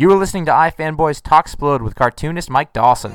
You 0.00 0.12
are 0.12 0.16
listening 0.16 0.44
to 0.44 0.52
iFanboys 0.52 1.20
Talksplode 1.20 1.80
with 1.82 1.96
cartoonist 1.96 2.48
Mike 2.48 2.72
Dawson. 2.72 3.10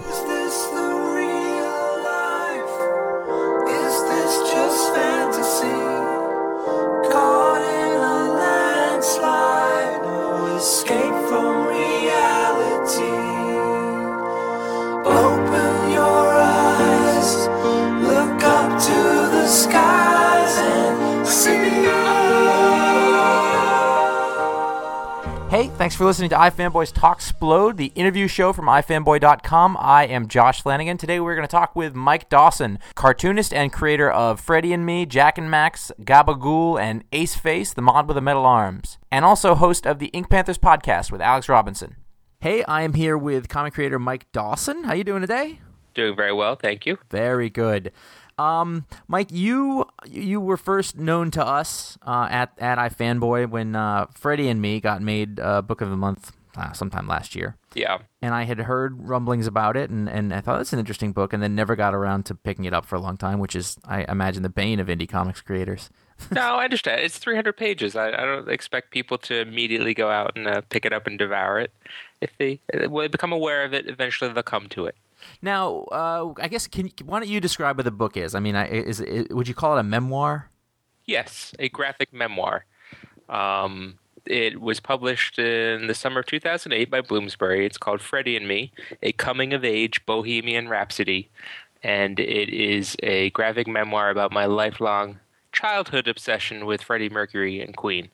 Listening 26.14 26.30
to 26.30 26.36
iFanboys 26.36 26.94
Talksplode, 26.94 27.78
the 27.78 27.92
interview 27.96 28.28
show 28.28 28.54
from 28.54 28.66
iFanboy.com. 28.68 29.76
I 29.80 30.06
am 30.06 30.28
Josh 30.28 30.62
Flanagan. 30.62 30.96
Today 30.96 31.20
we're 31.20 31.34
going 31.34 31.48
to 31.48 31.52
talk 31.52 31.76
with 31.76 31.96
Mike 31.96 32.30
Dawson, 32.30 32.78
cartoonist 32.94 33.52
and 33.52 33.74
creator 33.74 34.12
of 34.12 34.40
Freddie 34.40 34.74
and 34.74 34.86
Me, 34.86 35.08
Jack 35.08 35.40
and 35.40 35.50
Max, 35.50 35.92
Gabagool, 36.02 36.80
and 36.80 37.04
Ace 37.14 37.34
Face, 37.34 37.74
the 37.74 37.82
mod 37.82 38.08
with 38.08 38.14
the 38.14 38.22
metal 38.22 38.46
arms, 38.46 39.00
and 39.10 39.26
also 39.26 39.56
host 39.56 39.88
of 39.88 39.98
the 39.98 40.10
Ink 40.10 40.30
Panthers 40.30 40.60
podcast 40.60 41.12
with 41.12 41.20
Alex 41.20 41.50
Robinson. 41.50 41.96
Hey, 42.42 42.64
I 42.66 42.84
am 42.84 42.94
here 42.94 43.18
with 43.18 43.50
comic 43.50 43.74
creator 43.74 43.98
Mike 43.98 44.32
Dawson. 44.32 44.84
How 44.84 44.92
are 44.92 44.96
you 44.96 45.04
doing 45.04 45.22
today? 45.22 45.62
Doing 45.96 46.16
very 46.16 46.32
well, 46.32 46.56
thank 46.56 46.86
you. 46.86 47.00
Very 47.10 47.50
good. 47.50 47.92
Um, 48.38 48.86
Mike, 49.08 49.32
you 49.32 49.86
you 50.08 50.40
were 50.42 50.58
first 50.58 50.98
known 50.98 51.32
to 51.32 51.46
us 51.46 51.98
uh, 52.06 52.28
at 52.32 52.52
at 52.60 52.78
iFanboy 52.78 53.50
when 53.50 53.76
uh, 53.76 54.08
Freddie 54.16 54.50
and 54.50 54.62
me 54.62 54.80
got 54.80 55.02
made 55.02 55.40
uh, 55.40 55.62
Book 55.62 55.82
of 55.82 55.90
the 55.90 55.98
Month 55.98 56.32
uh, 56.56 56.72
sometime 56.72 57.08
last 57.08 57.36
year, 57.36 57.56
Yeah. 57.74 57.98
and 58.22 58.34
I 58.36 58.44
had 58.44 58.60
heard 58.60 59.08
rumblings 59.08 59.48
about 59.48 59.76
it, 59.76 59.90
and, 59.90 60.08
and 60.08 60.32
I 60.32 60.40
thought 60.40 60.62
it's 60.62 60.72
an 60.72 60.78
interesting 60.78 61.12
book, 61.12 61.34
and 61.34 61.42
then 61.42 61.56
never 61.56 61.76
got 61.76 61.96
around 61.96 62.28
to 62.28 62.36
picking 62.36 62.66
it 62.66 62.74
up 62.76 62.86
for 62.86 62.96
a 62.96 63.00
long 63.00 63.18
time, 63.18 63.40
which 63.40 63.56
is 63.56 63.78
I 63.86 64.06
imagine 64.08 64.44
the 64.44 64.50
bane 64.50 64.80
of 64.80 64.86
indie 64.88 65.10
comics 65.10 65.42
creators. 65.42 65.90
No, 66.32 66.42
I 66.58 66.64
understand. 66.66 67.02
It's 67.02 67.18
300 67.18 67.58
pages. 67.58 67.96
I, 67.96 68.10
I 68.10 68.24
don't 68.24 68.48
expect 68.48 68.92
people 68.92 69.18
to 69.18 69.42
immediately 69.42 69.94
go 69.96 70.10
out 70.12 70.34
and 70.38 70.48
uh, 70.48 70.62
pick 70.70 70.86
it 70.86 70.94
up 70.94 71.08
and 71.08 71.18
devour 71.18 71.60
it. 71.60 71.74
If 72.22 72.30
they, 72.38 72.62
uh, 72.72 72.88
when 72.88 73.04
they 73.04 73.08
become 73.10 73.34
aware 73.34 73.66
of 73.66 73.74
it, 73.74 73.88
eventually 73.90 74.32
they'll 74.32 74.44
come 74.44 74.70
to 74.70 74.86
it. 74.86 74.96
Now, 75.42 75.86
uh, 75.92 76.34
I 76.38 76.48
guess 76.48 76.68
can 76.68 76.92
why 77.06 77.20
don't 77.20 77.30
you 77.30 77.40
describe 77.40 77.78
what 77.78 77.86
the 77.86 77.92
book 77.92 78.18
is? 78.18 78.36
I 78.36 78.40
mean, 78.40 78.56
is 78.56 79.04
would 79.32 79.48
you 79.48 79.54
call 79.54 79.78
it 79.78 79.80
a 79.80 79.84
memoir? 79.84 80.50
Yes, 81.06 81.54
a 81.60 81.70
graphic 81.70 82.14
memoir. 82.14 82.66
Um, 83.30 84.00
it 84.26 84.62
was 84.62 84.80
published 84.80 85.38
in 85.38 85.88
the 85.88 85.94
summer 85.94 86.22
of 86.22 86.26
2008 86.28 86.90
by 86.90 87.02
Bloomsbury. 87.02 87.66
It's 87.66 87.78
called 87.78 88.02
Freddie 88.02 88.38
and 88.38 88.48
Me, 88.48 88.72
a 89.02 89.12
coming 89.12 89.54
of 89.54 89.66
age 89.66 90.06
bohemian 90.06 90.70
rhapsody. 90.70 91.30
And 91.82 92.20
it 92.20 92.50
is 92.50 92.96
a 93.04 93.32
graphic 93.32 93.68
memoir 93.68 94.10
about 94.10 94.32
my 94.32 94.46
lifelong 94.46 95.20
childhood 95.52 96.08
obsession 96.08 96.66
with 96.66 96.82
Freddie 96.82 97.10
Mercury 97.10 97.62
and 97.62 97.76
Queen. 97.76 98.10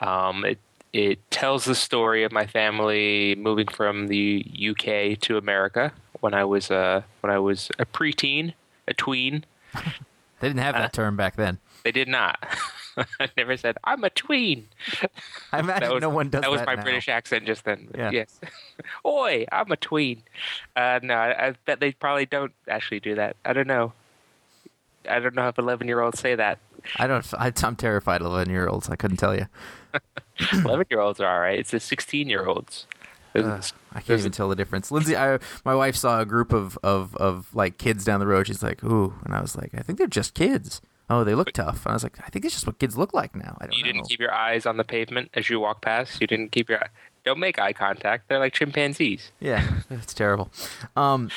Um, 0.00 0.44
it 0.44 0.58
it 0.92 1.18
tells 1.30 1.64
the 1.64 1.74
story 1.74 2.24
of 2.24 2.32
my 2.32 2.46
family 2.46 3.34
moving 3.36 3.68
from 3.68 4.08
the 4.08 4.44
UK 4.70 5.18
to 5.20 5.36
America 5.36 5.92
when 6.20 6.34
I 6.34 6.44
was 6.44 6.70
uh, 6.70 7.02
when 7.20 7.32
I 7.32 7.38
was 7.38 7.70
a 7.78 7.86
preteen, 7.86 8.54
a 8.88 8.94
tween. 8.94 9.44
They 10.40 10.48
didn't 10.48 10.60
have 10.62 10.74
that 10.74 10.94
term 10.94 11.16
back 11.18 11.36
then. 11.36 11.58
They 11.84 11.92
did 11.92 12.08
not. 12.08 12.42
I 13.20 13.28
never 13.36 13.58
said 13.58 13.76
I'm 13.84 14.02
a 14.04 14.08
tween. 14.08 14.68
I 15.52 15.58
imagine 15.60 15.82
That 15.88 15.92
was, 15.92 16.00
no 16.00 16.08
one 16.08 16.30
does 16.30 16.40
that 16.40 16.46
That 16.46 16.50
was 16.50 16.62
my 16.64 16.76
now. 16.76 16.82
British 16.82 17.10
accent 17.10 17.44
just 17.44 17.64
then. 17.64 17.88
Yeah. 17.94 18.10
Yes. 18.10 18.40
Oi, 19.04 19.44
I'm 19.52 19.70
a 19.70 19.76
tween. 19.76 20.22
Uh, 20.74 20.98
no, 21.02 21.12
I, 21.14 21.48
I 21.48 21.54
bet 21.66 21.80
they 21.80 21.92
probably 21.92 22.24
don't 22.24 22.52
actually 22.68 23.00
do 23.00 23.14
that. 23.16 23.36
I 23.44 23.52
don't 23.52 23.66
know. 23.66 23.92
I 25.08 25.18
don't 25.20 25.34
know 25.34 25.48
if 25.48 25.58
11 25.58 25.86
year 25.88 26.00
olds 26.00 26.18
say 26.18 26.34
that. 26.36 26.58
I 26.96 27.06
don't. 27.06 27.34
I, 27.34 27.52
I'm 27.62 27.76
terrified 27.76 28.22
of 28.22 28.28
eleven 28.28 28.50
year 28.50 28.66
olds. 28.66 28.88
I 28.88 28.96
couldn't 28.96 29.18
tell 29.18 29.36
you. 29.36 29.46
11 30.64 30.86
year 30.90 31.00
olds 31.00 31.20
are 31.20 31.28
all 31.32 31.40
right. 31.40 31.58
It's 31.58 31.70
the 31.70 31.80
16 31.80 32.28
year 32.28 32.46
olds. 32.46 32.86
Ugh, 33.34 33.62
I 33.92 34.00
can't 34.00 34.18
even 34.18 34.32
tell 34.32 34.48
the 34.48 34.56
difference. 34.56 34.90
Lindsay, 34.90 35.16
I, 35.16 35.38
my 35.64 35.74
wife 35.74 35.94
saw 35.94 36.20
a 36.20 36.26
group 36.26 36.52
of, 36.52 36.76
of, 36.82 37.14
of 37.16 37.54
like 37.54 37.78
kids 37.78 38.04
down 38.04 38.18
the 38.18 38.26
road. 38.26 38.48
She's 38.48 38.60
like, 38.62 38.82
"Ooh," 38.82 39.14
and 39.24 39.32
I 39.32 39.40
was 39.40 39.56
like, 39.56 39.70
"I 39.72 39.82
think 39.82 39.98
they're 39.98 40.08
just 40.08 40.34
kids." 40.34 40.80
Oh, 41.08 41.22
they 41.22 41.34
look 41.36 41.52
tough. 41.52 41.84
And 41.86 41.92
I 41.92 41.94
was 41.94 42.02
like, 42.02 42.18
"I 42.24 42.28
think 42.30 42.44
it's 42.44 42.54
just 42.54 42.66
what 42.66 42.80
kids 42.80 42.98
look 42.98 43.14
like 43.14 43.36
now." 43.36 43.56
I 43.60 43.66
don't 43.66 43.74
You 43.76 43.84
know. 43.84 43.92
didn't 43.92 44.08
keep 44.08 44.18
your 44.18 44.34
eyes 44.34 44.66
on 44.66 44.78
the 44.78 44.84
pavement 44.84 45.30
as 45.34 45.48
you 45.48 45.60
walk 45.60 45.80
past. 45.80 46.20
You 46.20 46.26
didn't 46.26 46.50
keep 46.50 46.68
your. 46.68 46.82
Don't 47.24 47.38
make 47.38 47.60
eye 47.60 47.72
contact. 47.72 48.28
They're 48.28 48.40
like 48.40 48.52
chimpanzees. 48.52 49.30
Yeah, 49.38 49.64
it's 49.90 50.12
terrible. 50.12 50.50
Um, 50.96 51.30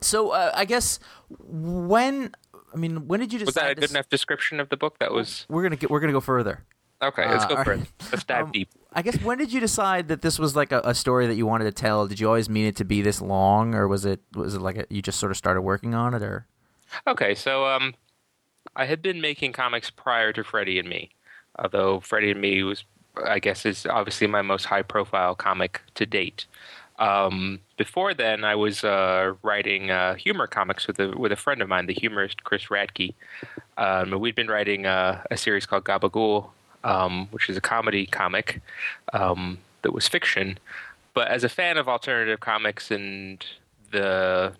so 0.00 0.30
uh, 0.30 0.52
I 0.54 0.64
guess 0.64 1.00
when 1.40 2.32
I 2.72 2.76
mean, 2.76 3.08
when 3.08 3.18
did 3.18 3.32
you 3.32 3.40
decide? 3.40 3.46
Was 3.46 3.54
that 3.56 3.70
a 3.70 3.74
good 3.74 3.90
enough 3.90 4.08
description 4.08 4.60
of 4.60 4.68
the 4.68 4.76
book? 4.76 4.98
That 5.00 5.12
was 5.12 5.44
We're 5.48 5.64
gonna 5.64 5.74
get. 5.76 5.90
We're 5.90 6.00
gonna 6.00 6.12
go 6.12 6.20
further. 6.20 6.62
Okay. 7.02 7.26
Let's 7.28 7.44
Uh, 7.44 7.48
go 7.48 7.64
for 7.64 7.72
it. 7.72 7.80
Let's 8.12 8.24
dive 8.24 8.46
Um, 8.46 8.52
deep. 8.52 8.68
I 8.92 9.02
guess 9.02 9.20
when 9.22 9.38
did 9.38 9.52
you 9.52 9.60
decide 9.60 10.08
that 10.08 10.20
this 10.22 10.38
was 10.38 10.54
like 10.56 10.72
a, 10.72 10.80
a 10.84 10.94
story 10.94 11.26
that 11.26 11.34
you 11.36 11.46
wanted 11.46 11.64
to 11.64 11.72
tell? 11.72 12.06
Did 12.06 12.20
you 12.20 12.26
always 12.26 12.48
mean 12.50 12.66
it 12.66 12.76
to 12.76 12.84
be 12.84 13.02
this 13.02 13.20
long, 13.22 13.74
or 13.74 13.86
was 13.88 14.04
it 14.04 14.20
was 14.34 14.54
it 14.54 14.60
like 14.60 14.76
a, 14.76 14.86
you 14.90 15.00
just 15.00 15.18
sort 15.18 15.30
of 15.30 15.38
started 15.38 15.62
working 15.62 15.94
on 15.94 16.12
it, 16.14 16.22
or? 16.22 16.46
Okay, 17.06 17.34
so 17.34 17.66
um, 17.66 17.94
I 18.74 18.84
had 18.86 19.00
been 19.00 19.20
making 19.20 19.52
comics 19.52 19.90
prior 19.90 20.32
to 20.32 20.42
Freddie 20.42 20.78
and 20.78 20.88
Me, 20.88 21.10
although 21.56 22.00
Freddie 22.00 22.32
and 22.32 22.40
Me 22.40 22.62
was, 22.64 22.84
I 23.24 23.38
guess, 23.38 23.64
is 23.64 23.86
obviously 23.86 24.26
my 24.26 24.42
most 24.42 24.64
high-profile 24.64 25.36
comic 25.36 25.82
to 25.94 26.04
date. 26.04 26.46
Um, 26.98 27.60
before 27.78 28.12
then, 28.12 28.44
I 28.44 28.56
was 28.56 28.84
uh, 28.84 29.34
writing 29.42 29.90
uh, 29.90 30.16
humor 30.16 30.46
comics 30.48 30.86
with 30.86 30.98
a 30.98 31.16
with 31.16 31.32
a 31.32 31.36
friend 31.36 31.62
of 31.62 31.68
mine, 31.68 31.86
the 31.86 31.94
humorist 31.94 32.42
Chris 32.44 32.64
Radtke. 32.66 33.14
Um, 33.78 34.18
we'd 34.20 34.34
been 34.34 34.48
writing 34.48 34.84
uh, 34.84 35.22
a 35.30 35.36
series 35.36 35.64
called 35.64 35.84
Gabagool, 35.84 36.50
um, 36.84 37.28
which 37.30 37.48
is 37.48 37.56
a 37.56 37.60
comedy 37.60 38.06
comic 38.06 38.60
um, 39.12 39.58
that 39.82 39.92
was 39.92 40.08
fiction. 40.08 40.58
But 41.14 41.28
as 41.28 41.44
a 41.44 41.48
fan 41.48 41.76
of 41.76 41.88
alternative 41.88 42.40
comics 42.40 42.90
and 42.90 43.44
the 43.90 44.52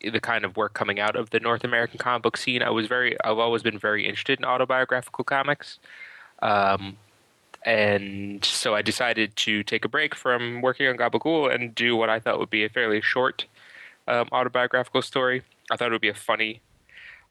the 0.00 0.20
kind 0.20 0.44
of 0.44 0.56
work 0.56 0.74
coming 0.74 0.98
out 0.98 1.14
of 1.14 1.30
the 1.30 1.38
North 1.38 1.62
American 1.62 1.98
comic 1.98 2.22
book 2.22 2.36
scene, 2.36 2.62
I 2.62 2.70
was 2.70 2.86
very 2.86 3.16
I've 3.24 3.38
always 3.38 3.62
been 3.62 3.78
very 3.78 4.06
interested 4.06 4.38
in 4.38 4.44
autobiographical 4.44 5.24
comics. 5.24 5.78
Um, 6.40 6.96
and 7.64 8.44
so 8.44 8.74
I 8.74 8.82
decided 8.82 9.36
to 9.36 9.62
take 9.62 9.84
a 9.84 9.88
break 9.88 10.14
from 10.14 10.62
working 10.62 10.88
on 10.88 10.96
Gabagool 10.96 11.54
and 11.54 11.74
do 11.74 11.94
what 11.96 12.10
I 12.10 12.18
thought 12.18 12.40
would 12.40 12.50
be 12.50 12.64
a 12.64 12.68
fairly 12.68 13.00
short 13.00 13.46
um, 14.08 14.28
autobiographical 14.32 15.02
story. 15.02 15.42
I 15.70 15.76
thought 15.76 15.88
it 15.88 15.92
would 15.92 16.00
be 16.00 16.08
a 16.08 16.14
funny. 16.14 16.60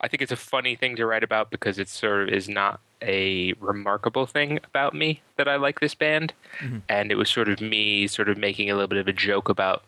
I 0.01 0.07
think 0.07 0.21
it's 0.21 0.31
a 0.31 0.37
funny 0.37 0.75
thing 0.75 0.95
to 0.95 1.05
write 1.05 1.23
about 1.23 1.51
because 1.51 1.77
it 1.77 1.87
sort 1.87 2.23
of 2.23 2.33
is 2.33 2.49
not 2.49 2.79
a 3.01 3.53
remarkable 3.53 4.25
thing 4.25 4.59
about 4.63 4.93
me 4.93 5.21
that 5.37 5.47
I 5.47 5.55
like 5.55 5.79
this 5.79 5.95
band, 5.95 6.33
mm-hmm. 6.59 6.79
and 6.89 7.11
it 7.11 7.15
was 7.15 7.29
sort 7.29 7.49
of 7.49 7.61
me 7.61 8.07
sort 8.07 8.27
of 8.27 8.37
making 8.37 8.69
a 8.69 8.73
little 8.73 8.87
bit 8.87 8.97
of 8.97 9.07
a 9.07 9.13
joke 9.13 9.47
about 9.47 9.83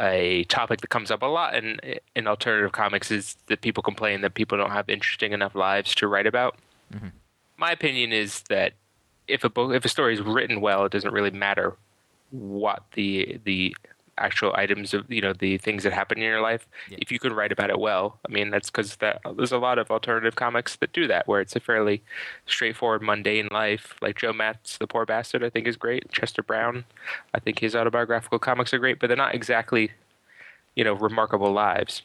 a 0.00 0.44
topic 0.44 0.80
that 0.80 0.88
comes 0.88 1.10
up 1.10 1.22
a 1.22 1.26
lot 1.26 1.54
in 1.54 1.78
in 2.16 2.26
alternative 2.26 2.72
comics 2.72 3.10
is 3.10 3.36
that 3.46 3.60
people 3.60 3.82
complain 3.82 4.20
that 4.22 4.34
people 4.34 4.56
don't 4.56 4.70
have 4.70 4.88
interesting 4.88 5.32
enough 5.32 5.54
lives 5.54 5.94
to 5.96 6.08
write 6.08 6.26
about. 6.26 6.56
Mm-hmm. 6.92 7.08
My 7.56 7.72
opinion 7.72 8.12
is 8.12 8.42
that 8.48 8.72
if 9.28 9.44
a 9.44 9.50
book 9.50 9.72
if 9.74 9.84
a 9.84 9.88
story 9.88 10.14
is 10.14 10.20
written 10.20 10.60
well, 10.60 10.84
it 10.84 10.92
doesn't 10.92 11.12
really 11.12 11.30
matter 11.30 11.74
what 12.30 12.82
the 12.94 13.38
the 13.44 13.76
actual 14.18 14.52
items 14.54 14.92
of 14.94 15.10
you 15.10 15.20
know 15.20 15.32
the 15.32 15.58
things 15.58 15.82
that 15.84 15.92
happen 15.92 16.18
in 16.18 16.24
your 16.24 16.40
life. 16.40 16.66
If 16.90 17.10
you 17.10 17.18
can 17.18 17.32
write 17.32 17.52
about 17.52 17.70
it 17.70 17.78
well, 17.78 18.18
I 18.28 18.32
mean 18.32 18.50
that's 18.50 18.70
because 18.70 18.96
that 18.96 19.20
there's 19.36 19.52
a 19.52 19.58
lot 19.58 19.78
of 19.78 19.90
alternative 19.90 20.36
comics 20.36 20.76
that 20.76 20.92
do 20.92 21.06
that, 21.08 21.26
where 21.26 21.40
it's 21.40 21.56
a 21.56 21.60
fairly 21.60 22.02
straightforward, 22.46 23.02
mundane 23.02 23.48
life. 23.50 23.94
Like 24.00 24.18
Joe 24.18 24.32
Matt's 24.32 24.78
The 24.78 24.86
Poor 24.86 25.06
Bastard, 25.06 25.42
I 25.44 25.50
think 25.50 25.66
is 25.66 25.76
great. 25.76 26.10
Chester 26.12 26.42
Brown, 26.42 26.84
I 27.34 27.40
think 27.40 27.58
his 27.58 27.74
autobiographical 27.74 28.38
comics 28.38 28.72
are 28.74 28.78
great, 28.78 28.98
but 28.98 29.08
they're 29.08 29.16
not 29.16 29.34
exactly 29.34 29.90
you 30.74 30.84
know 30.84 30.94
remarkable 30.94 31.52
lives. 31.52 32.02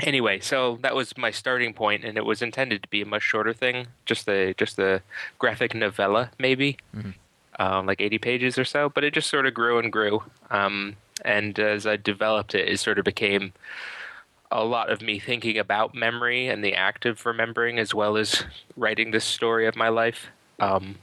Anyway, 0.00 0.38
so 0.38 0.78
that 0.82 0.94
was 0.94 1.16
my 1.18 1.30
starting 1.30 1.74
point, 1.74 2.04
and 2.04 2.16
it 2.16 2.24
was 2.24 2.40
intended 2.40 2.82
to 2.82 2.88
be 2.88 3.02
a 3.02 3.06
much 3.06 3.22
shorter 3.22 3.52
thing, 3.52 3.88
just 4.06 4.28
a 4.28 4.54
just 4.54 4.78
a 4.78 5.02
graphic 5.38 5.74
novella, 5.74 6.30
maybe, 6.38 6.76
um, 7.58 7.84
like 7.86 8.00
eighty 8.00 8.16
pages 8.18 8.56
or 8.56 8.64
so. 8.64 8.88
But 8.88 9.02
it 9.02 9.12
just 9.12 9.28
sort 9.28 9.44
of 9.44 9.54
grew 9.54 9.78
and 9.78 9.92
grew, 9.92 10.22
um, 10.50 10.96
and 11.24 11.58
as 11.58 11.86
I 11.86 11.96
developed 11.96 12.54
it, 12.54 12.68
it 12.68 12.78
sort 12.80 12.98
of 12.98 13.04
became 13.04 13.52
a 14.50 14.64
lot 14.64 14.90
of 14.90 15.00
me 15.00 15.18
thinking 15.18 15.56
about 15.58 15.94
memory 15.94 16.46
and 16.46 16.62
the 16.62 16.74
act 16.74 17.06
of 17.06 17.24
remembering, 17.24 17.78
as 17.78 17.94
well 17.94 18.16
as 18.16 18.44
writing 18.76 19.10
this 19.10 19.24
story 19.24 19.66
of 19.66 19.76
my 19.76 19.88
life. 19.88 20.26
Um, 20.60 20.96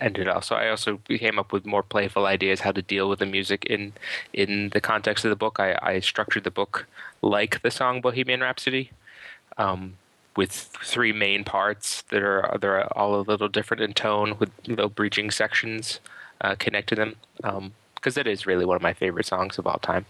and 0.00 0.18
it 0.18 0.28
also 0.28 0.54
I 0.54 0.68
also 0.68 1.00
came 1.08 1.38
up 1.38 1.52
with 1.52 1.66
more 1.66 1.82
playful 1.82 2.26
ideas 2.26 2.60
how 2.60 2.72
to 2.72 2.82
deal 2.82 3.08
with 3.08 3.18
the 3.18 3.26
music 3.26 3.64
in 3.66 3.92
in 4.32 4.70
the 4.70 4.80
context 4.80 5.24
of 5.24 5.30
the 5.30 5.36
book. 5.36 5.58
I, 5.58 5.78
I 5.82 6.00
structured 6.00 6.44
the 6.44 6.50
book 6.50 6.86
like 7.22 7.62
the 7.62 7.70
song 7.70 8.00
Bohemian 8.00 8.40
Rhapsody, 8.40 8.90
um, 9.56 9.94
with 10.36 10.52
three 10.52 11.12
main 11.12 11.44
parts 11.44 12.02
that 12.10 12.22
are 12.22 12.56
they're 12.60 12.86
all 12.96 13.20
a 13.20 13.22
little 13.22 13.48
different 13.48 13.82
in 13.82 13.92
tone 13.92 14.36
with 14.38 14.50
little 14.66 14.88
breaching 14.88 15.30
sections 15.30 16.00
uh, 16.40 16.54
connect 16.58 16.88
to 16.90 16.94
them. 16.94 17.16
Um, 17.42 17.72
because 17.98 18.16
it 18.16 18.26
is 18.26 18.46
really 18.46 18.64
one 18.64 18.76
of 18.76 18.82
my 18.82 18.92
favorite 18.94 19.26
songs 19.26 19.58
of 19.58 19.66
all 19.66 19.78
time. 19.78 20.06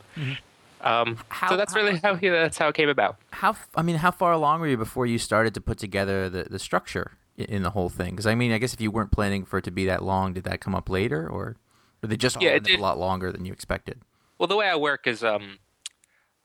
Um, 0.80 1.18
How- 1.28 1.50
so 1.50 1.56
that's 1.56 1.74
really 1.74 1.96
how 1.96 2.14
he, 2.14 2.28
that's 2.28 2.58
how 2.58 2.68
it 2.68 2.74
came 2.74 2.88
about. 2.88 3.16
How 3.32 3.50
f- 3.50 3.68
I 3.74 3.82
mean, 3.82 3.96
how 3.96 4.10
far 4.10 4.32
along 4.32 4.60
were 4.60 4.68
you 4.68 4.76
before 4.76 5.06
you 5.06 5.18
started 5.18 5.54
to 5.54 5.60
put 5.60 5.78
together 5.78 6.28
the, 6.28 6.44
the 6.44 6.58
structure 6.58 7.12
in 7.36 7.62
the 7.62 7.70
whole 7.70 7.88
thing? 7.88 8.10
Because 8.10 8.26
I 8.26 8.34
mean, 8.34 8.52
I 8.52 8.58
guess 8.58 8.74
if 8.74 8.80
you 8.80 8.90
weren't 8.90 9.10
planning 9.10 9.44
for 9.44 9.58
it 9.58 9.64
to 9.64 9.70
be 9.70 9.86
that 9.86 10.02
long, 10.02 10.32
did 10.34 10.44
that 10.44 10.60
come 10.60 10.74
up 10.74 10.88
later, 10.88 11.28
or 11.28 11.56
were 12.02 12.08
they 12.08 12.16
just 12.16 12.36
all 12.36 12.44
Yeah, 12.44 12.50
it 12.50 12.68
in 12.68 12.74
it 12.74 12.78
a 12.78 12.82
lot 12.82 12.98
longer 12.98 13.32
than 13.32 13.44
you 13.44 13.52
expected? 13.52 14.00
Well, 14.38 14.46
the 14.46 14.56
way 14.56 14.68
I 14.68 14.76
work 14.76 15.06
is 15.08 15.24
um, 15.24 15.58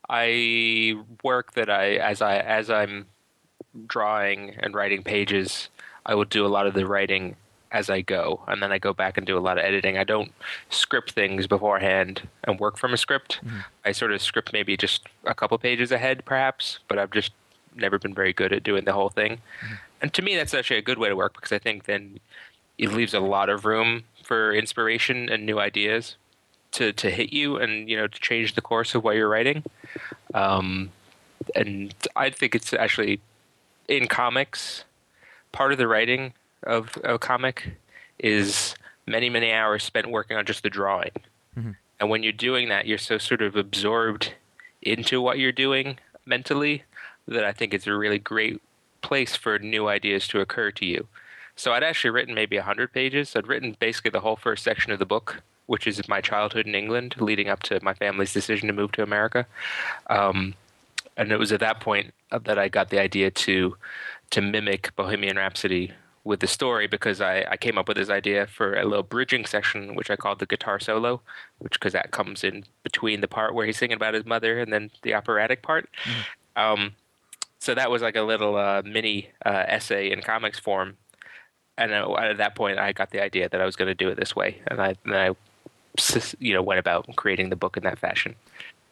I 0.08 0.94
work 1.22 1.52
that 1.54 1.70
I 1.70 1.92
as 1.94 2.20
I 2.20 2.38
as 2.38 2.70
I'm 2.70 3.06
drawing 3.86 4.56
and 4.60 4.74
writing 4.74 5.02
pages, 5.02 5.68
I 6.06 6.14
will 6.14 6.24
do 6.24 6.44
a 6.44 6.48
lot 6.48 6.66
of 6.66 6.74
the 6.74 6.86
writing 6.86 7.36
as 7.74 7.90
I 7.90 8.02
go, 8.02 8.40
and 8.46 8.62
then 8.62 8.70
I 8.70 8.78
go 8.78 8.94
back 8.94 9.18
and 9.18 9.26
do 9.26 9.36
a 9.36 9.40
lot 9.40 9.58
of 9.58 9.64
editing. 9.64 9.98
I 9.98 10.04
don't 10.04 10.32
script 10.70 11.10
things 11.10 11.48
beforehand 11.48 12.28
and 12.44 12.60
work 12.60 12.78
from 12.78 12.94
a 12.94 12.96
script. 12.96 13.40
I 13.84 13.90
sort 13.90 14.12
of 14.12 14.22
script 14.22 14.52
maybe 14.52 14.76
just 14.76 15.08
a 15.24 15.34
couple 15.34 15.58
pages 15.58 15.90
ahead, 15.90 16.24
perhaps, 16.24 16.78
but 16.86 17.00
I've 17.00 17.10
just 17.10 17.32
never 17.74 17.98
been 17.98 18.14
very 18.14 18.32
good 18.32 18.52
at 18.52 18.62
doing 18.62 18.84
the 18.84 18.92
whole 18.92 19.08
thing. 19.08 19.40
And 20.00 20.14
to 20.14 20.22
me, 20.22 20.36
that's 20.36 20.54
actually 20.54 20.78
a 20.78 20.82
good 20.82 20.98
way 20.98 21.08
to 21.08 21.16
work 21.16 21.34
because 21.34 21.50
I 21.50 21.58
think 21.58 21.84
then 21.84 22.20
it 22.78 22.92
leaves 22.92 23.12
a 23.12 23.18
lot 23.18 23.50
of 23.50 23.64
room 23.64 24.04
for 24.22 24.54
inspiration 24.54 25.28
and 25.28 25.44
new 25.44 25.58
ideas 25.58 26.14
to, 26.72 26.92
to 26.92 27.10
hit 27.10 27.32
you 27.32 27.56
and 27.56 27.88
you 27.88 27.96
know 27.96 28.06
to 28.06 28.20
change 28.20 28.54
the 28.54 28.60
course 28.60 28.94
of 28.94 29.02
what 29.02 29.16
you're 29.16 29.28
writing. 29.28 29.64
Um, 30.32 30.90
and 31.56 31.92
I 32.14 32.30
think 32.30 32.54
it's 32.54 32.72
actually 32.72 33.18
in 33.88 34.06
comics, 34.06 34.84
part 35.50 35.72
of 35.72 35.78
the 35.78 35.88
writing 35.88 36.34
of 36.64 36.98
a 37.04 37.18
comic 37.18 37.76
is 38.18 38.74
many 39.06 39.28
many 39.30 39.52
hours 39.52 39.82
spent 39.82 40.10
working 40.10 40.36
on 40.36 40.46
just 40.46 40.62
the 40.62 40.70
drawing. 40.70 41.12
And 42.00 42.10
when 42.10 42.22
you're 42.22 42.32
doing 42.32 42.68
that, 42.68 42.86
you're 42.86 42.98
so 42.98 43.18
sort 43.18 43.42
of 43.42 43.56
absorbed 43.56 44.34
into 44.82 45.20
what 45.20 45.38
you're 45.38 45.52
doing 45.52 45.98
mentally 46.26 46.82
that 47.26 47.44
I 47.44 47.52
think 47.52 47.72
it's 47.72 47.86
a 47.86 47.94
really 47.94 48.18
great 48.18 48.60
place 49.02 49.36
for 49.36 49.58
new 49.58 49.88
ideas 49.88 50.26
to 50.28 50.40
occur 50.40 50.70
to 50.72 50.84
you. 50.84 51.06
So 51.56 51.72
I'd 51.72 51.84
actually 51.84 52.10
written 52.10 52.34
maybe 52.34 52.56
100 52.56 52.92
pages. 52.92 53.36
I'd 53.36 53.46
written 53.46 53.76
basically 53.78 54.10
the 54.10 54.20
whole 54.20 54.36
first 54.36 54.64
section 54.64 54.92
of 54.92 54.98
the 54.98 55.06
book, 55.06 55.42
which 55.66 55.86
is 55.86 56.08
my 56.08 56.20
childhood 56.20 56.66
in 56.66 56.74
England 56.74 57.14
leading 57.20 57.48
up 57.48 57.62
to 57.64 57.78
my 57.82 57.94
family's 57.94 58.32
decision 58.32 58.66
to 58.66 58.74
move 58.74 58.92
to 58.92 59.02
America. 59.02 59.46
Um, 60.10 60.54
and 61.16 61.30
it 61.30 61.38
was 61.38 61.52
at 61.52 61.60
that 61.60 61.80
point 61.80 62.12
that 62.30 62.58
I 62.58 62.68
got 62.68 62.90
the 62.90 63.00
idea 63.00 63.30
to 63.30 63.76
to 64.30 64.40
mimic 64.40 64.94
Bohemian 64.96 65.36
Rhapsody 65.36 65.92
with 66.24 66.40
the 66.40 66.46
story 66.46 66.86
because 66.86 67.20
I, 67.20 67.44
I 67.50 67.56
came 67.58 67.76
up 67.76 67.86
with 67.86 67.98
this 67.98 68.08
idea 68.08 68.46
for 68.46 68.74
a 68.74 68.84
little 68.84 69.02
bridging 69.02 69.44
section 69.44 69.94
which 69.94 70.10
I 70.10 70.16
called 70.16 70.38
the 70.38 70.46
guitar 70.46 70.80
solo, 70.80 71.20
which 71.58 71.74
because 71.74 71.92
that 71.92 72.10
comes 72.10 72.42
in 72.42 72.64
between 72.82 73.20
the 73.20 73.28
part 73.28 73.54
where 73.54 73.66
he's 73.66 73.76
singing 73.76 73.96
about 73.96 74.14
his 74.14 74.24
mother 74.24 74.58
and 74.58 74.72
then 74.72 74.90
the 75.02 75.14
operatic 75.14 75.62
part. 75.62 75.88
Um, 76.56 76.94
so 77.58 77.74
that 77.74 77.90
was 77.90 78.02
like 78.02 78.16
a 78.16 78.22
little 78.22 78.56
uh, 78.56 78.82
mini 78.84 79.30
uh, 79.44 79.64
essay 79.66 80.10
in 80.10 80.22
comics 80.22 80.58
form, 80.58 80.96
and 81.78 81.92
uh, 81.92 82.14
at 82.14 82.36
that 82.38 82.54
point 82.54 82.78
I 82.78 82.92
got 82.92 83.10
the 83.10 83.22
idea 83.22 83.48
that 83.48 83.60
I 83.60 83.64
was 83.64 83.76
going 83.76 83.88
to 83.88 83.94
do 83.94 84.08
it 84.08 84.16
this 84.16 84.36
way, 84.36 84.60
and 84.68 84.80
I 84.80 84.94
and 85.04 85.16
I 85.16 85.30
you 86.38 86.54
know 86.54 86.62
went 86.62 86.78
about 86.78 87.06
creating 87.16 87.50
the 87.50 87.56
book 87.56 87.76
in 87.76 87.82
that 87.84 87.98
fashion. 87.98 88.34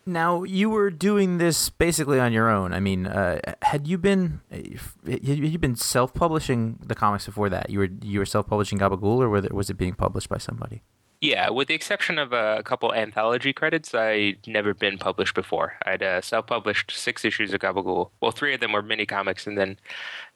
Now 0.04 0.42
you 0.42 0.68
were 0.68 0.90
doing 0.90 1.38
this 1.38 1.70
basically 1.70 2.18
on 2.18 2.32
your 2.32 2.50
own. 2.50 2.72
I 2.72 2.80
mean, 2.80 3.06
uh, 3.06 3.40
had 3.62 3.86
you 3.86 3.98
been 3.98 4.40
had 4.50 5.22
you 5.22 5.58
been 5.58 5.76
self-publishing 5.76 6.80
the 6.84 6.94
comics 6.94 7.26
before 7.26 7.48
that? 7.50 7.70
You 7.70 7.78
were 7.80 7.88
you 8.02 8.18
were 8.18 8.26
self-publishing 8.26 8.78
Gabagool, 8.78 9.18
or 9.18 9.40
there, 9.40 9.54
was 9.54 9.70
it 9.70 9.74
being 9.74 9.94
published 9.94 10.28
by 10.28 10.38
somebody? 10.38 10.82
Yeah, 11.20 11.50
with 11.50 11.68
the 11.68 11.74
exception 11.74 12.18
of 12.18 12.32
a 12.32 12.64
couple 12.64 12.92
anthology 12.92 13.52
credits, 13.52 13.94
I'd 13.94 14.38
never 14.44 14.74
been 14.74 14.98
published 14.98 15.36
before. 15.36 15.74
I'd 15.86 16.02
uh, 16.02 16.20
self-published 16.20 16.90
six 16.90 17.24
issues 17.24 17.54
of 17.54 17.60
Gabagool. 17.60 18.10
Well, 18.20 18.32
three 18.32 18.54
of 18.54 18.60
them 18.60 18.72
were 18.72 18.82
mini 18.82 19.06
comics, 19.06 19.46
and 19.46 19.56
then 19.56 19.78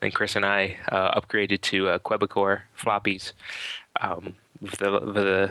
then 0.00 0.12
Chris 0.12 0.36
and 0.36 0.46
I 0.46 0.76
uh, 0.92 1.20
upgraded 1.20 1.60
to 1.62 1.88
uh, 1.88 1.98
Quebecor 1.98 2.60
floppies 2.78 3.32
um, 4.00 4.36
the, 4.62 5.00
the 5.00 5.50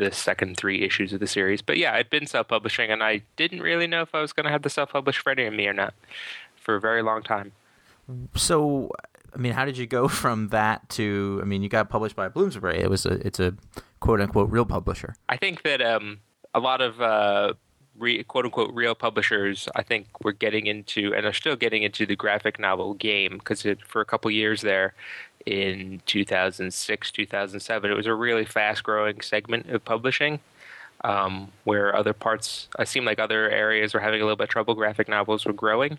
the 0.00 0.10
second 0.10 0.56
three 0.56 0.82
issues 0.82 1.12
of 1.12 1.20
the 1.20 1.26
series. 1.26 1.62
But 1.62 1.78
yeah, 1.78 1.94
I'd 1.94 2.10
been 2.10 2.26
self-publishing, 2.26 2.90
and 2.90 3.02
I 3.02 3.22
didn't 3.36 3.60
really 3.60 3.86
know 3.86 4.02
if 4.02 4.14
I 4.14 4.20
was 4.20 4.32
going 4.32 4.44
to 4.44 4.50
have 4.50 4.62
the 4.62 4.70
self-published 4.70 5.20
Freddie 5.20 5.44
and 5.44 5.56
me 5.56 5.66
or 5.68 5.74
not 5.74 5.94
for 6.56 6.74
a 6.74 6.80
very 6.80 7.02
long 7.02 7.22
time. 7.22 7.52
So, 8.34 8.90
I 9.34 9.38
mean, 9.38 9.52
how 9.52 9.64
did 9.64 9.78
you 9.78 9.86
go 9.86 10.08
from 10.22 10.48
that 10.48 10.88
to? 10.90 11.38
I 11.42 11.44
mean, 11.44 11.62
you 11.62 11.68
got 11.68 11.88
published 11.88 12.16
by 12.16 12.28
Bloomsbury. 12.28 12.80
It 12.80 12.90
was 12.90 13.06
a 13.06 13.24
it's 13.26 13.38
a 13.38 13.54
quote 14.00 14.20
unquote 14.20 14.50
real 14.50 14.64
publisher. 14.64 15.14
I 15.28 15.36
think 15.36 15.62
that 15.62 15.80
um, 15.82 16.20
a 16.54 16.60
lot 16.60 16.80
of 16.80 17.00
uh, 17.00 17.54
re, 17.98 18.24
quote 18.24 18.46
unquote 18.46 18.74
real 18.74 18.94
publishers, 18.94 19.68
I 19.76 19.82
think, 19.82 20.24
were 20.24 20.32
getting 20.32 20.66
into 20.66 21.14
and 21.14 21.26
are 21.26 21.32
still 21.32 21.56
getting 21.56 21.82
into 21.82 22.06
the 22.06 22.16
graphic 22.16 22.58
novel 22.58 22.94
game 22.94 23.38
because 23.38 23.66
for 23.86 24.00
a 24.00 24.04
couple 24.04 24.30
years 24.30 24.62
there, 24.62 24.94
in 25.46 26.02
2006, 26.06 27.10
2007, 27.10 27.90
it 27.90 27.94
was 27.94 28.06
a 28.06 28.14
really 28.14 28.44
fast 28.44 28.82
growing 28.82 29.20
segment 29.20 29.68
of 29.70 29.84
publishing. 29.84 30.40
Um, 31.02 31.50
where 31.64 31.96
other 31.96 32.12
parts, 32.12 32.68
I 32.76 32.84
seemed 32.84 33.06
like 33.06 33.18
other 33.18 33.48
areas 33.48 33.94
were 33.94 34.00
having 34.00 34.20
a 34.20 34.24
little 34.24 34.36
bit 34.36 34.44
of 34.44 34.50
trouble. 34.50 34.74
Graphic 34.74 35.08
novels 35.08 35.46
were 35.46 35.54
growing. 35.54 35.98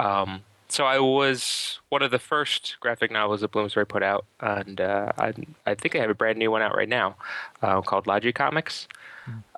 Um, 0.00 0.44
so 0.68 0.86
I 0.86 0.98
was 0.98 1.78
one 1.90 2.02
of 2.02 2.10
the 2.10 2.18
first 2.18 2.76
graphic 2.80 3.10
novels 3.10 3.42
that 3.42 3.52
Bloomsbury 3.52 3.86
put 3.86 4.02
out, 4.02 4.24
and 4.40 4.80
uh, 4.80 5.12
I, 5.18 5.34
I 5.66 5.74
think 5.74 5.94
I 5.94 5.98
have 5.98 6.08
a 6.08 6.14
brand 6.14 6.38
new 6.38 6.50
one 6.50 6.62
out 6.62 6.74
right 6.74 6.88
now 6.88 7.16
uh, 7.60 7.82
called 7.82 8.06
Logicomix. 8.06 8.86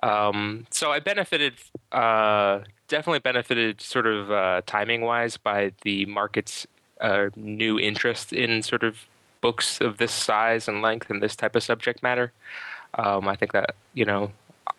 Um, 0.03 0.67
so 0.69 0.91
I 0.91 0.99
benefited, 0.99 1.55
uh, 1.91 2.59
definitely 2.87 3.19
benefited, 3.19 3.81
sort 3.81 4.07
of 4.07 4.31
uh, 4.31 4.61
timing 4.65 5.01
wise, 5.01 5.37
by 5.37 5.73
the 5.83 6.05
market's 6.05 6.67
uh, 7.01 7.29
new 7.35 7.79
interest 7.79 8.33
in 8.33 8.61
sort 8.63 8.83
of 8.83 9.05
books 9.41 9.79
of 9.81 9.97
this 9.97 10.11
size 10.11 10.67
and 10.67 10.81
length 10.81 11.09
and 11.09 11.21
this 11.21 11.35
type 11.35 11.55
of 11.55 11.63
subject 11.63 12.01
matter. 12.01 12.31
Um, 12.95 13.27
I 13.27 13.35
think 13.35 13.51
that 13.53 13.75
you 13.93 14.05
know 14.05 14.31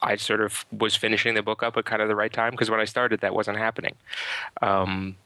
I 0.03 0.17
sort 0.17 0.41
of 0.41 0.65
was 0.73 0.97
finishing 0.97 1.35
the 1.35 1.43
book 1.43 1.63
up 1.63 1.77
at 1.77 1.85
kind 1.85 2.03
of 2.03 2.09
the 2.09 2.17
right 2.17 2.33
time 2.33 2.53
because 2.53 2.71
when 2.71 2.81
I 2.81 2.85
started, 2.85 3.21
that 3.21 3.35
wasn't 3.35 3.59
happening. 3.59 3.95
Um, 4.63 5.17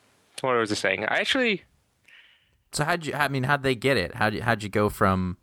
what 0.40 0.54
was 0.56 0.72
I 0.72 0.74
saying? 0.74 1.04
I 1.04 1.18
actually 1.18 1.62
So 2.72 2.84
how'd 2.84 3.06
you? 3.06 3.14
I 3.14 3.28
mean, 3.28 3.44
how'd 3.44 3.62
they 3.62 3.74
get 3.74 3.96
it? 3.96 4.14
How'd 4.14 4.34
you, 4.34 4.42
how'd 4.42 4.62
you 4.62 4.68
go 4.68 4.88
from 4.88 5.36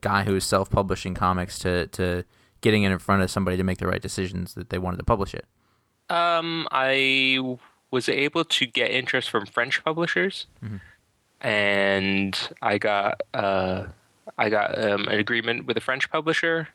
guy 0.00 0.24
who's 0.24 0.44
self-publishing 0.44 1.14
comics 1.14 1.58
to 1.60 1.86
to 1.88 2.24
getting 2.60 2.82
it 2.82 2.92
in 2.92 2.98
front 2.98 3.22
of 3.22 3.30
somebody 3.30 3.56
to 3.56 3.62
make 3.64 3.78
the 3.78 3.86
right 3.86 4.02
decisions 4.02 4.54
that 4.54 4.70
they 4.70 4.78
wanted 4.78 4.98
to 4.98 5.04
publish 5.04 5.34
it? 5.34 5.46
Um, 6.08 6.66
I 6.72 7.58
was 7.90 8.08
able 8.08 8.44
to 8.44 8.66
get 8.66 8.90
interest 8.90 9.30
from 9.30 9.46
French 9.46 9.82
publishers, 9.84 10.46
and 11.40 12.36
I 12.62 12.78
got 12.78 13.20
uh, 13.34 13.86
I 14.38 14.48
got 14.50 14.78
um, 14.78 15.08
an 15.08 15.18
agreement 15.18 15.66
with 15.66 15.76
a 15.76 15.80
French 15.80 16.10
publisher, 16.10 16.68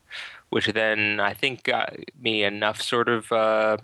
which 0.49 0.67
then 0.67 1.19
I 1.19 1.33
think 1.33 1.63
got 1.63 1.95
me 2.19 2.43
enough 2.43 2.81
sort 2.81 3.07
of 3.09 3.31
uh, 3.31 3.77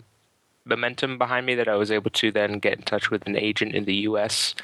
momentum 0.64 1.18
behind 1.18 1.46
me 1.46 1.54
that 1.56 1.68
I 1.68 1.76
was 1.76 1.90
able 1.90 2.10
to 2.10 2.30
then 2.30 2.58
get 2.58 2.74
in 2.78 2.82
touch 2.82 3.10
with 3.10 3.26
an 3.26 3.36
agent 3.36 3.74
in 3.74 3.84
the 3.84 3.94
U.S. 4.10 4.54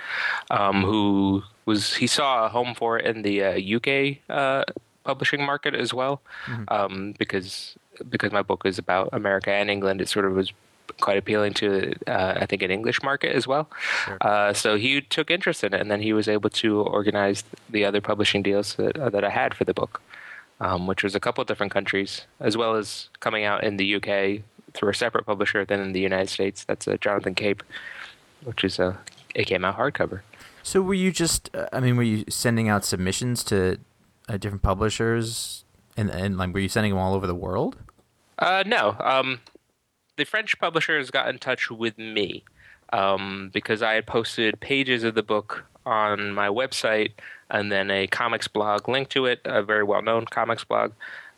Um, 0.51 0.83
who 0.85 1.43
was 1.67 1.95
he 1.97 2.07
saw 2.07 2.47
a 2.47 2.49
home 2.49 2.75
for 2.75 2.99
it 2.99 3.07
in 3.07 3.23
the 3.23 3.43
uh, 3.45 3.77
UK 3.77 4.19
uh, 4.29 4.65
publishing 5.05 5.45
market 5.45 5.75
as 5.75 5.95
well, 5.95 6.21
um, 6.69 7.15
because 7.19 7.77
because 8.09 8.31
my 8.33 8.43
book 8.43 8.63
is 8.67 8.79
about 8.79 9.09
America 9.13 9.51
and 9.51 9.71
England. 9.71 10.01
It 10.01 10.09
sort 10.09 10.25
of 10.27 10.33
was 10.35 10.53
quite 11.01 11.19
appealing 11.19 11.55
to 11.55 11.95
uh, 12.07 12.35
I 12.37 12.47
think 12.47 12.63
an 12.63 12.71
English 12.71 13.03
market 13.03 13.35
as 13.35 13.47
well. 13.47 13.69
Uh, 14.21 14.53
so 14.53 14.77
he 14.77 15.01
took 15.01 15.31
interest 15.31 15.65
in 15.65 15.75
it, 15.75 15.81
and 15.81 15.91
then 15.91 16.01
he 16.01 16.13
was 16.13 16.29
able 16.29 16.51
to 16.51 16.81
organize 16.83 17.45
the 17.71 17.85
other 17.85 18.01
publishing 18.01 18.43
deals 18.43 18.75
that, 18.77 18.99
uh, 18.99 19.11
that 19.11 19.25
I 19.25 19.31
had 19.31 19.55
for 19.55 19.65
the 19.65 19.75
book, 19.75 20.01
um, 20.61 20.87
which 20.87 21.03
was 21.03 21.15
a 21.15 21.21
couple 21.21 21.43
of 21.43 21.49
different 21.49 21.73
countries, 21.73 22.23
as 22.41 22.57
well 22.57 22.75
as 22.75 23.09
coming 23.21 23.45
out 23.45 23.65
in 23.65 23.77
the 23.77 23.95
UK 23.97 24.43
through 24.75 24.91
a 24.91 24.95
separate 24.95 25.25
publisher 25.25 25.65
than 25.65 25.81
in 25.81 25.93
the 25.93 26.01
United 26.01 26.29
States. 26.29 26.65
That's 26.65 26.87
uh, 26.87 26.97
Jonathan 27.01 27.35
Cape, 27.35 27.63
which 28.45 28.65
is 28.65 28.79
a 28.79 28.99
it 29.35 29.47
came 29.47 29.65
out 29.65 29.77
hardcover. 29.77 30.21
So 30.63 30.83
were 30.83 30.95
you 30.95 31.13
just? 31.13 31.55
Uh, 31.55 31.69
I 31.73 31.81
mean, 31.81 31.97
were 31.97 32.03
you 32.03 32.25
sending 32.29 32.69
out 32.69 32.85
submissions 32.85 33.45
to 33.45 33.79
uh, 34.29 34.37
different 34.37 34.63
publishers, 34.63 35.65
and 35.97 36.11
and 36.11 36.37
like 36.37 36.53
were 36.53 36.61
you 36.61 36.69
sending 36.69 36.93
them 36.93 36.99
all 36.99 37.15
over 37.15 37.27
the 37.27 37.35
world? 37.35 37.77
Uh, 38.39 38.63
no. 38.67 38.97
Um, 39.01 39.41
the 40.19 40.25
French 40.25 40.59
publishers 40.59 41.11
got 41.11 41.29
in 41.29 41.39
touch 41.39 41.71
with 41.71 41.97
me 41.97 42.45
um, 42.93 43.51
because 43.55 43.83
I 43.83 43.95
had 43.95 44.07
posted 44.07 44.61
pages 44.61 45.05
of 45.05 45.15
the 45.15 45.23
book 45.23 45.65
on 45.87 46.35
my 46.35 46.49
website 46.49 47.13
and 47.49 47.73
then 47.73 47.91
a 47.91 48.07
comics 48.09 48.49
blog 48.49 48.89
linked 48.89 49.13
to 49.13 49.25
it, 49.25 49.41
a 49.47 49.63
very 49.63 49.85
well 49.85 50.03
known 50.03 50.27
comics 50.27 50.65
blog. 50.65 50.93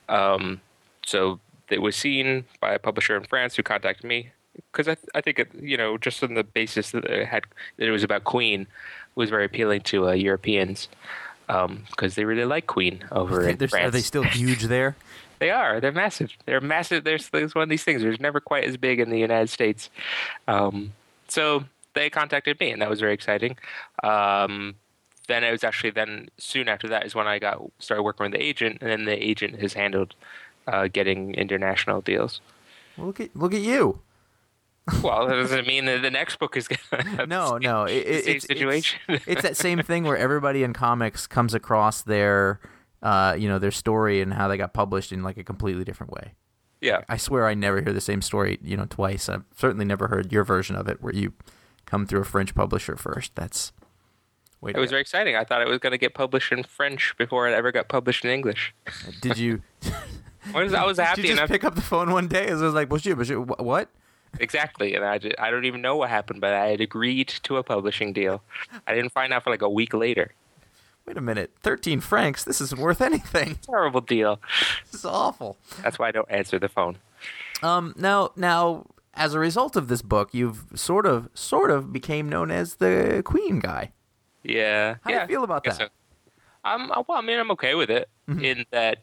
Um, 0.09 0.61
so 1.07 1.39
it 1.69 1.81
was 1.81 1.95
seen 1.95 2.47
by 2.61 2.73
a 2.73 2.79
publisher 2.79 3.17
in 3.17 3.25
France 3.25 3.55
who 3.55 3.63
contacted 3.63 4.05
me 4.05 4.31
because 4.73 4.89
I, 4.89 4.95
th- 4.97 5.09
I 5.15 5.21
think 5.21 5.39
it, 5.39 5.49
you 5.61 5.77
know 5.77 5.97
just 5.97 6.23
on 6.25 6.35
the 6.35 6.43
basis 6.43 6.91
that 6.91 7.05
it 7.05 7.29
had 7.29 7.45
that 7.77 7.87
it 7.87 7.93
was 7.93 8.03
about 8.03 8.25
Queen 8.25 8.67
was 9.15 9.31
very 9.31 9.45
appealing 9.45 9.83
to 9.83 10.09
uh, 10.09 10.13
Europeans 10.13 10.89
because 11.47 12.15
they 12.15 12.25
really 12.25 12.45
like 12.45 12.67
Queen 12.67 13.05
over 13.13 13.49
in 13.49 13.57
France. 13.57 13.75
Are 13.75 13.91
they 13.91 14.03
still 14.03 14.23
huge 14.23 14.65
there? 14.65 14.97
They 15.41 15.51
are. 15.51 15.81
They're 15.81 15.91
massive. 15.91 16.33
They're 16.47 16.61
massive. 16.61 17.05
There's, 17.05 17.29
there's 17.31 17.55
one 17.55 17.65
of 17.65 17.69
these 17.69 17.83
things. 17.83 18.03
There's 18.03 18.21
never 18.21 18.41
quite 18.41 18.65
as 18.65 18.77
big 18.77 19.01
in 19.01 19.11
the 19.11 19.19
United 19.19 19.51
States. 19.51 19.91
Um, 20.47 20.93
so 21.29 21.65
they 21.95 22.11
contacted 22.11 22.61
me, 22.61 22.71
and 22.71 22.81
that 22.81 22.89
was 22.91 23.01
very 23.01 23.15
exciting. 23.15 23.57
Um, 24.03 24.77
then 25.29 25.43
it 25.45 25.51
was 25.51 25.65
actually 25.65 25.91
then 25.91 26.29
soon 26.39 26.69
after 26.69 26.89
that 26.89 27.07
is 27.07 27.15
when 27.15 27.27
I 27.27 27.39
got 27.39 27.63
started 27.79 28.03
working 28.03 28.25
with 28.25 28.33
the 28.33 28.43
agent, 28.43 28.79
and 28.81 28.91
then 28.91 29.05
the 29.05 29.25
agent 29.25 29.61
has 29.61 29.73
handled 29.73 30.15
uh, 30.67 30.89
getting 30.89 31.35
international 31.35 32.01
deals. 32.01 32.41
Look 32.99 33.21
at 33.21 33.35
look 33.35 33.55
at 33.55 33.61
you. 33.61 34.01
Well, 35.03 35.27
that 35.27 35.35
doesn't 35.35 35.67
mean 35.69 35.85
that 35.87 36.03
the 36.03 36.11
next 36.11 36.39
book 36.39 36.57
is 36.57 36.69
gonna 36.69 37.27
No, 37.27 37.59
no, 37.63 37.85
it, 37.85 37.93
it, 37.93 38.25
same 38.25 38.37
it's, 38.37 38.47
situation. 38.47 39.01
It's, 39.09 39.25
it's 39.27 39.43
that 39.43 39.57
same 39.57 39.83
thing 39.83 40.05
where 40.05 40.17
everybody 40.17 40.63
in 40.63 40.73
comics 40.73 41.27
comes 41.27 41.55
across 41.55 42.03
their, 42.03 42.61
uh, 43.03 43.35
you 43.39 43.49
know, 43.49 43.59
their 43.59 43.71
story 43.71 44.21
and 44.21 44.35
how 44.35 44.49
they 44.49 44.57
got 44.57 44.73
published 44.75 45.13
in 45.13 45.23
like 45.23 45.37
a 45.39 45.45
completely 45.45 45.85
different 45.85 46.13
way. 46.13 46.33
yeah, 46.81 47.03
I 47.09 47.17
swear 47.17 47.47
I 47.47 47.55
never 47.55 47.81
hear 47.83 47.93
the 47.93 48.01
same 48.01 48.23
story, 48.23 48.59
you 48.63 48.77
know, 48.77 48.87
twice. 48.89 49.29
I've 49.29 49.45
certainly 49.57 49.85
never 49.85 50.09
heard 50.09 50.33
your 50.33 50.45
version 50.45 50.77
of 50.77 50.89
it 50.89 51.03
where 51.03 51.15
you 51.15 51.33
come 51.87 52.07
through 52.07 52.21
a 52.21 52.25
French 52.25 52.55
publisher 52.55 52.97
first. 52.97 53.35
That's 53.35 53.73
wait. 54.61 54.77
it 54.77 54.81
was 54.81 54.91
very 54.91 55.03
exciting. 55.03 55.37
I 55.37 55.45
thought 55.45 55.63
it 55.63 55.69
was 55.69 55.79
going 55.79 55.93
to 55.93 55.99
get 55.99 56.15
published 56.15 56.53
in 56.53 56.63
French 56.65 57.15
before 57.19 57.49
it 57.49 57.53
ever 57.53 57.73
got 57.73 57.89
published 57.89 58.25
in 58.25 58.31
English. 58.31 58.75
Did 59.21 59.39
you? 59.39 59.63
I 60.55 60.63
was, 60.63 60.73
I 60.73 60.85
was 60.85 60.99
happy 60.99 61.23
did 61.23 61.29
you 61.29 61.35
just 61.35 61.41
enough. 61.41 61.51
pick 61.51 61.65
up 61.65 61.75
the 61.75 61.83
phone 61.83 62.11
one 62.13 62.27
day? 62.27 62.49
It 62.49 62.55
was 62.55 62.73
like, 62.73 62.89
"Bonjour, 62.89 63.15
bonjour, 63.15 63.45
wh- 63.45 63.61
what?" 63.61 63.91
Exactly, 64.39 64.95
and 64.95 65.05
I, 65.05 65.21
I 65.39 65.51
don't 65.51 65.67
even 65.67 65.83
know 65.83 65.97
what 65.97 66.09
happened, 66.09 66.41
but 66.41 66.55
I 66.55 66.69
had 66.69 66.81
agreed 66.81 67.29
to 67.43 67.57
a 67.59 67.63
publishing 67.63 68.13
deal. 68.15 68.43
I 68.87 68.95
didn't 68.95 69.13
find 69.13 69.33
out 69.35 69.45
for 69.45 69.51
like 69.51 69.61
a 69.61 69.69
week 69.69 69.93
later. 69.93 70.33
Wait 71.11 71.17
a 71.17 71.21
minute, 71.21 71.51
thirteen 71.61 71.99
francs. 71.99 72.45
This 72.45 72.61
isn't 72.61 72.81
worth 72.81 73.01
anything. 73.01 73.59
Terrible 73.63 74.01
deal. 74.01 74.39
This 74.85 75.01
is 75.01 75.05
awful. 75.05 75.57
That's 75.83 75.99
why 75.99 76.07
I 76.07 76.13
don't 76.13 76.31
answer 76.31 76.57
the 76.61 76.69
phone. 76.69 76.99
Um, 77.65 77.95
now, 77.99 78.31
now, 78.37 78.87
as 79.15 79.35
a 79.35 79.41
result 79.41 79.75
of 79.75 79.89
this 79.89 80.03
book, 80.03 80.33
you've 80.33 80.67
sort 80.77 81.07
of, 81.07 81.29
sort 81.35 81.73
of 81.73 81.93
became 81.93 82.29
known 82.29 82.53
as 82.53 82.77
the 82.77 83.23
Queen 83.25 83.59
guy. 83.59 83.91
Yeah. 84.45 84.99
How 85.03 85.11
do 85.11 85.17
you 85.17 85.27
feel 85.27 85.43
about 85.43 85.65
that? 85.65 85.79
so. 85.79 85.89
Um, 86.65 86.93
well, 87.09 87.19
I 87.19 87.23
mean, 87.23 87.41
I'm 87.41 87.51
okay 87.51 87.75
with 87.75 87.91
it 87.91 88.09
in 88.29 88.65
that 88.71 88.99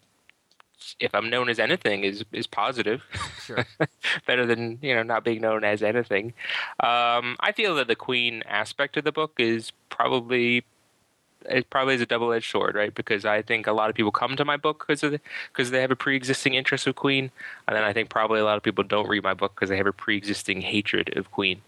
if 1.02 1.14
I'm 1.14 1.30
known 1.30 1.50
as 1.50 1.60
anything 1.60 2.06
is 2.06 2.24
is 2.32 2.48
positive. 2.48 3.04
Sure. 3.44 3.66
Better 4.26 4.46
than 4.46 4.80
you 4.82 4.96
know 4.96 5.04
not 5.04 5.26
being 5.26 5.42
known 5.42 5.66
as 5.66 5.84
anything. 5.84 6.28
Um, 6.80 7.36
I 7.42 7.52
feel 7.54 7.76
that 7.76 7.90
the 7.90 7.98
Queen 7.98 8.44
aspect 8.48 8.96
of 8.96 9.04
the 9.04 9.12
book 9.12 9.34
is 9.40 9.74
probably 9.90 10.64
it 11.48 11.70
probably 11.70 11.96
is 11.96 12.02
a 12.02 12.06
double 12.06 12.32
edged 12.32 12.52
sword, 12.52 12.76
right? 12.76 12.94
Because 12.94 13.26
I 13.26 13.42
think 13.42 13.68
a 13.68 13.72
lot 13.72 13.90
of 13.90 13.96
people 13.96 14.12
come 14.12 14.36
to 14.36 14.46
my 14.46 14.58
book 14.58 14.86
because 14.86 15.04
of 15.04 15.20
because 15.52 15.72
they 15.72 15.82
have 15.82 15.92
a 15.92 15.96
pre 15.96 16.16
existing 16.16 16.54
interest 16.54 16.88
of 16.88 16.96
Queen, 16.96 17.32
and 17.68 17.76
then 17.76 17.84
I 17.84 17.94
think 17.94 18.10
probably 18.10 18.40
a 18.40 18.46
lot 18.46 18.58
of 18.58 18.64
people 18.64 18.84
don't 18.84 19.08
read 19.08 19.24
my 19.24 19.34
book 19.34 19.56
because 19.56 19.70
they 19.70 19.78
have 19.78 19.88
a 19.88 19.94
pre 19.94 20.18
existing 20.18 20.62
hatred 20.62 21.16
of 21.18 21.32
Queen. 21.32 21.62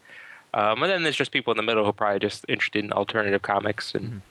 Um, 0.53 0.81
and 0.81 0.91
then 0.91 1.03
there's 1.03 1.15
just 1.15 1.31
people 1.31 1.51
in 1.51 1.57
the 1.57 1.63
middle 1.63 1.83
who 1.83 1.91
are 1.91 1.93
probably 1.93 2.19
just 2.19 2.43
interested 2.49 2.83
in 2.83 2.91
alternative 2.91 3.43
comics 3.43 3.93
and 3.93 4.21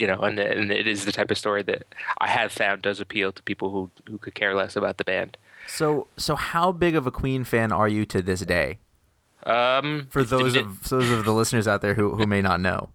you 0.00 0.06
know, 0.06 0.18
and 0.20 0.38
and 0.38 0.72
it 0.72 0.86
is 0.86 1.04
the 1.04 1.12
type 1.12 1.30
of 1.30 1.38
story 1.38 1.62
that 1.64 1.84
I 2.18 2.28
have 2.28 2.50
found 2.50 2.82
does 2.82 3.00
appeal 3.00 3.32
to 3.32 3.42
people 3.42 3.70
who 3.70 3.90
who 4.08 4.18
could 4.18 4.34
care 4.34 4.54
less 4.54 4.74
about 4.74 4.96
the 4.96 5.04
band. 5.04 5.36
So, 5.66 6.06
so 6.16 6.34
how 6.36 6.72
big 6.72 6.96
of 6.96 7.06
a 7.06 7.10
Queen 7.10 7.44
fan 7.44 7.70
are 7.70 7.86
you 7.86 8.06
to 8.06 8.22
this 8.22 8.40
day? 8.40 8.78
Um, 9.44 10.08
For 10.10 10.24
those 10.24 10.56
of 10.56 10.88
those 10.88 11.10
of 11.10 11.24
the 11.24 11.32
listeners 11.32 11.68
out 11.68 11.82
there 11.82 11.94
who 11.94 12.14
who 12.14 12.26
may 12.26 12.40
not 12.40 12.60
know. 12.60 12.88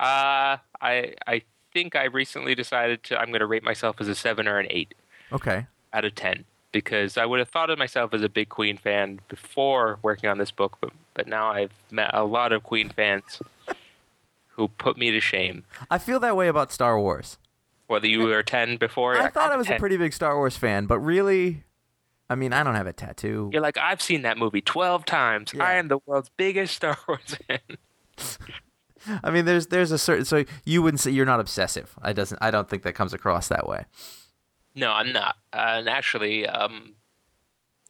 Uh, 0.00 0.56
I 0.80 1.14
I 1.26 1.42
think 1.72 1.94
I 1.96 2.04
recently 2.04 2.54
decided 2.54 3.02
to 3.04 3.18
I'm 3.18 3.28
going 3.28 3.40
to 3.40 3.46
rate 3.46 3.62
myself 3.62 3.96
as 4.00 4.08
a 4.08 4.14
seven 4.14 4.48
or 4.48 4.58
an 4.58 4.66
eight 4.70 4.94
Okay. 5.32 5.66
out 5.92 6.04
of 6.04 6.14
ten 6.14 6.44
because 6.72 7.16
I 7.18 7.26
would 7.26 7.38
have 7.40 7.48
thought 7.48 7.70
of 7.70 7.78
myself 7.78 8.14
as 8.14 8.22
a 8.22 8.28
big 8.28 8.48
Queen 8.48 8.76
fan 8.76 9.20
before 9.28 9.98
working 10.02 10.28
on 10.30 10.38
this 10.38 10.50
book, 10.50 10.76
but 10.80 10.90
but 11.14 11.26
now 11.26 11.50
I've 11.50 11.72
met 11.90 12.10
a 12.14 12.24
lot 12.24 12.52
of 12.52 12.62
Queen 12.62 12.88
fans 12.90 13.40
who 14.48 14.68
put 14.68 14.96
me 14.96 15.10
to 15.10 15.20
shame. 15.20 15.64
I 15.90 15.98
feel 15.98 16.20
that 16.20 16.36
way 16.36 16.48
about 16.48 16.72
Star 16.72 16.98
Wars. 16.98 17.38
Whether 17.86 18.06
you 18.06 18.20
were 18.24 18.42
ten 18.42 18.76
before, 18.76 19.16
I 19.16 19.22
like, 19.24 19.34
thought 19.34 19.50
I 19.50 19.56
was 19.56 19.68
a 19.70 19.76
pretty 19.78 19.96
big 19.96 20.12
Star 20.12 20.36
Wars 20.36 20.56
fan, 20.58 20.84
but 20.86 20.98
really, 21.00 21.64
I 22.28 22.34
mean, 22.34 22.52
I 22.52 22.62
don't 22.62 22.74
have 22.74 22.86
a 22.86 22.92
tattoo. 22.92 23.48
You're 23.52 23.62
like, 23.62 23.78
I've 23.78 24.02
seen 24.02 24.22
that 24.22 24.36
movie 24.36 24.60
12 24.60 25.06
times. 25.06 25.52
Yeah. 25.54 25.64
I 25.64 25.74
am 25.74 25.88
the 25.88 25.98
world's 26.04 26.30
biggest 26.36 26.76
Star 26.76 26.98
Wars 27.08 27.36
fan. 27.46 27.60
I 29.22 29.30
mean, 29.30 29.44
there's 29.44 29.68
there's 29.68 29.92
a 29.92 29.98
certain 29.98 30.24
so 30.24 30.44
you 30.64 30.82
wouldn't 30.82 31.00
say 31.00 31.10
you're 31.10 31.26
not 31.26 31.40
obsessive. 31.40 31.94
I 32.02 32.12
doesn't. 32.12 32.38
I 32.40 32.50
don't 32.50 32.68
think 32.68 32.82
that 32.82 32.94
comes 32.94 33.12
across 33.12 33.48
that 33.48 33.68
way. 33.68 33.84
No, 34.74 34.92
I'm 34.92 35.12
not. 35.12 35.36
Uh, 35.52 35.78
and 35.78 35.88
actually, 35.88 36.46
um, 36.46 36.94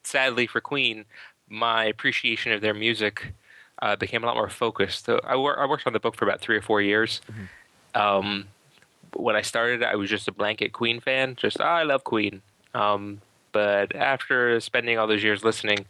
sadly 0.03 0.47
for 0.47 0.61
Queen, 0.61 1.05
my 1.49 1.85
appreciation 1.85 2.53
of 2.53 2.61
their 2.61 2.75
music 2.75 3.33
uh, 3.83 3.97
became 3.97 4.25
a 4.25 4.27
lot 4.27 4.37
more 4.37 4.49
focused. 4.49 5.05
So 5.05 5.21
I, 5.25 5.37
wor- 5.37 5.59
I 5.59 5.67
worked 5.67 5.87
on 5.87 5.93
the 5.93 6.00
book 6.00 6.17
for 6.17 6.25
about 6.25 6.41
three 6.41 6.57
or 6.57 6.62
four 6.62 6.81
years. 6.81 7.21
Um, 7.95 8.49
when 9.15 9.37
I 9.37 9.43
started, 9.43 9.83
I 9.83 9.97
was 9.97 10.09
just 10.11 10.29
a 10.29 10.33
blanket 10.33 10.73
Queen 10.73 11.00
fan. 11.00 11.37
Just, 11.37 11.61
oh, 11.61 11.65
I 11.65 11.83
love 11.83 12.05
Queen. 12.05 12.43
Um, 12.75 13.21
but 13.52 13.95
after 13.95 14.59
spending 14.61 14.99
all 14.99 15.07
those 15.07 15.23
years 15.23 15.45
listening 15.45 15.87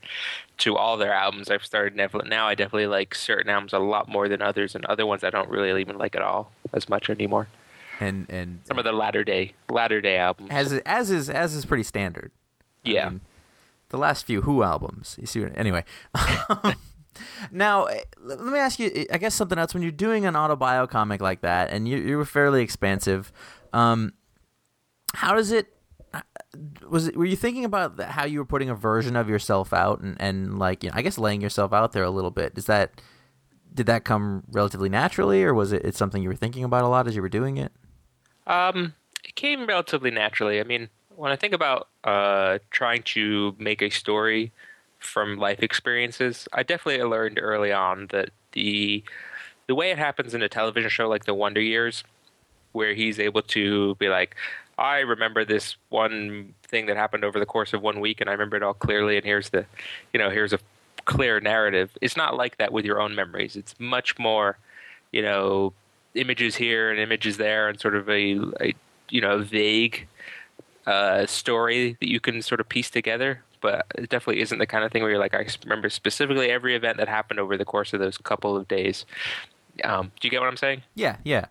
to 0.59 0.77
all 0.77 0.97
their 0.97 1.13
albums, 1.13 1.51
I've 1.51 1.65
started 1.65 1.97
now. 1.97 2.47
I 2.49 2.55
definitely 2.55 2.87
like 2.87 3.15
certain 3.15 3.51
albums 3.51 3.73
a 3.73 3.79
lot 3.79 4.09
more 4.09 4.29
than 4.29 4.43
others, 4.43 4.75
and 4.75 4.85
other 4.87 5.07
ones 5.07 5.25
I 5.25 5.31
don't 5.31 5.49
really 5.49 5.81
even 5.81 5.99
like 5.99 6.17
at 6.17 6.23
all 6.23 6.53
as 6.73 6.89
much 6.89 7.09
anymore. 7.11 7.49
And 8.01 8.27
and 8.29 8.61
Some 8.65 8.79
of 8.79 8.85
the 8.85 8.93
latter 8.93 9.25
day 9.25 9.55
latter 9.71 10.01
day 10.01 10.19
albums, 10.19 10.51
as 10.53 10.73
as 10.73 11.11
is 11.11 11.29
as 11.29 11.55
is 11.55 11.65
pretty 11.65 11.83
standard. 11.83 12.31
yeah. 12.85 13.09
mean, 13.09 13.21
the 13.89 13.99
last 13.99 14.27
few 14.27 14.43
Who 14.43 14.63
albums. 14.63 15.17
You 15.19 15.27
see, 15.27 15.41
what, 15.41 15.57
anyway. 15.57 15.85
now, 17.51 17.89
let 18.21 18.41
me 18.41 18.59
ask 18.59 18.79
you. 18.79 19.07
I 19.13 19.19
guess 19.19 19.35
something 19.35 19.59
else. 19.59 19.75
When 19.75 19.83
you're 19.83 19.93
doing 19.93 20.27
an 20.27 20.35
autobio 20.35 20.89
comic 20.89 21.21
like 21.21 21.41
that, 21.41 21.71
and 21.71 21.89
you 21.89 21.99
you 21.99 22.17
were 22.17 22.25
fairly 22.25 22.63
expansive, 22.63 23.33
um, 23.73 24.13
how 25.15 25.35
does 25.35 25.51
it? 25.53 25.75
Was 26.89 27.09
it? 27.09 27.17
Were 27.17 27.25
you 27.25 27.37
thinking 27.37 27.65
about 27.65 27.97
the- 27.97 28.07
how 28.07 28.25
you 28.25 28.39
were 28.39 28.45
putting 28.45 28.71
a 28.71 28.75
version 28.75 29.17
of 29.17 29.29
yourself 29.29 29.73
out, 29.73 30.01
and 30.01 30.17
and 30.21 30.59
like 30.59 30.83
you 30.83 30.91
know, 30.91 30.97
I 30.97 31.03
guess 31.03 31.19
laying 31.19 31.41
yourself 31.41 31.73
out 31.73 31.93
there 31.93 32.03
a 32.05 32.11
little 32.11 32.31
bit? 32.31 32.55
Does 32.55 32.67
that 32.67 33.01
did 33.73 33.87
that 33.87 34.05
come 34.05 34.43
relatively 34.51 34.89
naturally, 34.89 35.45
or 35.45 35.53
was 35.55 35.73
it 35.73 35.85
it's 35.85 35.99
something 35.99 36.23
you 36.23 36.29
were 36.29 36.35
thinking 36.35 36.65
about 36.65 36.85
a 36.85 36.89
lot 36.89 37.07
as 37.07 37.15
you 37.15 37.23
were 37.23 37.29
doing 37.29 37.59
it? 37.59 37.73
Um, 38.47 38.95
it 39.23 39.35
came 39.35 39.67
relatively 39.67 40.11
naturally. 40.11 40.59
I 40.59 40.65
mean, 40.65 40.89
when 41.15 41.31
I 41.31 41.37
think 41.37 41.53
about 41.53 41.89
uh, 42.05 42.59
trying 42.71 43.03
to 43.03 43.55
make 43.59 43.83
a 43.83 43.91
story 43.91 44.53
from 44.99 45.37
life 45.37 45.63
experiences, 45.63 46.49
I 46.53 46.63
definitely 46.63 47.05
learned 47.05 47.39
early 47.41 47.73
on 47.73 48.07
that 48.11 48.31
the 48.53 49.05
the 49.67 49.75
way 49.75 49.91
it 49.91 49.99
happens 49.99 50.33
in 50.33 50.43
a 50.43 50.49
television 50.49 50.89
show 50.89 51.09
like 51.09 51.27
The 51.27 51.35
Wonder 51.35 51.61
Years, 51.61 52.03
where 52.73 52.95
he's 52.95 53.21
able 53.21 53.43
to 53.43 53.95
be 53.97 54.09
like, 54.09 54.35
I 54.79 55.01
remember 55.01 55.45
this 55.45 55.77
one 55.89 56.55
thing 56.63 56.87
that 56.87 56.97
happened 56.97 57.25
over 57.25 57.41
the 57.41 57.47
course 57.47 57.73
of 57.73 57.83
one 57.83 57.99
week, 57.99 58.21
and 58.21 58.31
I 58.31 58.33
remember 58.33 58.57
it 58.57 58.63
all 58.63 58.75
clearly. 58.75 59.17
And 59.17 59.27
here's 59.27 59.51
the, 59.51 59.67
you 60.13 60.19
know, 60.19 60.31
here's 60.31 60.53
a 60.53 60.61
clear 61.05 61.41
narrative. 61.41 61.91
It's 62.01 62.17
not 62.17 62.37
like 62.37 62.59
that 62.59 62.73
with 62.73 62.85
your 62.85 63.01
own 63.01 63.15
memories. 63.15 63.57
It's 63.57 63.75
much 63.81 64.19
more, 64.19 64.57
you 65.11 65.23
know, 65.23 65.73
images 66.15 66.57
here 66.57 66.91
and 66.91 67.01
images 67.01 67.37
there, 67.37 67.69
and 67.69 67.81
sort 67.81 67.97
of 67.97 68.09
a, 68.09 68.39
a 68.61 68.75
you 69.11 69.21
know, 69.21 69.39
vague 69.39 70.07
uh, 70.87 71.27
story 71.27 71.97
that 72.01 72.09
you 72.09 72.21
can 72.21 72.41
sort 72.41 72.61
of 72.61 72.69
piece 72.69 72.89
together. 72.89 73.43
But 73.61 73.87
it 73.97 74.09
definitely 74.09 74.41
isn't 74.43 74.59
the 74.59 74.67
kind 74.67 74.85
of 74.85 74.93
thing 74.93 75.03
where 75.03 75.11
you're 75.11 75.19
like, 75.19 75.35
I 75.35 75.45
remember 75.65 75.91
specifically 75.91 76.51
every 76.51 76.77
event 76.77 76.99
that 76.99 77.09
happened 77.09 77.41
over 77.41 77.57
the 77.57 77.65
course 77.65 77.93
of 77.93 77.99
those 77.99 78.17
couple 78.17 78.57
of 78.57 78.69
days. 78.69 79.05
Um, 79.83 80.13
do 80.21 80.27
you 80.29 80.31
get 80.31 80.41
what 80.41 80.49
I'm 80.49 80.57
saying? 80.57 80.83
Yeah, 80.95 81.17
yeah. 81.25 81.47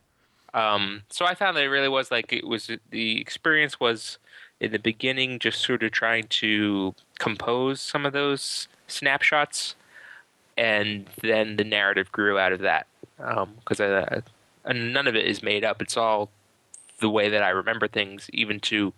Um, 0.57 1.03
so 1.09 1.23
I 1.25 1.35
found 1.35 1.55
that 1.55 1.63
it 1.63 1.69
really 1.69 1.87
was 1.87 2.09
like 2.09 2.33
it 2.33 2.47
was 2.47 2.71
the 2.89 3.21
experience 3.21 3.79
was 3.79 4.17
in 4.59 4.71
the 4.71 4.79
beginning 4.79 5.37
just 5.37 5.61
sort 5.61 5.83
of 5.83 5.91
trying 5.91 6.25
to 6.27 6.95
compose 7.19 7.79
some 7.79 8.07
of 8.07 8.13
those 8.13 8.67
snapshots, 8.87 9.75
and 10.57 11.05
then 11.21 11.57
the 11.57 11.63
narrative 11.63 12.11
grew 12.11 12.39
out 12.39 12.53
of 12.53 12.61
that 12.61 12.87
because 13.17 13.79
uh, 13.79 14.21
and 14.65 14.93
none 14.93 15.05
of 15.05 15.15
it 15.15 15.27
is 15.27 15.43
made 15.43 15.63
up. 15.63 15.79
It's 15.79 15.95
all 15.95 16.31
the 17.01 17.09
way 17.09 17.29
that 17.29 17.43
I 17.43 17.49
remember 17.49 17.87
things, 17.87 18.27
even 18.33 18.59
to 18.61 18.91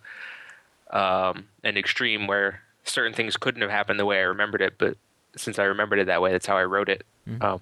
um, 0.92 1.50
an 1.66 1.76
extreme 1.76 2.26
where 2.26 2.62
certain 2.86 3.14
things 3.14 3.36
couldn't 3.36 3.62
have 3.62 3.70
happened 3.70 4.00
the 4.00 4.06
way 4.06 4.20
I 4.20 4.24
remembered 4.24 4.62
it, 4.62 4.76
but 4.78 4.96
since 5.36 5.60
I 5.60 5.66
remembered 5.66 6.00
it 6.00 6.08
that 6.08 6.22
way, 6.22 6.32
that's 6.32 6.46
how 6.48 6.56
I 6.58 6.64
wrote 6.64 6.88
it. 6.88 7.04
Um, 7.42 7.60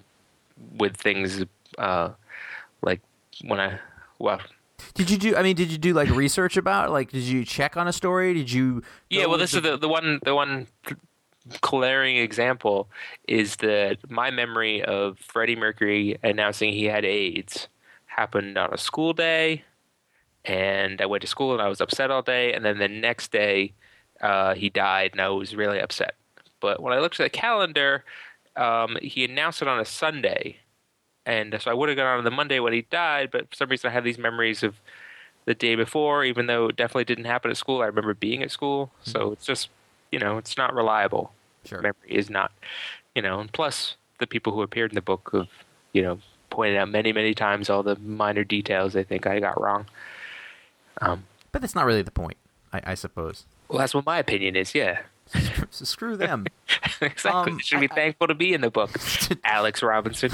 with 0.76 0.96
things 0.96 1.44
uh, 1.78 2.10
like 2.82 3.00
when 3.44 3.58
I 3.60 3.78
well 4.18 4.40
Did 4.94 5.10
you 5.10 5.18
do? 5.18 5.36
I 5.36 5.42
mean, 5.42 5.56
did 5.56 5.70
you 5.70 5.78
do 5.78 5.92
like 5.92 6.08
research 6.10 6.56
about? 6.56 6.90
Like, 6.90 7.10
did 7.10 7.24
you 7.24 7.44
check 7.44 7.76
on 7.76 7.88
a 7.88 7.92
story? 7.92 8.34
Did 8.34 8.50
you? 8.50 8.82
Yeah, 9.10 9.26
well, 9.26 9.38
this 9.38 9.54
is 9.54 9.62
the 9.62 9.76
the 9.76 9.88
one 9.88 10.20
the 10.24 10.34
one 10.34 10.66
glaring 11.60 12.16
example 12.16 12.88
is 13.26 13.56
that 13.56 13.98
my 14.10 14.30
memory 14.30 14.82
of 14.82 15.18
Freddie 15.18 15.56
Mercury 15.56 16.18
announcing 16.22 16.72
he 16.72 16.84
had 16.84 17.04
AIDS 17.04 17.68
happened 18.06 18.58
on 18.58 18.72
a 18.72 18.78
school 18.78 19.12
day, 19.12 19.64
and 20.44 21.00
I 21.00 21.06
went 21.06 21.22
to 21.22 21.26
school 21.26 21.52
and 21.52 21.62
I 21.62 21.68
was 21.68 21.80
upset 21.80 22.10
all 22.10 22.22
day, 22.22 22.52
and 22.52 22.64
then 22.64 22.78
the 22.78 22.88
next 22.88 23.32
day, 23.32 23.72
uh, 24.20 24.54
he 24.54 24.70
died, 24.70 25.12
and 25.12 25.20
I 25.20 25.28
was 25.28 25.54
really 25.54 25.80
upset. 25.80 26.14
But 26.60 26.82
when 26.82 26.92
I 26.92 26.98
looked 26.98 27.20
at 27.20 27.24
the 27.24 27.30
calendar, 27.30 28.04
um, 28.56 28.96
he 29.00 29.24
announced 29.24 29.62
it 29.62 29.68
on 29.68 29.78
a 29.80 29.84
Sunday, 29.84 30.58
and 31.28 31.54
so 31.60 31.70
I 31.70 31.74
would 31.74 31.88
have 31.90 31.96
gone 31.96 32.18
on 32.18 32.24
the 32.24 32.30
Monday 32.30 32.58
when 32.58 32.72
he 32.72 32.82
died. 32.90 33.30
But 33.30 33.50
for 33.50 33.54
some 33.54 33.68
reason, 33.68 33.88
I 33.90 33.92
have 33.92 34.02
these 34.04 34.18
memories 34.18 34.62
of 34.64 34.80
the 35.44 35.54
day 35.54 35.74
before, 35.76 36.24
even 36.24 36.46
though 36.46 36.68
it 36.68 36.76
definitely 36.76 37.04
didn't 37.04 37.26
happen 37.26 37.50
at 37.50 37.56
school. 37.56 37.82
I 37.82 37.86
remember 37.86 38.14
being 38.14 38.42
at 38.42 38.50
school, 38.50 38.90
so 39.02 39.32
it's 39.32 39.46
just 39.46 39.68
you 40.10 40.18
know 40.18 40.38
it's 40.38 40.56
not 40.56 40.74
reliable. 40.74 41.32
Sure. 41.64 41.80
Memory 41.82 42.08
is 42.08 42.28
not, 42.30 42.50
you 43.14 43.22
know. 43.22 43.40
And 43.40 43.52
plus, 43.52 43.96
the 44.18 44.26
people 44.26 44.52
who 44.54 44.62
appeared 44.62 44.90
in 44.90 44.94
the 44.96 45.02
book 45.02 45.30
have 45.32 45.48
you 45.92 46.02
know 46.02 46.18
pointed 46.50 46.76
out 46.78 46.88
many 46.88 47.12
many 47.12 47.34
times 47.34 47.68
all 47.70 47.82
the 47.82 47.96
minor 47.96 48.42
details 48.44 48.94
they 48.94 49.04
think 49.04 49.26
I 49.26 49.38
got 49.38 49.60
wrong. 49.60 49.86
Um, 51.00 51.24
But 51.52 51.60
that's 51.60 51.74
not 51.74 51.84
really 51.86 52.02
the 52.02 52.10
point, 52.10 52.36
I, 52.72 52.80
I 52.86 52.94
suppose. 52.94 53.44
well, 53.68 53.78
that's 53.78 53.94
what 53.94 54.04
my 54.06 54.18
opinion 54.18 54.56
is. 54.56 54.74
Yeah. 54.74 55.00
So 55.70 55.84
screw 55.84 56.16
them. 56.16 56.46
exactly. 57.02 57.52
Um, 57.52 57.58
should 57.58 57.80
be 57.80 57.88
I- 57.90 57.92
I- 57.92 57.94
thankful 57.94 58.26
to 58.28 58.34
be 58.34 58.54
in 58.54 58.60
the 58.62 58.70
book, 58.70 58.90
Alex 59.44 59.82
Robinson. 59.82 60.30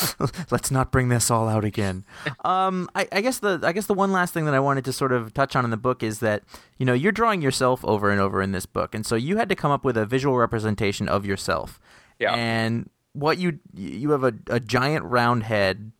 Let's 0.50 0.70
not 0.70 0.90
bring 0.90 1.08
this 1.08 1.30
all 1.30 1.48
out 1.48 1.64
again. 1.64 2.04
Um, 2.44 2.88
I, 2.94 3.06
I 3.12 3.20
guess 3.20 3.38
the 3.38 3.60
I 3.62 3.72
guess 3.72 3.86
the 3.86 3.94
one 3.94 4.10
last 4.10 4.34
thing 4.34 4.46
that 4.46 4.54
I 4.54 4.58
wanted 4.58 4.84
to 4.86 4.92
sort 4.92 5.12
of 5.12 5.32
touch 5.32 5.54
on 5.54 5.64
in 5.64 5.70
the 5.70 5.76
book 5.76 6.02
is 6.02 6.18
that 6.18 6.42
you 6.76 6.84
know 6.84 6.92
you're 6.92 7.12
drawing 7.12 7.40
yourself 7.40 7.84
over 7.84 8.10
and 8.10 8.20
over 8.20 8.42
in 8.42 8.50
this 8.50 8.66
book, 8.66 8.94
and 8.94 9.06
so 9.06 9.14
you 9.14 9.36
had 9.36 9.48
to 9.48 9.54
come 9.54 9.70
up 9.70 9.84
with 9.84 9.96
a 9.96 10.04
visual 10.04 10.36
representation 10.36 11.08
of 11.08 11.24
yourself. 11.24 11.78
Yeah. 12.18 12.34
And 12.34 12.90
what 13.12 13.38
you 13.38 13.60
you 13.74 14.10
have 14.10 14.24
a, 14.24 14.34
a 14.48 14.60
giant 14.60 15.04
round 15.04 15.44
head. 15.44 15.92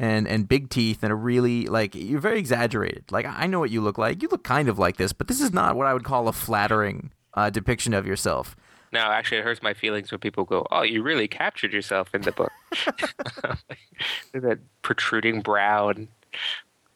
And, 0.00 0.28
and 0.28 0.48
big 0.48 0.70
teeth 0.70 1.02
and 1.02 1.10
a 1.10 1.16
really 1.16 1.66
like 1.66 1.96
you're 1.96 2.20
very 2.20 2.38
exaggerated. 2.38 3.10
Like 3.10 3.26
I 3.26 3.48
know 3.48 3.58
what 3.58 3.70
you 3.70 3.80
look 3.80 3.98
like. 3.98 4.22
You 4.22 4.28
look 4.28 4.44
kind 4.44 4.68
of 4.68 4.78
like 4.78 4.96
this, 4.96 5.12
but 5.12 5.26
this 5.26 5.40
is 5.40 5.52
not 5.52 5.74
what 5.74 5.88
I 5.88 5.92
would 5.92 6.04
call 6.04 6.28
a 6.28 6.32
flattering 6.32 7.10
uh, 7.34 7.50
depiction 7.50 7.94
of 7.94 8.06
yourself. 8.06 8.54
No, 8.92 9.00
actually, 9.00 9.38
it 9.38 9.44
hurts 9.44 9.62
my 9.62 9.74
feelings 9.74 10.10
when 10.10 10.20
people 10.20 10.44
go, 10.44 10.66
"Oh, 10.70 10.82
you 10.82 11.02
really 11.02 11.28
captured 11.28 11.72
yourself 11.72 12.14
in 12.14 12.22
the 12.22 12.32
book." 12.32 12.52
that 14.32 14.58
protruding 14.82 15.40
brow 15.40 15.88
and 15.88 16.08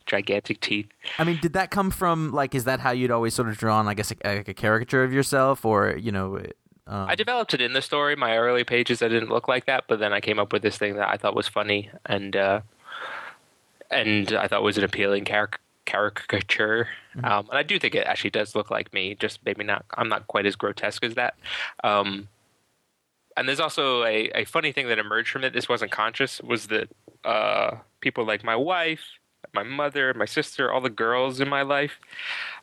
gigantic 0.06 0.60
teeth. 0.60 0.88
I 1.18 1.24
mean, 1.24 1.38
did 1.40 1.52
that 1.54 1.70
come 1.70 1.90
from 1.90 2.32
like? 2.32 2.54
Is 2.54 2.64
that 2.64 2.80
how 2.80 2.90
you'd 2.90 3.10
always 3.10 3.34
sort 3.34 3.48
of 3.48 3.56
drawn, 3.56 3.88
I 3.88 3.94
guess, 3.94 4.12
a, 4.24 4.38
a 4.38 4.54
caricature 4.54 5.04
of 5.04 5.12
yourself, 5.12 5.64
or 5.64 5.96
you 5.96 6.12
know? 6.12 6.42
Um, 6.86 7.08
I 7.08 7.14
developed 7.14 7.54
it 7.54 7.60
in 7.60 7.72
the 7.72 7.82
story. 7.82 8.16
My 8.16 8.36
early 8.36 8.64
pages, 8.64 9.02
I 9.02 9.08
didn't 9.08 9.30
look 9.30 9.48
like 9.48 9.66
that, 9.66 9.84
but 9.88 10.00
then 10.00 10.12
I 10.12 10.20
came 10.20 10.38
up 10.38 10.52
with 10.52 10.62
this 10.62 10.76
thing 10.76 10.96
that 10.96 11.08
I 11.08 11.16
thought 11.16 11.34
was 11.34 11.48
funny 11.48 11.90
and 12.06 12.36
uh, 12.36 12.60
and 13.90 14.32
I 14.32 14.48
thought 14.48 14.62
was 14.62 14.78
an 14.78 14.84
appealing 14.84 15.24
caric- 15.24 15.60
caricature. 15.84 16.88
Um, 17.22 17.48
and 17.50 17.58
I 17.58 17.62
do 17.62 17.78
think 17.78 17.94
it 17.94 18.06
actually 18.06 18.30
does 18.30 18.54
look 18.54 18.70
like 18.70 18.92
me. 18.92 19.14
Just 19.14 19.40
maybe 19.44 19.64
not. 19.64 19.84
I'm 19.94 20.08
not 20.08 20.26
quite 20.26 20.46
as 20.46 20.56
grotesque 20.56 21.04
as 21.04 21.14
that. 21.14 21.34
Um, 21.84 22.28
and 23.36 23.48
there's 23.48 23.60
also 23.60 24.04
a, 24.04 24.30
a 24.34 24.44
funny 24.44 24.72
thing 24.72 24.88
that 24.88 24.98
emerged 24.98 25.30
from 25.30 25.44
it. 25.44 25.52
This 25.52 25.68
wasn't 25.68 25.90
conscious. 25.90 26.40
Was 26.40 26.68
that 26.68 26.88
uh, 27.24 27.76
people 28.00 28.26
like 28.26 28.44
my 28.44 28.56
wife, 28.56 29.04
my 29.54 29.62
mother, 29.62 30.14
my 30.14 30.24
sister, 30.26 30.70
all 30.70 30.80
the 30.80 30.90
girls 30.90 31.40
in 31.40 31.48
my 31.48 31.62
life 31.62 31.98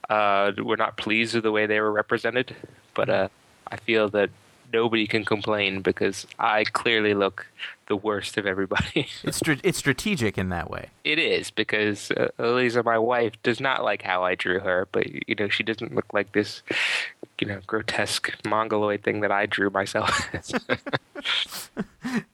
uh, 0.10 0.52
were 0.58 0.78
not 0.78 0.98
pleased 0.98 1.36
with 1.36 1.44
the 1.44 1.52
way 1.52 1.66
they 1.66 1.80
were 1.80 1.92
represented. 1.92 2.56
But 2.94 3.10
uh, 3.10 3.28
I 3.68 3.78
feel 3.78 4.10
that 4.10 4.30
nobody 4.72 5.08
can 5.08 5.26
complain 5.26 5.82
because 5.82 6.28
I 6.38 6.64
clearly 6.64 7.14
look 7.14 7.48
the 7.88 7.96
worst 7.96 8.38
of 8.38 8.46
everybody. 8.46 9.08
it's 9.24 9.38
stra- 9.38 9.58
it's 9.64 9.78
strategic 9.78 10.38
in 10.38 10.50
that 10.50 10.70
way. 10.70 10.90
it 11.04 11.18
is 11.20 11.50
because 11.52 12.12
uh, 12.12 12.28
Eliza, 12.38 12.84
my 12.84 12.98
wife, 12.98 13.34
does 13.44 13.60
not 13.60 13.84
like 13.84 14.02
how 14.04 14.24
I 14.24 14.36
drew 14.36 14.60
her, 14.60 14.88
but 14.92 15.08
you 15.28 15.36
know 15.36 15.50
she 15.50 15.64
doesn't 15.64 15.94
look 15.96 16.14
like 16.14 16.32
this, 16.34 16.62
you 17.40 17.48
know, 17.48 17.60
grotesque 17.68 18.32
mongoloid 18.46 19.04
thing 19.04 19.22
that 19.22 19.32
I 19.32 19.46
drew 19.46 19.70
myself. 19.70 20.28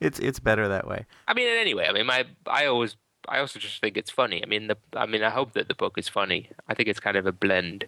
It's 0.00 0.18
it's 0.20 0.38
better 0.38 0.68
that 0.68 0.86
way. 0.86 1.04
I 1.28 1.34
mean, 1.34 1.48
anyway, 1.48 1.86
I 1.88 1.92
mean, 1.92 2.06
my 2.06 2.24
I 2.46 2.66
always 2.66 2.96
I 3.28 3.38
also 3.40 3.58
just 3.58 3.80
think 3.80 3.96
it's 3.96 4.10
funny. 4.10 4.42
I 4.42 4.46
mean, 4.46 4.68
the 4.68 4.76
I 4.94 5.06
mean, 5.06 5.22
I 5.22 5.30
hope 5.30 5.52
that 5.54 5.68
the 5.68 5.74
book 5.74 5.98
is 5.98 6.08
funny. 6.08 6.50
I 6.68 6.74
think 6.74 6.88
it's 6.88 7.00
kind 7.00 7.16
of 7.16 7.26
a 7.26 7.32
blend 7.32 7.84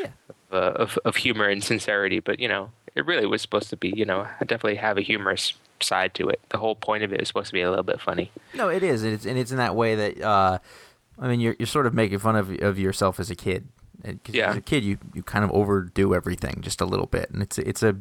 Yeah. 0.00 0.10
of, 0.28 0.36
uh, 0.52 0.82
of 0.82 0.98
of 1.04 1.16
humor 1.16 1.48
and 1.48 1.62
sincerity. 1.64 2.20
But 2.20 2.38
you 2.40 2.48
know, 2.48 2.70
it 2.96 3.06
really 3.06 3.26
was 3.26 3.42
supposed 3.42 3.70
to 3.70 3.76
be. 3.76 3.92
You 3.94 4.04
know, 4.04 4.20
I 4.40 4.44
definitely 4.44 4.76
have 4.76 4.98
a 4.98 5.02
humorous 5.02 5.52
side 5.80 6.14
to 6.14 6.28
it. 6.28 6.40
The 6.48 6.58
whole 6.58 6.74
point 6.74 7.04
of 7.04 7.12
it 7.12 7.20
is 7.20 7.28
supposed 7.28 7.48
to 7.48 7.52
be 7.52 7.60
a 7.60 7.68
little 7.70 7.84
bit 7.84 8.00
funny. 8.00 8.32
No, 8.54 8.68
it 8.68 8.82
is, 8.82 9.04
and 9.04 9.12
it's 9.12 9.26
and 9.26 9.38
it's 9.38 9.50
in 9.50 9.58
that 9.58 9.76
way 9.76 9.94
that 9.94 10.20
uh, 10.20 10.58
I 11.18 11.28
mean, 11.28 11.40
you're 11.40 11.54
you're 11.58 11.66
sort 11.66 11.86
of 11.86 11.94
making 11.94 12.18
fun 12.18 12.34
of 12.36 12.50
of 12.62 12.78
yourself 12.78 13.20
as 13.20 13.30
a 13.30 13.36
kid. 13.36 13.68
Yeah. 14.28 14.50
As 14.50 14.56
a 14.56 14.60
kid, 14.60 14.84
you, 14.84 14.98
you 15.14 15.22
kind 15.24 15.44
of 15.44 15.50
overdo 15.50 16.14
everything 16.14 16.58
just 16.60 16.80
a 16.80 16.84
little 16.84 17.06
bit, 17.06 17.28
and 17.30 17.42
it's 17.42 17.58
it's 17.58 17.82
a 17.82 17.96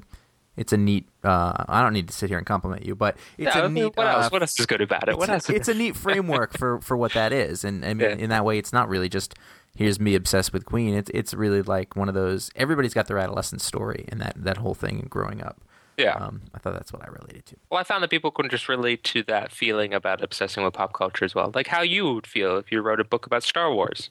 it's 0.56 0.72
a 0.72 0.78
neat. 0.78 1.08
Uh, 1.24 1.54
I 1.68 1.82
don't 1.82 1.94
need 1.94 2.08
to 2.10 2.14
sit 2.14 2.30
here 2.30 2.38
and 2.38 2.46
compliment 2.46 2.86
you, 2.86 2.96
but 2.96 3.18
it's 3.38 3.56
Yeah, 3.56 3.62
a 3.62 3.66
I 3.66 3.68
mean, 3.70 3.86
neat. 3.86 3.98
what 3.98 4.06
uh, 4.06 4.12
else? 4.20 4.32
What 4.32 4.42
else 4.42 4.60
is 4.60 4.66
good 4.68 4.82
about 4.82 5.04
it? 5.08 5.12
it's, 5.12 5.18
What 5.18 5.30
a, 5.30 5.34
else? 5.34 5.50
it's 5.50 5.68
a 5.68 5.74
neat 5.74 5.96
framework 6.06 6.58
for, 6.58 6.80
for 6.82 6.96
what 6.96 7.14
that 7.14 7.34
is, 7.34 7.64
and 7.64 7.84
I 7.84 7.94
mean, 7.94 8.10
Yeah. 8.10 8.16
in 8.24 8.30
that 8.30 8.46
way, 8.46 8.58
it's 8.58 8.72
not 8.72 8.88
really 8.88 9.10
just 9.10 9.34
here's 9.76 10.00
me 10.00 10.16
obsessed 10.16 10.54
with 10.54 10.66
Queen. 10.66 10.96
It's 10.96 11.12
it's 11.14 11.34
really 11.34 11.62
like 11.62 11.96
one 11.96 12.10
of 12.10 12.16
those. 12.16 12.50
Everybody's 12.56 12.94
got 12.94 13.08
their 13.08 13.20
adolescent 13.20 13.62
story, 13.62 14.06
and 14.10 14.20
that 14.22 14.34
that 14.38 14.58
whole 14.58 14.74
thing 14.74 15.00
and 15.00 15.10
growing 15.10 15.42
up. 15.44 15.62
yeah. 15.98 16.14
Um, 16.14 16.42
I 16.54 16.60
thought 16.60 16.74
that's 16.74 16.92
what 16.92 17.04
I 17.04 17.08
related 17.08 17.46
to. 17.48 17.56
Well, 17.70 17.80
I 17.80 17.84
found 17.84 18.02
that 18.04 18.10
people 18.10 18.32
can 18.32 18.50
just 18.50 18.68
relate 18.68 19.04
to 19.06 19.24
that 19.24 19.52
feeling 19.52 19.94
about 19.94 20.24
obsessing 20.24 20.64
with 20.64 20.74
pop 20.74 20.94
culture 20.94 21.26
as 21.26 21.36
well. 21.36 21.52
Like 21.54 21.68
how 21.68 21.82
you 21.82 22.12
would 22.14 22.28
feel 22.28 22.58
if 22.58 22.72
you 22.72 22.82
wrote 22.82 23.00
a 23.00 23.04
book 23.04 23.26
about 23.26 23.44
Star 23.44 23.72
Wars, 23.74 24.10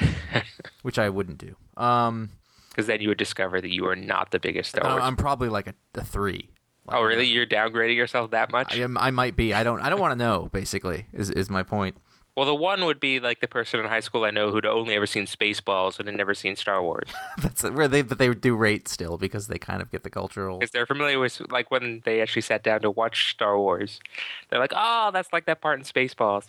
which 0.82 0.98
I 0.98 1.08
wouldn't 1.08 1.38
do. 1.38 1.56
Um, 1.76 2.30
because 2.70 2.86
then 2.86 3.00
you 3.00 3.08
would 3.08 3.18
discover 3.18 3.60
that 3.60 3.70
you 3.70 3.86
are 3.88 3.96
not 3.96 4.30
the 4.30 4.38
biggest 4.38 4.70
Star 4.70 4.88
Wars. 4.88 5.02
I'm 5.02 5.16
probably 5.16 5.48
like 5.48 5.66
a, 5.66 5.74
a 5.94 6.04
three. 6.04 6.50
Like, 6.86 6.96
oh, 6.96 7.02
really? 7.02 7.26
You're 7.26 7.46
downgrading 7.46 7.96
yourself 7.96 8.30
that 8.30 8.50
much? 8.50 8.74
I 8.74 8.82
am. 8.82 8.96
I 8.96 9.10
might 9.10 9.36
be. 9.36 9.52
I 9.52 9.62
don't. 9.64 9.80
I 9.80 9.90
don't 9.90 10.00
want 10.00 10.12
to 10.12 10.16
know. 10.16 10.48
Basically, 10.52 11.06
is 11.12 11.30
is 11.30 11.50
my 11.50 11.62
point. 11.62 11.96
Well, 12.40 12.46
the 12.46 12.54
one 12.54 12.86
would 12.86 13.00
be 13.00 13.20
like 13.20 13.40
the 13.40 13.46
person 13.46 13.80
in 13.80 13.86
high 13.86 14.00
school 14.00 14.24
I 14.24 14.30
know 14.30 14.50
who'd 14.50 14.64
only 14.64 14.94
ever 14.94 15.04
seen 15.04 15.26
Spaceballs 15.26 15.98
and 15.98 16.08
had 16.08 16.16
never 16.16 16.32
seen 16.32 16.56
Star 16.56 16.82
Wars. 16.82 17.10
That's 17.36 17.62
where 17.64 17.86
they 17.86 18.00
but 18.00 18.16
they 18.16 18.32
do 18.32 18.56
rate 18.56 18.88
still 18.88 19.18
because 19.18 19.48
they 19.48 19.58
kind 19.58 19.82
of 19.82 19.90
get 19.90 20.04
the 20.04 20.08
cultural. 20.08 20.58
Because 20.58 20.70
they're 20.70 20.86
familiar 20.86 21.20
with, 21.20 21.38
like, 21.52 21.70
when 21.70 22.00
they 22.06 22.22
actually 22.22 22.40
sat 22.40 22.62
down 22.62 22.80
to 22.80 22.90
watch 22.90 23.30
Star 23.32 23.58
Wars, 23.58 24.00
they're 24.48 24.58
like, 24.58 24.72
oh, 24.74 25.10
that's 25.12 25.30
like 25.34 25.44
that 25.44 25.60
part 25.60 25.80
in 25.80 25.84
Spaceballs. 25.84 26.46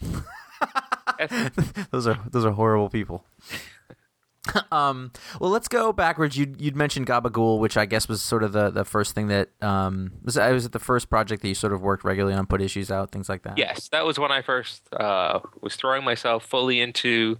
those 1.90 2.06
are 2.06 2.18
those 2.30 2.46
are 2.46 2.52
horrible 2.52 2.88
people. 2.88 3.22
um, 4.72 5.12
well, 5.40 5.50
let's 5.50 5.68
go 5.68 5.92
backwards. 5.92 6.36
You 6.36 6.54
you'd 6.58 6.76
mentioned 6.76 7.06
Gabagool, 7.06 7.58
which 7.58 7.76
I 7.76 7.86
guess 7.86 8.08
was 8.08 8.22
sort 8.22 8.42
of 8.42 8.52
the, 8.52 8.70
the 8.70 8.84
first 8.84 9.14
thing 9.14 9.28
that 9.28 9.50
um 9.62 10.12
was 10.22 10.36
was 10.36 10.66
it 10.66 10.72
the 10.72 10.78
first 10.78 11.08
project 11.10 11.42
that 11.42 11.48
you 11.48 11.54
sort 11.54 11.72
of 11.72 11.82
worked 11.82 12.04
regularly 12.04 12.36
on, 12.36 12.46
put 12.46 12.60
issues 12.60 12.90
out, 12.90 13.10
things 13.10 13.28
like 13.28 13.42
that. 13.42 13.58
Yes, 13.58 13.88
that 13.88 14.04
was 14.04 14.18
when 14.18 14.32
I 14.32 14.42
first 14.42 14.82
uh, 14.92 15.40
was 15.60 15.76
throwing 15.76 16.04
myself 16.04 16.44
fully 16.44 16.80
into, 16.80 17.38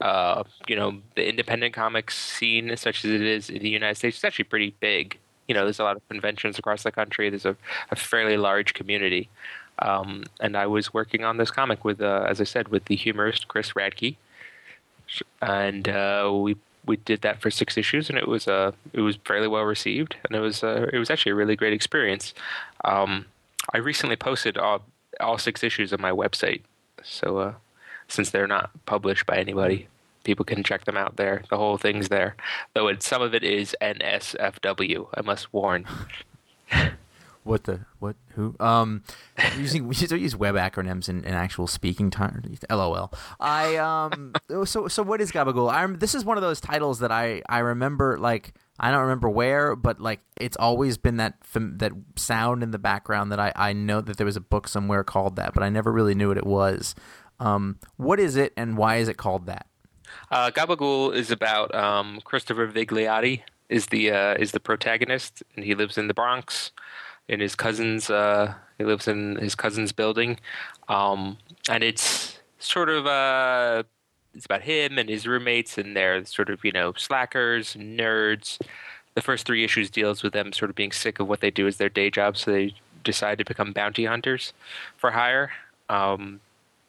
uh, 0.00 0.44
you 0.66 0.76
know, 0.76 0.98
the 1.14 1.28
independent 1.28 1.74
comics 1.74 2.16
scene, 2.16 2.76
such 2.76 3.04
as 3.04 3.10
it 3.10 3.22
is 3.22 3.50
in 3.50 3.62
the 3.62 3.70
United 3.70 3.96
States. 3.96 4.16
It's 4.16 4.24
actually 4.24 4.44
pretty 4.44 4.74
big. 4.80 5.18
You 5.48 5.54
know, 5.54 5.64
there's 5.64 5.78
a 5.78 5.84
lot 5.84 5.96
of 5.96 6.08
conventions 6.08 6.58
across 6.58 6.82
the 6.82 6.90
country. 6.90 7.30
There's 7.30 7.46
a, 7.46 7.56
a 7.90 7.96
fairly 7.96 8.36
large 8.36 8.74
community. 8.74 9.28
Um, 9.78 10.24
and 10.40 10.56
I 10.56 10.66
was 10.66 10.94
working 10.94 11.24
on 11.24 11.36
this 11.36 11.50
comic 11.50 11.84
with, 11.84 12.00
uh, 12.00 12.24
as 12.28 12.40
I 12.40 12.44
said, 12.44 12.68
with 12.68 12.86
the 12.86 12.96
humorist 12.96 13.48
Chris 13.48 13.72
Radtke, 13.72 14.16
and 15.40 15.88
uh, 15.88 16.30
we 16.32 16.56
we 16.86 16.96
did 16.96 17.22
that 17.22 17.40
for 17.40 17.50
six 17.50 17.76
issues, 17.76 18.08
and 18.08 18.18
it 18.18 18.28
was 18.28 18.48
uh, 18.48 18.72
it 18.92 19.00
was 19.00 19.16
fairly 19.24 19.48
well 19.48 19.64
received, 19.64 20.16
and 20.24 20.36
it 20.36 20.40
was 20.40 20.62
uh, 20.62 20.88
it 20.92 20.98
was 20.98 21.10
actually 21.10 21.32
a 21.32 21.36
really 21.36 21.56
great 21.56 21.72
experience. 21.72 22.34
Um, 22.84 23.26
I 23.72 23.78
recently 23.78 24.16
posted 24.16 24.56
all 24.56 24.82
all 25.20 25.38
six 25.38 25.62
issues 25.62 25.92
on 25.92 26.00
my 26.00 26.10
website, 26.10 26.62
so 27.02 27.38
uh, 27.38 27.54
since 28.08 28.30
they're 28.30 28.46
not 28.46 28.70
published 28.86 29.26
by 29.26 29.36
anybody, 29.36 29.88
people 30.24 30.44
can 30.44 30.62
check 30.62 30.84
them 30.84 30.96
out 30.96 31.16
there. 31.16 31.42
The 31.50 31.56
whole 31.56 31.78
thing's 31.78 32.08
there, 32.08 32.36
though 32.74 32.88
it, 32.88 33.02
some 33.02 33.22
of 33.22 33.34
it 33.34 33.42
is 33.42 33.76
NSFW. 33.80 35.08
I 35.14 35.22
must 35.22 35.52
warn. 35.52 35.86
What 37.46 37.62
the 37.62 37.86
what 38.00 38.16
who 38.30 38.56
um 38.58 39.04
using 39.56 39.86
we 39.86 39.94
should 39.94 40.10
use 40.10 40.34
web 40.34 40.56
acronyms 40.56 41.08
in, 41.08 41.24
in 41.24 41.32
actual 41.32 41.68
speaking 41.68 42.10
time. 42.10 42.42
LOL. 42.68 43.12
I 43.38 43.76
um 43.76 44.32
so 44.64 44.88
so 44.88 45.02
what 45.04 45.20
is 45.20 45.30
Gabagool? 45.30 45.70
I 45.70 45.86
this 45.86 46.16
is 46.16 46.24
one 46.24 46.36
of 46.36 46.42
those 46.42 46.60
titles 46.60 46.98
that 46.98 47.12
I 47.12 47.42
I 47.48 47.60
remember 47.60 48.18
like 48.18 48.52
I 48.80 48.90
don't 48.90 49.02
remember 49.02 49.30
where, 49.30 49.76
but 49.76 50.00
like 50.00 50.20
it's 50.36 50.56
always 50.56 50.98
been 50.98 51.18
that 51.18 51.34
that 51.54 51.92
sound 52.16 52.64
in 52.64 52.72
the 52.72 52.80
background 52.80 53.30
that 53.30 53.38
I 53.38 53.52
I 53.54 53.72
know 53.72 54.00
that 54.00 54.16
there 54.16 54.26
was 54.26 54.36
a 54.36 54.40
book 54.40 54.66
somewhere 54.66 55.04
called 55.04 55.36
that, 55.36 55.54
but 55.54 55.62
I 55.62 55.68
never 55.68 55.92
really 55.92 56.16
knew 56.16 56.28
what 56.28 56.38
it 56.38 56.46
was. 56.46 56.96
Um, 57.38 57.78
what 57.96 58.18
is 58.18 58.34
it 58.34 58.54
and 58.56 58.76
why 58.76 58.96
is 58.96 59.06
it 59.06 59.18
called 59.18 59.46
that? 59.46 59.66
Uh, 60.32 60.50
Gabagool 60.50 61.14
is 61.14 61.30
about 61.30 61.72
um, 61.76 62.20
Christopher 62.24 62.66
Vigliotti 62.66 63.42
is 63.68 63.86
the 63.86 64.10
uh, 64.10 64.34
is 64.34 64.52
the 64.52 64.60
protagonist, 64.60 65.42
and 65.54 65.64
he 65.64 65.74
lives 65.74 65.98
in 65.98 66.08
the 66.08 66.14
Bronx. 66.14 66.72
In 67.28 67.40
his 67.40 67.54
cousin's, 67.54 68.08
uh, 68.08 68.54
he 68.78 68.84
lives 68.84 69.08
in 69.08 69.36
his 69.36 69.54
cousin's 69.54 69.92
building, 69.92 70.38
um, 70.88 71.38
and 71.68 71.82
it's 71.82 72.38
sort 72.58 72.88
of 72.88 73.06
uh, 73.06 73.82
it's 74.34 74.44
about 74.44 74.62
him 74.62 74.98
and 74.98 75.08
his 75.08 75.26
roommates 75.26 75.78
and 75.78 75.96
they're 75.96 76.24
sort 76.24 76.50
of 76.50 76.64
you 76.64 76.72
know 76.72 76.92
slackers, 76.96 77.74
nerds. 77.74 78.60
The 79.14 79.22
first 79.22 79.46
three 79.46 79.64
issues 79.64 79.90
deals 79.90 80.22
with 80.22 80.34
them 80.34 80.52
sort 80.52 80.70
of 80.70 80.76
being 80.76 80.92
sick 80.92 81.18
of 81.18 81.28
what 81.28 81.40
they 81.40 81.50
do 81.50 81.66
as 81.66 81.78
their 81.78 81.88
day 81.88 82.10
job, 82.10 82.36
so 82.36 82.52
they 82.52 82.74
decide 83.02 83.38
to 83.38 83.44
become 83.44 83.72
bounty 83.72 84.04
hunters 84.04 84.52
for 84.98 85.12
hire. 85.12 85.52
Um, 85.88 86.40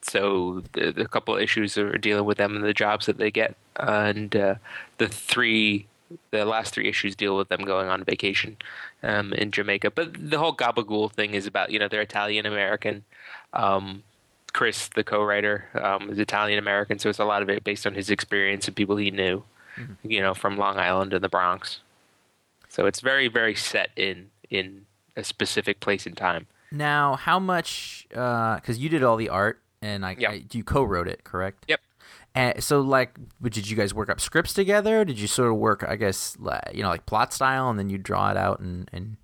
so 0.02 0.64
the, 0.74 0.92
the 0.92 1.08
couple 1.08 1.36
issues 1.38 1.78
are 1.78 1.98
dealing 1.98 2.26
with 2.26 2.38
them 2.38 2.56
and 2.56 2.66
the 2.66 2.74
jobs 2.74 3.06
that 3.06 3.18
they 3.18 3.32
get, 3.32 3.56
and 3.78 4.36
uh, 4.36 4.56
the 4.98 5.08
three, 5.08 5.88
the 6.32 6.46
last 6.46 6.74
three 6.74 6.88
issues 6.88 7.16
deal 7.16 7.36
with 7.38 7.50
them 7.50 7.62
going 7.62 7.88
on 7.88 8.04
vacation 8.04 8.58
um, 9.04 9.34
in 9.34 9.52
Jamaica. 9.52 9.92
But 9.92 10.30
the 10.30 10.38
whole 10.40 10.56
Gabagool 10.56 11.12
thing 11.12 11.34
is 11.34 11.46
about 11.46 11.72
you 11.72 11.80
know 11.80 11.88
they're 11.88 12.02
Italian 12.02 12.46
American. 12.46 13.04
Um, 13.54 14.04
Chris, 14.54 14.88
the 14.88 15.04
co-writer, 15.04 15.66
um, 15.80 16.10
is 16.10 16.18
Italian 16.18 16.58
American, 16.58 16.98
so 16.98 17.10
it's 17.10 17.20
a 17.20 17.26
lot 17.26 17.42
of 17.42 17.50
it 17.50 17.64
based 17.64 17.86
on 17.86 17.94
his 17.94 18.10
experience 18.10 18.68
and 18.68 18.76
people 18.76 18.96
he 18.98 19.12
knew, 19.12 19.44
you 20.04 20.20
know, 20.20 20.34
from 20.34 20.58
Long 20.58 20.78
Island 20.80 21.14
and 21.14 21.24
the 21.24 21.30
Bronx. 21.30 21.80
So 22.70 22.86
it's 22.88 23.00
very, 23.00 23.28
very 23.28 23.54
set 23.54 23.92
in 23.96 24.30
in 24.50 24.86
a 25.16 25.24
specific 25.24 25.80
place 25.80 26.06
and 26.06 26.18
time. 26.18 26.48
Now, 26.72 27.16
how 27.16 27.40
much? 27.40 28.08
Because 28.10 28.78
you 28.80 28.90
did 28.90 29.04
all 29.04 29.16
the 29.18 29.30
art, 29.30 29.62
and 29.82 30.06
I, 30.06 30.16
Yep. 30.18 30.32
I 30.32 30.44
you 30.52 30.64
co-wrote 30.64 31.08
it, 31.08 31.24
correct? 31.24 31.66
Yep. 31.68 31.82
And 32.38 32.64
so, 32.64 32.82
like, 32.82 33.18
did 33.42 33.68
you 33.68 33.76
guys 33.76 33.96
work 33.96 34.10
up 34.12 34.22
scripts 34.22 34.54
together? 34.54 35.04
Did 35.04 35.18
you 35.18 35.26
sort 35.26 35.50
of 35.50 35.58
work, 35.58 35.84
I 35.88 35.96
guess, 35.96 36.38
you 36.72 36.84
know, 36.84 36.90
like 36.90 37.08
plot 37.08 37.34
style, 37.34 37.68
and 37.72 37.80
then 37.80 37.90
you 37.90 37.98
draw 37.98 38.30
it 38.30 38.38
out 38.38 38.60
and 38.60 38.88
and 38.94 39.18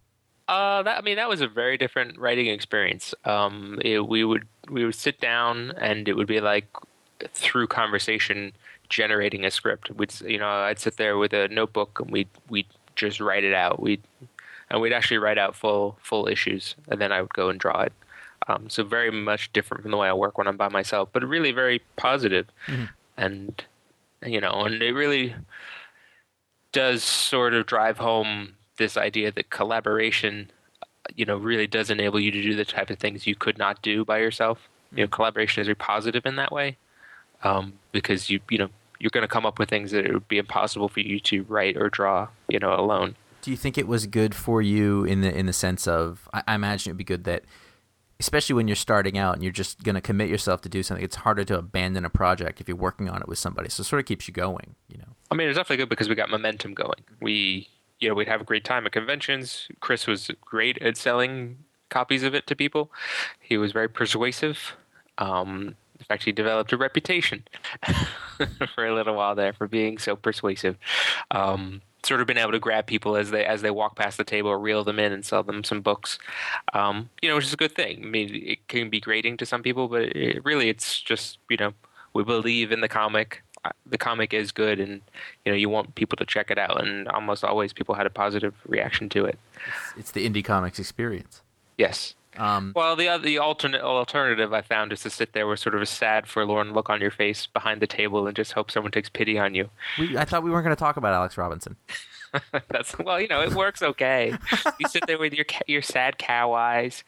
Uh, 0.47 0.81
that 0.81 0.97
I 0.97 1.01
mean, 1.01 1.17
that 1.17 1.29
was 1.29 1.39
a 1.39 1.47
very 1.47 1.77
different 1.77 2.17
writing 2.17 2.47
experience. 2.47 3.13
Um, 3.23 3.79
it, 3.85 4.07
we 4.07 4.23
would 4.23 4.47
we 4.67 4.83
would 4.83 4.95
sit 4.95 5.19
down, 5.19 5.73
and 5.77 6.07
it 6.07 6.15
would 6.15 6.25
be 6.25 6.41
like 6.41 6.65
through 7.33 7.67
conversation 7.67 8.51
generating 8.89 9.45
a 9.45 9.51
script. 9.51 9.91
We'd 9.91 10.19
you 10.21 10.39
know 10.39 10.49
I'd 10.49 10.79
sit 10.79 10.97
there 10.97 11.19
with 11.19 11.33
a 11.33 11.47
notebook, 11.49 11.99
and 11.99 12.09
we'd 12.09 12.29
we'd 12.49 12.65
just 12.95 13.19
write 13.19 13.43
it 13.43 13.53
out. 13.53 13.79
We'd 13.79 14.01
and 14.71 14.81
we'd 14.81 14.91
actually 14.91 15.19
write 15.19 15.37
out 15.37 15.55
full 15.55 15.97
full 16.01 16.27
issues, 16.27 16.75
and 16.89 16.99
then 16.99 17.11
I 17.11 17.21
would 17.21 17.33
go 17.33 17.49
and 17.49 17.59
draw 17.59 17.81
it. 17.81 17.93
Um, 18.47 18.71
so 18.71 18.83
very 18.83 19.11
much 19.11 19.53
different 19.53 19.83
from 19.83 19.91
the 19.91 19.97
way 19.97 20.09
I 20.09 20.13
work 20.13 20.39
when 20.39 20.47
I'm 20.47 20.57
by 20.57 20.69
myself, 20.69 21.09
but 21.13 21.23
really 21.23 21.51
very 21.51 21.79
positive. 21.95 22.47
And 23.17 23.63
you 24.25 24.39
know, 24.39 24.63
and 24.63 24.81
it 24.81 24.93
really 24.93 25.35
does 26.71 27.03
sort 27.03 27.53
of 27.53 27.65
drive 27.65 27.97
home 27.97 28.53
this 28.77 28.97
idea 28.97 29.31
that 29.31 29.49
collaboration, 29.49 30.49
you 31.15 31.25
know, 31.25 31.37
really 31.37 31.67
does 31.67 31.89
enable 31.89 32.19
you 32.19 32.31
to 32.31 32.41
do 32.41 32.55
the 32.55 32.65
type 32.65 32.89
of 32.89 32.97
things 32.97 33.27
you 33.27 33.35
could 33.35 33.57
not 33.57 33.81
do 33.81 34.03
by 34.03 34.19
yourself. 34.19 34.69
You 34.93 35.03
know, 35.03 35.07
collaboration 35.07 35.61
is 35.61 35.67
very 35.67 35.75
positive 35.75 36.25
in 36.25 36.35
that 36.37 36.51
way, 36.51 36.77
um, 37.43 37.73
because 37.91 38.29
you 38.29 38.39
you 38.49 38.57
know 38.57 38.69
you're 38.99 39.09
going 39.09 39.23
to 39.23 39.27
come 39.27 39.45
up 39.45 39.59
with 39.59 39.69
things 39.69 39.91
that 39.91 40.05
it 40.05 40.13
would 40.13 40.27
be 40.27 40.37
impossible 40.37 40.87
for 40.87 41.01
you 41.01 41.19
to 41.19 41.43
write 41.43 41.75
or 41.75 41.89
draw, 41.89 42.29
you 42.47 42.59
know, 42.59 42.73
alone. 42.73 43.15
Do 43.41 43.51
you 43.51 43.57
think 43.57 43.77
it 43.77 43.87
was 43.87 44.07
good 44.07 44.33
for 44.33 44.61
you 44.61 45.03
in 45.03 45.21
the 45.21 45.35
in 45.35 45.45
the 45.45 45.53
sense 45.53 45.87
of 45.87 46.29
I, 46.33 46.43
I 46.47 46.55
imagine 46.55 46.91
it'd 46.91 46.97
be 46.97 47.03
good 47.03 47.25
that 47.25 47.43
especially 48.23 48.55
when 48.55 48.67
you're 48.67 48.75
starting 48.75 49.17
out 49.17 49.33
and 49.33 49.43
you're 49.43 49.51
just 49.51 49.83
going 49.83 49.95
to 49.95 50.01
commit 50.01 50.29
yourself 50.29 50.61
to 50.61 50.69
do 50.69 50.81
something 50.81 51.03
it's 51.03 51.17
harder 51.17 51.43
to 51.43 51.57
abandon 51.57 52.05
a 52.05 52.09
project 52.09 52.61
if 52.61 52.67
you're 52.67 52.77
working 52.77 53.09
on 53.09 53.21
it 53.21 53.27
with 53.27 53.37
somebody 53.37 53.69
so 53.69 53.81
it 53.81 53.85
sort 53.85 53.99
of 53.99 54.05
keeps 54.05 54.27
you 54.27 54.33
going 54.33 54.75
you 54.87 54.97
know 54.97 55.13
I 55.33 55.35
mean, 55.35 55.49
it's 55.49 55.57
definitely 55.57 55.77
good 55.77 55.89
because 55.89 56.07
we 56.07 56.13
got 56.13 56.29
momentum 56.29 56.75
going. 56.75 57.03
We, 57.19 57.67
you 57.99 58.07
know, 58.07 58.13
we'd 58.13 58.27
have 58.27 58.41
a 58.41 58.43
great 58.43 58.63
time 58.63 58.85
at 58.85 58.91
conventions. 58.91 59.67
Chris 59.79 60.05
was 60.05 60.29
great 60.41 60.79
at 60.79 60.95
selling 60.95 61.57
copies 61.89 62.21
of 62.21 62.35
it 62.35 62.45
to 62.47 62.55
people. 62.55 62.91
He 63.39 63.57
was 63.57 63.71
very 63.71 63.89
persuasive. 63.89 64.75
Um, 65.17 65.75
in 65.97 66.05
fact, 66.05 66.25
he 66.25 66.31
developed 66.31 66.71
a 66.71 66.77
reputation 66.77 67.45
for 68.75 68.85
a 68.85 68.93
little 68.93 69.15
while 69.15 69.33
there 69.33 69.53
for 69.53 69.67
being 69.67 69.97
so 69.97 70.15
persuasive. 70.15 70.77
Um, 71.31 71.81
sort 72.05 72.21
of 72.21 72.27
been 72.27 72.37
able 72.37 72.51
to 72.51 72.59
grab 72.59 72.85
people 72.85 73.15
as 73.15 73.31
they 73.31 73.45
as 73.45 73.61
they 73.61 73.71
walk 73.71 73.95
past 73.95 74.17
the 74.17 74.23
table, 74.23 74.55
reel 74.55 74.83
them 74.83 74.99
in, 74.99 75.11
and 75.11 75.25
sell 75.25 75.43
them 75.43 75.63
some 75.63 75.81
books. 75.81 76.19
Um, 76.73 77.09
you 77.21 77.29
know, 77.29 77.35
which 77.35 77.45
is 77.45 77.53
a 77.53 77.57
good 77.57 77.75
thing. 77.75 78.03
I 78.03 78.05
mean, 78.05 78.33
it 78.33 78.67
can 78.67 78.89
be 78.89 78.99
grating 78.99 79.37
to 79.37 79.45
some 79.45 79.63
people, 79.63 79.87
but 79.87 80.03
it, 80.03 80.43
really, 80.43 80.69
it's 80.69 81.01
just 81.01 81.39
you 81.49 81.57
know, 81.57 81.73
we 82.13 82.23
believe 82.23 82.71
in 82.71 82.81
the 82.81 82.89
comic. 82.89 83.43
The 83.85 83.97
comic 83.97 84.33
is 84.33 84.51
good, 84.51 84.79
and 84.79 85.01
you 85.45 85.51
know, 85.51 85.57
you 85.57 85.69
want 85.69 85.95
people 85.95 86.17
to 86.17 86.25
check 86.25 86.51
it 86.51 86.57
out. 86.57 86.83
And 86.83 87.07
almost 87.07 87.43
always, 87.43 87.71
people 87.71 87.95
had 87.95 88.05
a 88.05 88.09
positive 88.09 88.53
reaction 88.67 89.07
to 89.09 89.25
it. 89.25 89.39
it's, 89.95 89.99
it's 89.99 90.11
the 90.11 90.29
indie 90.29 90.43
comics 90.43 90.79
experience 90.79 91.41
Yes. 91.77 92.15
Um, 92.37 92.73
Well, 92.75 92.95
the 92.95 93.07
other, 93.07 93.23
the 93.23 93.37
alternate 93.37 93.81
alternative 93.81 94.53
I 94.53 94.61
found 94.61 94.91
is 94.93 95.01
to 95.01 95.09
sit 95.09 95.33
there 95.33 95.47
with 95.47 95.59
sort 95.59 95.75
of 95.75 95.81
a 95.81 95.85
sad, 95.85 96.27
forlorn 96.27 96.73
look 96.73 96.89
on 96.89 97.01
your 97.01 97.11
face 97.11 97.47
behind 97.47 97.81
the 97.81 97.87
table 97.87 98.27
and 98.27 98.35
just 98.35 98.53
hope 98.53 98.71
someone 98.71 98.91
takes 98.91 99.09
pity 99.09 99.37
on 99.37 99.55
you. 99.55 99.69
we, 99.99 100.17
I 100.17 100.25
thought 100.25 100.43
we 100.43 100.51
weren't 100.51 100.65
going 100.65 100.75
to 100.75 100.79
talk 100.79 100.97
about 100.97 101.13
Alex 101.13 101.37
Robinson 101.37 101.75
That's 102.69 102.97
well, 102.99 103.19
you 103.21 103.27
know, 103.27 103.41
it 103.41 103.53
works 103.53 103.81
okay. 103.81 104.33
you 104.79 104.87
sit 104.87 105.05
there 105.07 105.19
with 105.19 105.33
your 105.33 105.45
your 105.67 105.81
sad 105.81 106.17
cow 106.17 106.53
eyes. 106.53 107.03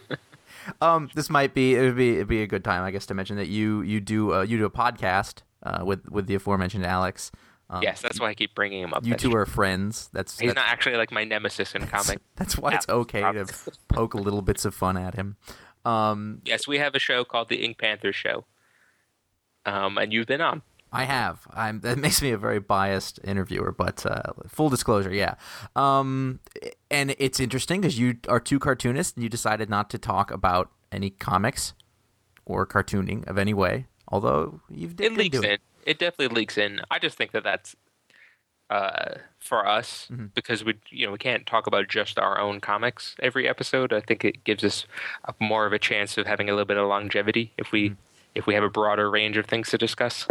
um, 0.80 1.10
this 1.14 1.30
might 1.30 1.54
be 1.54 1.74
it 1.74 1.80
would 1.80 1.96
be 1.96 2.16
it'd 2.16 2.28
be 2.28 2.42
a 2.42 2.46
good 2.46 2.64
time 2.64 2.82
I 2.82 2.90
guess 2.90 3.06
to 3.06 3.14
mention 3.14 3.36
that 3.36 3.48
you 3.48 3.82
you 3.82 4.00
do 4.00 4.34
uh, 4.34 4.42
you 4.42 4.58
do 4.58 4.64
a 4.64 4.70
podcast 4.70 5.42
uh, 5.62 5.84
with 5.84 6.08
with 6.10 6.26
the 6.26 6.34
aforementioned 6.34 6.86
Alex 6.86 7.32
um, 7.68 7.82
yes, 7.82 8.00
that's 8.00 8.20
why 8.20 8.28
I 8.28 8.34
keep 8.34 8.54
bringing 8.54 8.82
him 8.82 8.94
up. 8.94 9.04
you 9.04 9.14
two 9.14 9.34
are 9.34 9.46
friends 9.46 10.08
that's 10.12 10.38
He's 10.38 10.48
that's, 10.48 10.56
not 10.56 10.68
actually 10.68 10.96
like 10.96 11.10
my 11.10 11.24
nemesis 11.24 11.74
in 11.74 11.86
comic. 11.86 12.20
that's 12.36 12.56
why 12.56 12.74
it's 12.74 12.88
okay 12.88 13.20
to 13.20 13.46
poke 13.88 14.14
little 14.14 14.42
bits 14.42 14.64
of 14.64 14.74
fun 14.74 14.96
at 14.96 15.14
him 15.14 15.36
um, 15.86 16.42
yes, 16.44 16.66
we 16.66 16.78
have 16.78 16.96
a 16.96 16.98
show 16.98 17.24
called 17.24 17.48
the 17.48 17.64
Ink 17.64 17.78
Panther 17.78 18.12
Show, 18.12 18.44
um, 19.64 19.96
and 19.98 20.12
you've 20.12 20.26
been 20.26 20.40
on. 20.40 20.62
I 20.92 21.04
have. 21.04 21.46
I'm. 21.54 21.80
That 21.80 21.96
makes 22.06 22.20
me 22.20 22.32
a 22.32 22.38
very 22.38 22.58
biased 22.58 23.20
interviewer, 23.22 23.70
but 23.70 24.04
uh, 24.04 24.32
full 24.48 24.68
disclosure, 24.68 25.14
yeah. 25.14 25.36
Um, 25.76 26.40
and 26.90 27.14
it's 27.18 27.38
interesting 27.38 27.80
because 27.80 27.98
you 27.98 28.16
are 28.28 28.40
two 28.40 28.58
cartoonists, 28.58 29.14
and 29.14 29.22
you 29.22 29.28
decided 29.28 29.70
not 29.70 29.88
to 29.90 29.98
talk 29.98 30.32
about 30.32 30.70
any 30.90 31.10
comics 31.10 31.74
or 32.44 32.66
cartooning 32.66 33.26
of 33.28 33.38
any 33.38 33.54
way. 33.54 33.86
Although 34.08 34.60
you've 34.68 34.96
did 34.96 35.12
it 35.12 35.18
leaks 35.18 35.38
in. 35.38 35.44
It 35.44 35.60
definitely 35.94 36.34
leaks 36.34 36.58
in. 36.58 36.80
I 36.90 36.98
just 36.98 37.16
think 37.16 37.32
that 37.32 37.44
that's 37.44 37.74
uh, 38.70 39.14
for 39.38 39.66
us 39.66 40.08
Mm-hmm. 40.10 40.26
because 40.34 40.64
we, 40.64 40.74
you 40.90 41.06
know, 41.06 41.12
we 41.12 41.18
can't 41.18 41.46
talk 41.46 41.66
about 41.66 41.88
just 41.88 42.18
our 42.18 42.38
own 42.40 42.60
comics 42.60 43.14
every 43.22 43.48
episode. 43.48 43.92
I 43.92 44.00
think 44.00 44.24
it 44.24 44.42
gives 44.44 44.64
us 44.64 44.86
a, 45.26 45.34
more 45.40 45.66
of 45.66 45.72
a 45.72 45.78
chance 45.78 46.18
of 46.18 46.26
having 46.26 46.48
a 46.48 46.52
little 46.52 46.64
bit 46.66 46.76
of 46.76 46.88
longevity 46.88 47.52
if 47.58 47.70
we 47.72 47.90
Mm-hmm. 47.90 48.00
if 48.34 48.46
we 48.46 48.54
have 48.54 48.64
a 48.64 48.68
broader 48.68 49.10
range 49.10 49.36
of 49.38 49.46
things 49.46 49.70
to 49.70 49.78
discuss. 49.78 50.26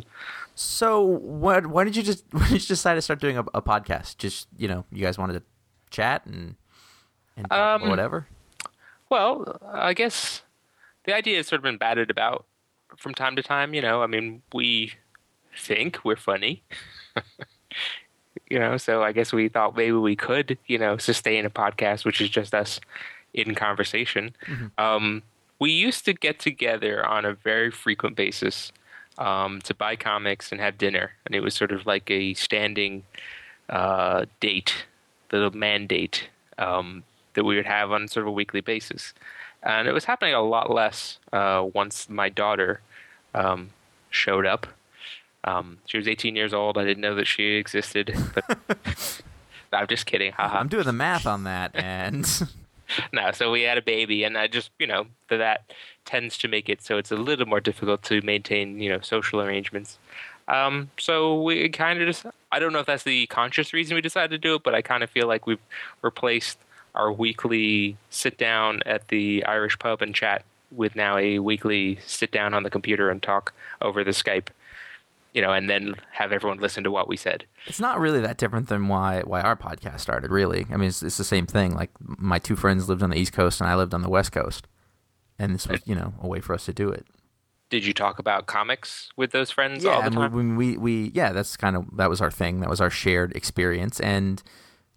So, 0.54 1.02
what? 1.02 1.68
Why 1.68 1.84
did 1.86 1.96
you 1.96 2.04
just? 2.04 2.24
Why 2.32 2.44
did 2.50 2.62
you 2.62 2.68
decide 2.68 2.96
to 2.96 3.02
start 3.02 3.20
doing 3.22 3.38
a, 3.38 3.46
a 3.54 3.62
podcast? 3.62 4.18
Just 4.18 4.48
you 4.58 4.68
know, 4.68 4.86
you 4.92 5.02
guys 5.04 5.18
wanted 5.18 5.34
to 5.34 5.44
chat 5.90 6.26
and 6.26 6.56
and 7.38 7.52
Um, 7.52 7.88
whatever. 7.90 8.28
Well, 9.10 9.60
I 9.66 9.94
guess 9.94 10.42
the 11.06 11.16
idea 11.16 11.38
has 11.38 11.48
sort 11.48 11.60
of 11.60 11.64
been 11.64 11.78
batted 11.78 12.10
about 12.12 12.46
from 12.98 13.14
time 13.14 13.36
to 13.38 13.44
time. 13.44 13.74
You 13.74 13.82
know, 13.82 14.02
I 14.04 14.08
mean, 14.08 14.42
we 14.54 14.94
think 15.58 16.04
we're 16.04 16.16
funny. 16.16 16.64
you 18.50 18.60
know, 18.60 18.78
so 18.78 19.04
I 19.04 19.12
guess 19.12 19.34
we 19.34 19.50
thought 19.50 19.76
maybe 19.76 19.94
we 19.94 20.16
could, 20.16 20.58
you 20.68 20.78
know, 20.78 20.98
sustain 20.98 21.46
a 21.46 21.50
podcast 21.50 22.06
which 22.06 22.22
is 22.22 22.30
just 22.30 22.54
us 22.54 22.80
in 23.34 23.56
conversation. 23.56 24.36
Um, 24.78 25.24
we 25.60 25.72
used 25.72 26.06
to 26.06 26.14
get 26.14 26.40
together 26.40 27.06
on 27.06 27.26
a 27.26 27.34
very 27.34 27.72
frequent 27.72 28.16
basis 28.16 28.72
um, 29.18 29.62
to 29.62 29.74
buy 29.74 29.96
comics 29.96 30.52
and 30.52 30.60
have 30.60 30.78
dinner, 30.78 31.14
and 31.26 31.36
it 31.36 31.40
was 31.42 31.54
sort 31.54 31.72
of 31.72 31.86
like 31.86 32.10
a 32.12 32.34
standing 32.34 33.04
uh, 33.70 34.26
date, 34.40 34.86
little 35.32 35.52
mandate 35.52 36.30
um, 36.58 37.04
that 37.34 37.44
we 37.44 37.56
would 37.56 37.66
have 37.66 37.92
on 37.92 38.08
sort 38.08 38.24
of 38.24 38.28
a 38.28 38.32
weekly 38.32 38.62
basis. 38.62 39.14
And 39.64 39.88
it 39.88 39.94
was 39.94 40.06
happening 40.06 40.34
a 40.34 40.42
lot 40.42 40.70
less 40.70 41.18
uh, 41.34 41.66
once 41.74 42.10
my 42.10 42.30
daughter 42.30 42.82
um, 43.34 43.72
showed 44.10 44.46
up. 44.46 44.68
Um, 45.46 45.78
she 45.86 45.98
was 45.98 46.08
18 46.08 46.36
years 46.36 46.54
old. 46.54 46.78
I 46.78 46.84
didn't 46.84 47.02
know 47.02 47.16
that 47.16 47.28
she 47.28 47.54
existed, 47.54 48.14
but 48.34 48.58
I'm 49.72 49.88
just 49.88 50.06
kidding. 50.06 50.34
Haha. 50.34 50.58
I'm 50.58 50.68
doing 50.68 50.86
the 50.86 50.94
math 50.94 51.26
on 51.26 51.46
that, 51.46 51.72
and 51.74 52.28
No, 53.14 53.32
so 53.32 53.52
we 53.52 53.64
had 53.64 53.78
a 53.78 53.82
baby, 53.82 54.24
and 54.24 54.38
I 54.38 54.48
just, 54.48 54.72
you 54.80 54.88
know, 54.88 55.06
th- 55.30 55.40
that 55.40 55.72
tends 56.06 56.38
to 56.40 56.48
make 56.48 56.70
it 56.70 56.82
so 56.82 56.98
it's 56.98 57.12
a 57.12 57.16
little 57.16 57.46
more 57.46 57.60
difficult 57.60 58.04
to 58.04 58.22
maintain, 58.22 58.80
you 58.80 58.90
know, 58.90 59.00
social 59.02 59.42
arrangements. 59.42 59.98
Um, 60.48 60.92
so 61.00 61.42
we 61.42 61.70
kind 61.70 62.00
of 62.00 62.08
just, 62.08 62.26
I 62.52 62.60
don't 62.60 62.72
know 62.72 62.80
if 62.80 62.86
that's 62.86 63.04
the 63.04 63.26
conscious 63.28 63.74
reason 63.74 63.96
we 63.96 64.02
decided 64.02 64.30
to 64.30 64.38
do 64.38 64.56
it, 64.56 64.64
but 64.64 64.76
I 64.76 64.82
kind 64.82 65.04
of 65.04 65.10
feel 65.10 65.28
like 65.28 65.48
we've 65.48 65.60
replaced 66.02 66.60
our 66.94 67.12
weekly 67.12 67.98
sit 68.10 68.38
down 68.38 68.82
at 68.86 69.08
the 69.08 69.44
Irish 69.46 69.78
pub 69.80 70.02
and 70.02 70.14
chat 70.14 70.44
with 70.72 70.96
now 70.96 71.18
a 71.18 71.40
weekly 71.40 72.00
sit 72.06 72.32
down 72.32 72.54
on 72.54 72.64
the 72.64 72.70
computer 72.70 73.10
and 73.10 73.22
talk 73.22 73.54
over 73.82 74.04
the 74.04 74.12
Skype, 74.12 74.48
you 75.36 75.42
know, 75.42 75.52
and 75.52 75.70
then 75.70 75.94
have 76.12 76.32
everyone 76.32 76.60
listen 76.60 76.84
to 76.86 76.90
what 76.90 77.08
we 77.10 77.18
said. 77.18 77.46
it's 77.68 77.80
not 77.80 78.00
really 78.00 78.22
that 78.22 78.38
different 78.38 78.70
than 78.70 78.88
why 78.88 79.22
why 79.22 79.42
our 79.42 79.56
podcast 79.58 80.00
started. 80.00 80.32
Really, 80.32 80.66
I 80.72 80.78
mean, 80.78 80.88
it's, 80.88 81.04
it's 81.04 81.18
the 81.18 81.24
same 81.24 81.46
thing. 81.46 81.76
Like 81.76 81.92
my 82.00 82.40
two 82.40 82.56
friends 82.56 82.90
lived 82.90 83.04
on 83.04 83.10
the 83.12 83.18
East 83.18 83.34
Coast, 83.34 83.60
and 83.62 83.70
I 83.70 83.76
lived 83.76 83.94
on 83.94 84.02
the 84.02 84.10
West 84.10 84.32
Coast, 84.32 84.66
and 85.38 85.54
this 85.54 85.68
was 85.68 85.82
you 85.86 85.94
know 85.94 86.14
a 86.22 86.28
way 86.28 86.40
for 86.40 86.54
us 86.54 86.66
to 86.66 86.74
do 86.74 86.90
it. 86.90 87.06
did 87.70 87.86
you 87.86 87.94
talk 87.94 88.18
about 88.18 88.46
comics 88.46 89.10
with 89.18 89.32
those 89.32 89.52
friends 89.52 89.86
all 89.86 90.00
the 90.02 90.08
and 90.08 90.16
we, 90.16 90.22
time? 90.22 90.56
we, 90.56 90.78
we, 90.78 91.12
yeah, 91.14 91.34
that's 91.34 91.58
kind 91.58 91.76
of 91.76 91.86
that 91.98 92.10
was 92.10 92.22
our 92.22 92.32
thing. 92.32 92.62
That 92.62 92.70
was 92.70 92.80
our 92.80 92.90
shared 92.90 93.36
experience, 93.36 94.00
and 94.00 94.42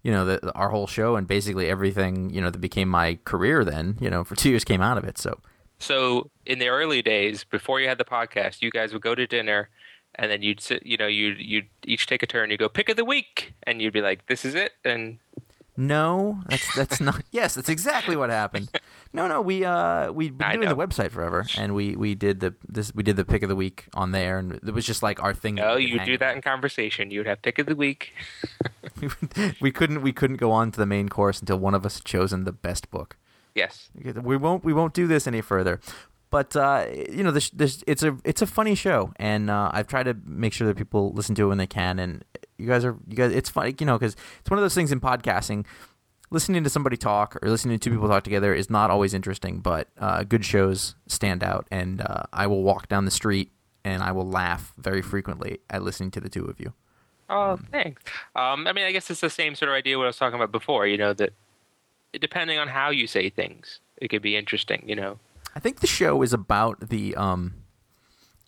you 0.03 0.11
know, 0.13 0.23
the, 0.23 0.53
our 0.53 0.69
whole 0.69 0.87
show 0.87 1.17
and 1.17 1.27
basically 1.27 1.67
everything, 1.67 2.29
you 2.29 2.39
know, 2.39 2.49
that 2.49 2.59
became 2.59 2.87
my 2.87 3.19
career. 3.25 3.65
Then, 3.65 3.97
you 3.99 4.09
know, 4.09 4.23
for 4.23 4.35
two 4.35 4.49
years 4.49 4.63
came 4.63 4.81
out 4.81 4.97
of 4.97 5.03
it. 5.03 5.17
So 5.17 5.39
So 5.79 6.29
in 6.45 6.59
the 6.59 6.69
early 6.69 7.01
days, 7.01 7.43
before 7.43 7.81
you 7.81 7.89
had 7.89 7.97
the 7.97 8.05
podcast, 8.05 8.61
you 8.61 8.71
guys 8.71 8.93
would 8.93 9.01
go 9.01 9.13
to 9.13 9.27
dinner, 9.27 9.69
and 10.19 10.29
then 10.29 10.41
you'd 10.41 10.59
sit. 10.59 10.85
You 10.85 10.97
know, 10.97 11.07
you'd 11.07 11.39
you'd 11.39 11.67
each 11.85 12.05
take 12.05 12.21
a 12.21 12.27
turn. 12.27 12.51
You 12.51 12.57
go 12.57 12.69
pick 12.69 12.89
of 12.89 12.97
the 12.97 13.05
week, 13.05 13.53
and 13.63 13.81
you'd 13.81 13.93
be 13.93 14.01
like, 14.01 14.27
"This 14.27 14.43
is 14.43 14.53
it," 14.53 14.73
and 14.83 15.17
no, 15.77 16.41
that's 16.47 16.75
that's 16.75 16.99
not. 17.09 17.23
Yes, 17.31 17.55
that's 17.55 17.69
exactly 17.69 18.17
what 18.17 18.29
happened. 18.29 18.69
No, 19.13 19.27
no, 19.27 19.41
we 19.41 19.63
uh 19.63 20.11
we've 20.11 20.37
been 20.37 20.47
I 20.47 20.55
doing 20.55 20.67
the 20.67 20.75
website 20.75 21.11
forever, 21.11 21.45
and 21.57 21.73
we 21.73 21.95
we 21.95 22.15
did 22.15 22.41
the 22.41 22.53
this 22.67 22.93
we 22.93 23.01
did 23.01 23.15
the 23.15 23.23
pick 23.23 23.43
of 23.43 23.49
the 23.49 23.55
week 23.55 23.85
on 23.93 24.11
there, 24.11 24.37
and 24.37 24.55
it 24.55 24.73
was 24.73 24.85
just 24.85 25.01
like 25.01 25.23
our 25.23 25.33
thing. 25.33 25.59
oh, 25.59 25.77
you 25.77 26.03
do 26.03 26.17
that 26.17 26.35
in 26.35 26.41
conversation. 26.41 27.11
You'd 27.11 27.25
have 27.25 27.41
pick 27.41 27.57
of 27.57 27.65
the 27.65 27.75
week. 27.75 28.13
we 29.61 29.71
couldn't 29.71 30.01
we 30.01 30.11
couldn't 30.11 30.37
go 30.37 30.51
on 30.51 30.71
to 30.71 30.77
the 30.77 30.85
main 30.85 31.07
course 31.07 31.39
until 31.39 31.57
one 31.57 31.73
of 31.73 31.85
us 31.85 31.95
had 31.95 32.05
chosen 32.05 32.43
the 32.43 32.51
best 32.51 32.91
book. 32.91 33.15
Yes. 33.55 33.89
We 33.95 34.37
won't 34.37 34.63
we 34.63 34.73
won't 34.73 34.93
do 34.93 35.07
this 35.07 35.27
any 35.27 35.41
further. 35.41 35.79
But 36.31 36.55
uh, 36.55 36.85
you 37.11 37.23
know, 37.23 37.31
this, 37.31 37.49
this 37.49 37.83
it's 37.87 38.03
a 38.03 38.15
it's 38.23 38.41
a 38.41 38.45
funny 38.45 38.75
show, 38.75 39.13
and 39.15 39.49
uh, 39.49 39.71
I've 39.73 39.87
tried 39.87 40.03
to 40.03 40.15
make 40.25 40.53
sure 40.53 40.67
that 40.67 40.77
people 40.77 41.11
listen 41.13 41.33
to 41.35 41.45
it 41.45 41.47
when 41.47 41.57
they 41.57 41.67
can. 41.67 41.97
And 41.97 42.23
you 42.57 42.67
guys 42.67 42.85
are 42.85 42.97
you 43.07 43.15
guys, 43.15 43.33
it's 43.33 43.49
funny, 43.49 43.75
you 43.79 43.85
know, 43.85 43.97
because 43.97 44.15
it's 44.39 44.49
one 44.49 44.59
of 44.59 44.63
those 44.63 44.75
things 44.75 44.91
in 44.91 44.99
podcasting. 44.99 45.65
Listening 46.31 46.63
to 46.63 46.69
somebody 46.69 46.95
talk 46.95 47.39
or 47.41 47.49
listening 47.49 47.79
to 47.79 47.83
two 47.83 47.89
people 47.89 48.07
talk 48.07 48.23
together 48.23 48.53
is 48.53 48.69
not 48.69 48.91
always 48.91 49.15
interesting, 49.15 49.61
but 49.61 49.87
uh, 49.97 50.23
good 50.23 50.45
shows 50.45 50.93
stand 51.07 51.43
out. 51.43 51.67
And 51.71 52.01
uh, 52.01 52.23
I 52.31 52.45
will 52.45 52.61
walk 52.61 52.87
down 52.87 53.05
the 53.05 53.11
street 53.11 53.51
and 53.83 54.03
I 54.03 54.11
will 54.11 54.29
laugh 54.29 54.71
very 54.77 55.01
frequently 55.01 55.59
at 55.71 55.81
listening 55.81 56.11
to 56.11 56.19
the 56.19 56.29
two 56.29 56.45
of 56.45 56.59
you. 56.59 56.73
Oh, 57.31 57.57
thanks. 57.71 58.03
Um, 58.35 58.67
I 58.67 58.73
mean, 58.73 58.85
I 58.85 58.91
guess 58.91 59.09
it's 59.09 59.21
the 59.21 59.29
same 59.31 59.55
sort 59.55 59.69
of 59.69 59.73
idea 59.73 59.97
what 59.97 60.03
I 60.03 60.07
was 60.07 60.17
talking 60.17 60.35
about 60.35 60.51
before. 60.51 60.85
You 60.85 60.97
know 60.97 61.13
that 61.13 61.33
depending 62.19 62.59
on 62.59 62.67
how 62.67 62.91
you 62.91 63.07
say 63.07 63.31
things, 63.31 63.79
it 63.97 64.09
could 64.09 64.21
be 64.21 64.35
interesting. 64.35 64.83
You 64.85 64.95
know. 64.95 65.19
I 65.59 65.61
think 65.61 65.81
the 65.81 65.87
show 65.87 66.21
is 66.21 66.31
about 66.31 66.87
the 66.87 67.13
um, 67.17 67.53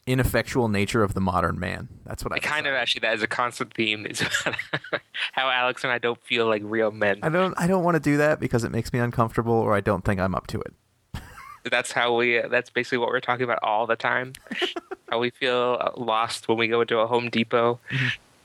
ineffectual 0.07 0.69
nature 0.69 1.03
of 1.03 1.13
the 1.13 1.19
modern 1.19 1.59
man. 1.59 1.89
That's 2.05 2.23
what 2.23 2.31
I 2.31 2.37
I 2.37 2.39
kind 2.39 2.65
of 2.67 2.73
actually 2.73 3.01
that 3.01 3.15
is 3.15 3.21
a 3.21 3.27
constant 3.27 3.73
theme 3.73 4.05
is 4.05 4.21
about 4.21 4.55
how 5.33 5.49
Alex 5.49 5.83
and 5.83 5.91
I 5.91 5.97
don't 5.97 6.23
feel 6.23 6.45
like 6.47 6.61
real 6.63 6.89
men. 6.89 7.19
I 7.21 7.27
don't. 7.27 7.53
I 7.57 7.67
don't 7.67 7.83
want 7.83 7.95
to 7.95 7.99
do 7.99 8.15
that 8.15 8.39
because 8.39 8.63
it 8.63 8.71
makes 8.71 8.93
me 8.93 8.99
uncomfortable, 8.99 9.51
or 9.51 9.75
I 9.75 9.81
don't 9.81 10.05
think 10.05 10.21
I'm 10.21 10.33
up 10.33 10.47
to 10.47 10.61
it. 10.61 10.73
That's 11.69 11.91
how 11.91 12.15
we. 12.15 12.41
That's 12.49 12.69
basically 12.69 12.99
what 12.99 13.09
we're 13.09 13.19
talking 13.19 13.43
about 13.43 13.59
all 13.61 13.85
the 13.87 13.97
time. 13.97 14.31
how 15.09 15.19
we 15.19 15.31
feel 15.31 15.79
uh, 15.81 15.91
lost 15.97 16.47
when 16.47 16.57
we 16.57 16.69
go 16.69 16.79
into 16.79 16.97
a 16.97 17.07
Home 17.07 17.29
Depot. 17.29 17.77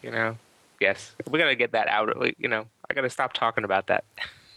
You 0.02 0.11
know. 0.11 0.38
Yes, 0.81 1.14
we 1.31 1.38
gotta 1.38 1.55
get 1.55 1.70
that 1.70 1.87
out. 1.87 2.09
You 2.37 2.48
know, 2.48 2.66
I 2.90 2.94
gotta 2.94 3.11
stop 3.11 3.33
talking 3.33 3.62
about 3.62 3.87
that. 3.87 4.02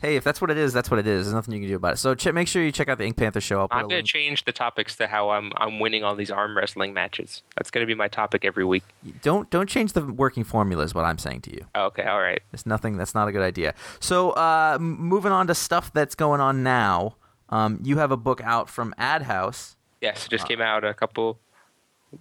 Hey, 0.01 0.15
if 0.15 0.23
that's 0.23 0.39
what 0.39 0.49
it 0.49 0.57
is, 0.57 0.71
that's 0.71 0.89
what 0.89 0.99
it 0.99 1.07
is. 1.07 1.25
There's 1.25 1.33
nothing 1.33 1.53
you 1.53 1.59
can 1.59 1.69
do 1.69 1.75
about 1.75 1.93
it. 1.93 1.97
So 1.97 2.15
ch- 2.15 2.31
make 2.31 2.47
sure 2.47 2.63
you 2.63 2.71
check 2.71 2.87
out 2.87 2.97
the 2.97 3.03
Ink 3.03 3.17
Panther 3.17 3.41
show. 3.41 3.59
I'll 3.59 3.67
I'm 3.71 3.83
gonna 3.83 3.95
link. 3.95 4.07
change 4.07 4.45
the 4.45 4.51
topics 4.51 4.95
to 4.97 5.07
how 5.07 5.31
I'm 5.31 5.51
I'm 5.57 5.79
winning 5.79 6.03
all 6.03 6.15
these 6.15 6.31
arm 6.31 6.55
wrestling 6.55 6.93
matches. 6.93 7.43
That's 7.57 7.69
gonna 7.69 7.85
be 7.85 7.95
my 7.95 8.07
topic 8.07 8.45
every 8.45 8.63
week. 8.63 8.83
don't 9.21 9.49
don't 9.49 9.67
change 9.67 9.93
the 9.93 10.05
working 10.05 10.43
formula. 10.43 10.83
Is 10.83 10.95
what 10.95 11.05
I'm 11.05 11.17
saying 11.17 11.41
to 11.41 11.51
you. 11.53 11.65
Oh, 11.75 11.85
okay, 11.87 12.03
all 12.03 12.21
right. 12.21 12.41
It's 12.53 12.65
nothing. 12.65 12.97
That's 12.97 13.13
not 13.13 13.27
a 13.27 13.31
good 13.31 13.41
idea. 13.41 13.73
So 13.99 14.31
uh, 14.31 14.77
moving 14.79 15.31
on 15.31 15.47
to 15.47 15.55
stuff 15.55 15.91
that's 15.91 16.15
going 16.15 16.39
on 16.39 16.63
now. 16.63 17.15
Um, 17.49 17.79
you 17.83 17.97
have 17.97 18.11
a 18.11 18.17
book 18.17 18.41
out 18.43 18.69
from 18.69 18.93
Ad 18.97 19.23
House. 19.23 19.75
Yes, 20.01 20.25
it 20.25 20.29
just 20.29 20.47
came 20.47 20.61
out 20.61 20.83
a 20.83 20.93
couple 20.93 21.39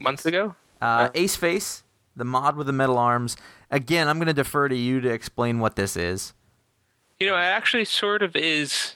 months 0.00 0.26
ago. 0.26 0.56
Uh, 0.80 1.10
Ace 1.14 1.36
Face, 1.36 1.84
the 2.16 2.24
mod 2.24 2.56
with 2.56 2.66
the 2.66 2.72
metal 2.72 2.98
arms. 2.98 3.36
Again, 3.70 4.08
I'm 4.08 4.16
going 4.16 4.26
to 4.28 4.32
defer 4.34 4.68
to 4.68 4.76
you 4.76 5.00
to 5.00 5.10
explain 5.10 5.60
what 5.60 5.76
this 5.76 5.96
is. 5.96 6.32
You 7.20 7.26
know, 7.26 7.34
it 7.34 7.40
actually 7.40 7.84
sort 7.84 8.22
of 8.22 8.36
is 8.36 8.94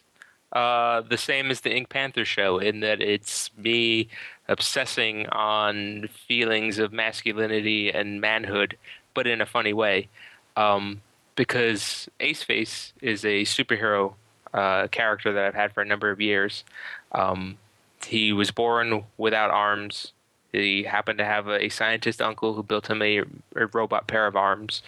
uh, 0.52 1.00
the 1.00 1.16
same 1.16 1.50
as 1.50 1.62
the 1.62 1.74
Ink 1.74 1.88
Panther 1.88 2.24
show 2.24 2.58
in 2.58 2.80
that 2.80 3.00
it's 3.00 3.50
me 3.56 4.08
obsessing 4.48 5.26
on 5.28 6.08
feelings 6.28 6.78
of 6.78 6.92
masculinity 6.92 7.90
and 7.90 8.20
manhood, 8.20 8.76
but 9.12 9.26
in 9.26 9.40
a 9.40 9.46
funny 9.46 9.72
way. 9.72 10.08
Um, 10.56 11.00
because 11.34 12.08
Ace 12.20 12.44
Face 12.44 12.92
is 13.00 13.24
a 13.24 13.42
superhero 13.42 14.14
uh, 14.54 14.86
character 14.88 15.32
that 15.32 15.44
I've 15.46 15.54
had 15.54 15.72
for 15.72 15.80
a 15.80 15.86
number 15.86 16.10
of 16.10 16.20
years. 16.20 16.62
Um, 17.10 17.58
he 18.06 18.32
was 18.32 18.52
born 18.52 19.04
without 19.16 19.50
arms. 19.50 20.12
He 20.52 20.84
happened 20.84 21.18
to 21.18 21.24
have 21.24 21.48
a, 21.48 21.68
scientist 21.70 22.20
uncle 22.20 22.54
who 22.54 22.62
built 22.62 22.90
him 22.90 23.00
a, 23.00 23.22
a 23.56 23.66
robot 23.72 24.06
pair 24.06 24.26
of 24.26 24.36
arms. 24.36 24.82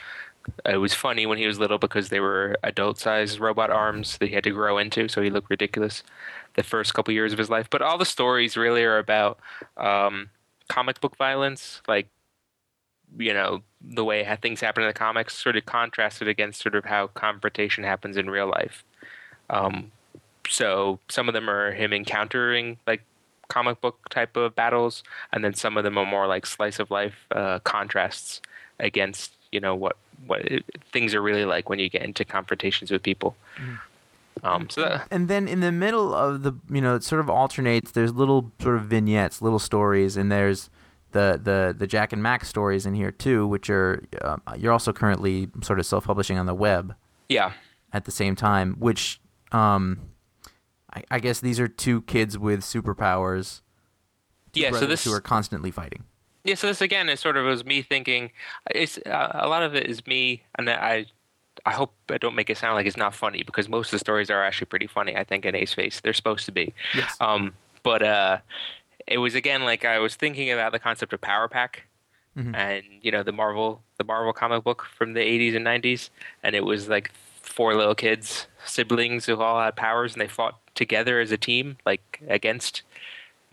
It 0.66 0.76
was 0.76 0.94
funny 0.94 1.26
when 1.26 1.38
he 1.38 1.46
was 1.46 1.58
little 1.58 1.78
because 1.78 2.08
they 2.08 2.20
were 2.20 2.56
adult-sized 2.62 3.38
robot 3.40 3.70
arms 3.70 4.18
that 4.18 4.28
he 4.28 4.34
had 4.34 4.44
to 4.44 4.50
grow 4.50 4.78
into, 4.78 5.08
so 5.08 5.22
he 5.22 5.30
looked 5.30 5.50
ridiculous 5.50 6.02
the 6.54 6.62
first 6.62 6.94
couple 6.94 7.14
years 7.14 7.32
of 7.32 7.38
his 7.38 7.50
life. 7.50 7.68
But 7.70 7.82
all 7.82 7.98
the 7.98 8.04
stories 8.04 8.56
really 8.56 8.84
are 8.84 8.98
about 8.98 9.38
um, 9.76 10.30
comic 10.68 11.00
book 11.00 11.16
violence, 11.16 11.80
like 11.88 12.08
you 13.16 13.32
know 13.32 13.62
the 13.80 14.04
way 14.04 14.26
things 14.42 14.60
happen 14.60 14.82
in 14.82 14.88
the 14.88 14.94
comics, 14.94 15.36
sort 15.36 15.56
of 15.56 15.66
contrasted 15.66 16.28
against 16.28 16.62
sort 16.62 16.74
of 16.74 16.84
how 16.84 17.06
confrontation 17.08 17.84
happens 17.84 18.16
in 18.16 18.30
real 18.30 18.48
life. 18.48 18.84
Um, 19.50 19.92
so 20.48 21.00
some 21.08 21.28
of 21.28 21.34
them 21.34 21.48
are 21.48 21.72
him 21.72 21.92
encountering 21.92 22.78
like 22.86 23.02
comic 23.48 23.80
book 23.80 24.08
type 24.10 24.36
of 24.36 24.54
battles, 24.54 25.02
and 25.32 25.44
then 25.44 25.54
some 25.54 25.76
of 25.76 25.84
them 25.84 25.98
are 25.98 26.06
more 26.06 26.26
like 26.26 26.46
slice 26.46 26.78
of 26.78 26.90
life 26.90 27.26
uh, 27.30 27.60
contrasts 27.60 28.40
against 28.80 29.32
you 29.52 29.60
know 29.60 29.74
what 29.74 29.96
what 30.26 30.40
it, 30.40 30.64
things 30.92 31.14
are 31.14 31.22
really 31.22 31.44
like 31.44 31.68
when 31.68 31.78
you 31.78 31.88
get 31.88 32.02
into 32.02 32.24
confrontations 32.24 32.90
with 32.90 33.02
people. 33.02 33.36
Um, 34.42 34.68
so 34.68 34.82
that, 34.82 35.08
and 35.10 35.28
then 35.28 35.48
in 35.48 35.60
the 35.60 35.72
middle 35.72 36.14
of 36.14 36.42
the 36.42 36.52
you 36.68 36.80
know 36.80 36.96
it 36.96 37.04
sort 37.04 37.20
of 37.20 37.30
alternates 37.30 37.92
there's 37.92 38.12
little 38.12 38.52
sort 38.60 38.76
of 38.76 38.84
vignettes 38.86 39.40
little 39.40 39.60
stories 39.60 40.16
and 40.16 40.30
there's 40.30 40.70
the 41.12 41.40
the 41.42 41.74
the 41.76 41.86
jack 41.86 42.12
and 42.12 42.22
max 42.22 42.48
stories 42.48 42.84
in 42.84 42.94
here 42.94 43.12
too 43.12 43.46
which 43.46 43.70
are 43.70 44.02
uh, 44.20 44.36
you're 44.58 44.72
also 44.72 44.92
currently 44.92 45.48
sort 45.62 45.78
of 45.78 45.86
self-publishing 45.86 46.36
on 46.36 46.46
the 46.46 46.54
web 46.54 46.94
yeah, 47.28 47.52
at 47.92 48.04
the 48.04 48.10
same 48.10 48.34
time 48.34 48.74
which 48.80 49.20
um 49.52 50.00
i, 50.92 51.02
I 51.12 51.20
guess 51.20 51.40
these 51.40 51.60
are 51.60 51.68
two 51.68 52.02
kids 52.02 52.36
with 52.36 52.60
superpowers 52.60 53.62
two 54.52 54.60
yeah. 54.60 54.72
So 54.72 54.84
this 54.84 55.04
who 55.04 55.12
are 55.12 55.20
constantly 55.20 55.70
fighting 55.70 56.04
Yeah, 56.44 56.56
so 56.56 56.66
this 56.66 56.82
again 56.82 57.08
is 57.08 57.20
sort 57.20 57.36
of 57.38 57.46
was 57.46 57.64
me 57.64 57.82
thinking. 57.82 58.30
It's 58.70 58.98
uh, 58.98 59.30
a 59.34 59.48
lot 59.48 59.62
of 59.62 59.74
it 59.74 59.86
is 59.86 60.06
me, 60.06 60.42
and 60.58 60.68
I, 60.68 61.06
I 61.64 61.72
hope 61.72 61.94
I 62.10 62.18
don't 62.18 62.34
make 62.34 62.50
it 62.50 62.58
sound 62.58 62.74
like 62.74 62.86
it's 62.86 62.98
not 62.98 63.14
funny 63.14 63.42
because 63.42 63.68
most 63.68 63.88
of 63.88 63.92
the 63.92 63.98
stories 63.98 64.30
are 64.30 64.44
actually 64.44 64.66
pretty 64.66 64.86
funny. 64.86 65.16
I 65.16 65.24
think 65.24 65.46
in 65.46 65.54
Ace 65.54 65.72
Face, 65.72 66.00
they're 66.00 66.12
supposed 66.12 66.44
to 66.44 66.52
be. 66.52 66.74
Yes. 66.94 67.16
Um, 67.18 67.54
but 67.82 68.02
uh, 68.02 68.38
it 69.06 69.18
was 69.18 69.34
again 69.34 69.64
like 69.64 69.86
I 69.86 69.98
was 69.98 70.16
thinking 70.16 70.50
about 70.50 70.72
the 70.72 70.78
concept 70.78 71.14
of 71.14 71.20
Power 71.22 71.48
Pack, 71.48 71.84
and 72.54 72.82
you 73.00 73.10
know 73.10 73.22
the 73.22 73.32
Marvel, 73.32 73.82
the 73.96 74.04
Marvel 74.04 74.32
comic 74.34 74.64
book 74.64 74.86
from 74.96 75.14
the 75.14 75.20
'80s 75.20 75.56
and 75.56 75.64
'90s, 75.64 76.10
and 76.42 76.54
it 76.54 76.64
was 76.64 76.88
like 76.88 77.10
four 77.40 77.74
little 77.74 77.94
kids, 77.94 78.48
siblings 78.66 79.24
who 79.24 79.40
all 79.40 79.60
had 79.62 79.76
powers, 79.76 80.12
and 80.12 80.20
they 80.20 80.28
fought 80.28 80.58
together 80.74 81.20
as 81.20 81.32
a 81.32 81.38
team, 81.38 81.76
like 81.86 82.20
against 82.28 82.82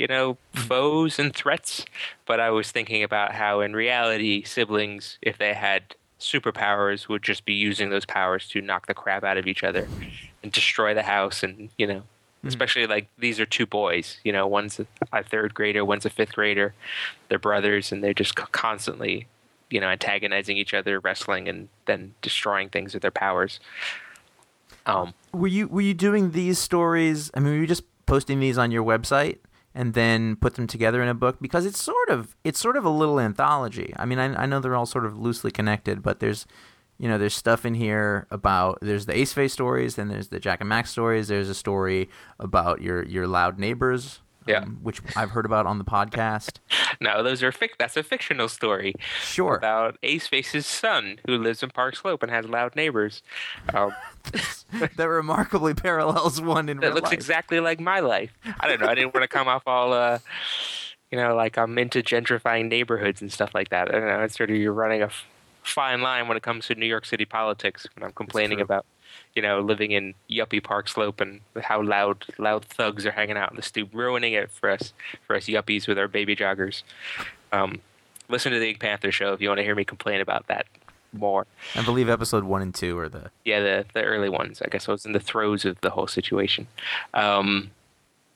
you 0.02 0.08
know, 0.08 0.36
foes 0.54 1.20
and 1.20 1.36
threats. 1.36 1.86
But 2.26 2.40
I 2.40 2.50
was 2.50 2.72
thinking 2.72 3.04
about 3.04 3.34
how, 3.34 3.62
in 3.62 3.74
reality, 3.74 4.44
siblings, 4.44 5.20
if 5.22 5.38
they 5.38 5.54
had 5.54 5.96
superpowers, 6.20 7.08
would 7.08 7.22
just 7.22 7.46
be 7.46 7.54
using 7.54 7.92
those 7.92 8.06
powers 8.06 8.48
to 8.50 8.62
knock 8.62 8.88
the 8.88 8.96
crap 8.96 9.24
out 9.24 9.38
of 9.38 9.46
each 9.46 9.64
other 9.64 9.88
and 10.42 10.52
destroy 10.52 10.96
the 10.96 11.04
house. 11.04 11.44
And, 11.44 11.70
you 11.78 11.86
know, 11.86 12.02
especially 12.44 12.88
like 12.88 13.08
these 13.20 13.40
are 13.40 13.46
two 13.46 13.68
boys, 13.68 14.18
you 14.24 14.32
know, 14.34 14.48
one's 14.48 14.80
a, 14.80 14.88
a 15.14 15.24
third 15.24 15.54
grader, 15.54 15.86
one's 15.86 16.06
a 16.06 16.10
fifth 16.10 16.34
grader. 16.34 16.74
They're 17.30 17.38
brothers, 17.38 17.92
and 17.92 18.04
they're 18.04 18.16
just 18.16 18.34
constantly, 18.34 19.28
you 19.70 19.80
know, 19.80 19.88
antagonizing 19.88 20.58
each 20.58 20.74
other, 20.74 21.00
wrestling, 21.00 21.48
and 21.48 21.70
then 21.86 22.16
destroying 22.24 22.70
things 22.70 22.96
with 22.96 23.04
their 23.04 23.12
powers. 23.12 23.60
Um, 24.88 25.14
were 25.32 25.48
you 25.48 25.68
were 25.68 25.82
you 25.82 25.94
doing 25.94 26.32
these 26.32 26.58
stories 26.58 27.30
i 27.36 27.40
mean 27.40 27.54
were 27.54 27.60
you 27.60 27.68
just 27.68 27.84
posting 28.08 28.40
these 28.40 28.58
on 28.58 28.72
your 28.72 28.84
website 28.84 29.38
and 29.74 29.94
then 29.94 30.36
put 30.36 30.56
them 30.56 30.68
together 30.68 31.02
in 31.02 31.08
a 31.08 31.14
book 31.14 31.38
because 31.42 31.66
it's 31.66 31.82
sort 31.82 32.10
of 32.10 32.36
it's 32.44 32.60
sort 32.60 32.78
of 32.78 32.86
a 32.86 32.90
little 32.90 33.20
anthology. 33.20 33.94
I 33.98 34.06
mean 34.06 34.20
i, 34.20 34.44
I 34.44 34.46
know 34.46 34.60
they're 34.60 34.76
all 34.76 34.86
sort 34.86 35.06
of 35.06 35.18
loosely 35.18 35.52
connected 35.52 36.02
but 36.02 36.20
there's 36.20 36.46
you 36.98 37.08
know 37.08 37.18
there's 37.18 37.36
stuff 37.36 37.66
in 37.66 37.74
here 37.74 38.28
about 38.30 38.78
there's 38.82 39.08
the 39.08 39.18
ace 39.18 39.34
face 39.34 39.54
stories 39.54 39.96
then 39.96 40.08
there's 40.08 40.28
the 40.28 40.40
jack 40.40 40.60
and 40.60 40.70
max 40.70 40.92
stories 40.92 41.28
there's 41.28 41.50
a 41.50 41.56
story 41.56 42.10
about 42.40 42.82
your 42.82 43.04
your 43.04 43.28
loud 43.28 43.58
neighbors 43.58 44.22
Yeah. 44.48 44.60
um, 44.64 44.80
which 44.82 45.02
i've 45.16 45.30
heard 45.32 45.46
about 45.46 45.66
on 45.68 45.78
the 45.78 45.84
podcast 45.84 46.58
no, 47.02 47.24
those 47.24 47.42
are 47.44 47.52
fic- 47.52 47.78
that's 47.80 47.96
a 47.98 48.04
fictional 48.04 48.48
story. 48.50 48.94
sure 49.22 49.56
about 49.56 49.98
Ace 50.04 50.28
Face's 50.28 50.66
son, 50.66 51.20
who 51.26 51.38
lives 51.38 51.64
in 51.64 51.70
Park 51.70 51.96
Slope 51.96 52.22
and 52.22 52.32
has 52.32 52.46
loud 52.46 52.76
neighbors. 52.76 53.24
Um, 53.74 53.92
that 54.98 55.08
remarkably 55.10 55.74
parallels 55.74 56.42
one 56.42 56.70
in 56.70 56.80
that 56.80 56.94
looks 56.94 57.06
life. 57.06 57.14
exactly 57.14 57.60
like 57.60 57.80
my 57.80 58.00
life. 58.02 58.32
I 58.60 58.68
don't 58.68 58.80
know. 58.82 58.88
I 58.88 58.96
didn't 58.96 59.14
want 59.14 59.24
to 59.24 59.28
come 59.28 59.48
off 59.48 59.64
all, 59.66 59.94
uh, 59.94 60.20
you 61.12 61.18
know, 61.18 61.36
like 61.36 61.58
I'm 61.58 61.78
into 61.78 62.04
gentrifying 62.04 62.68
neighborhoods 62.70 63.22
and 63.22 63.32
stuff 63.32 63.56
like 63.56 63.70
that. 63.70 63.90
I 63.90 64.00
don't 64.00 64.08
know. 64.08 64.22
It's 64.22 64.38
sort 64.38 64.50
of 64.52 64.58
you're 64.58 64.74
running 64.74 65.02
a 65.02 65.06
f- 65.06 65.26
fine 65.64 66.02
line 66.02 66.28
when 66.28 66.38
it 66.38 66.44
comes 66.44 66.68
to 66.68 66.76
New 66.76 66.86
York 66.86 67.06
City 67.06 67.26
politics. 67.26 67.88
When 67.96 68.04
I'm 68.04 68.14
complaining 68.14 68.62
about, 68.62 68.86
you 69.36 69.42
know, 69.42 69.62
living 69.62 69.92
in 69.92 70.14
yuppie 70.30 70.64
Park 70.64 70.88
Slope 70.88 71.22
and 71.22 71.42
how 71.62 71.82
loud 71.82 72.26
loud 72.38 72.66
thugs 72.66 73.06
are 73.06 73.12
hanging 73.12 73.38
out 73.38 73.52
in 73.52 73.56
the 73.56 73.62
stoop, 73.62 73.90
ruining 73.94 74.34
it 74.34 74.52
for 74.52 74.70
us 74.70 74.94
for 75.26 75.36
us 75.36 75.46
yuppies 75.46 75.88
with 75.88 75.98
our 75.98 76.08
baby 76.08 76.36
joggers. 76.36 76.84
Um, 77.52 77.80
listen 78.30 78.52
to 78.52 78.60
the 78.60 78.70
Ink 78.70 78.80
Panther 78.80 79.12
show 79.12 79.34
if 79.34 79.42
you 79.42 79.48
want 79.50 79.60
to 79.60 79.64
hear 79.64 79.76
me 79.76 79.86
complain 79.86 80.22
about 80.22 80.48
that 80.48 80.66
more. 81.14 81.46
I 81.76 81.84
believe 81.84 82.10
episode 82.10 82.44
one 82.44 82.62
and 82.62 82.74
two 82.74 82.98
are 82.98 83.10
the. 83.10 83.32
Yeah, 83.46 83.60
the 83.60 83.86
the 83.94 84.04
early 84.04 84.30
ones. 84.30 84.62
I 84.62 84.70
guess 84.70 84.88
I 84.88 84.92
was 84.92 85.06
in 85.06 85.12
the 85.12 85.20
throes 85.20 85.66
of 85.66 85.80
the 85.82 85.90
whole 85.90 86.08
situation. 86.08 86.68
Um, 87.14 87.72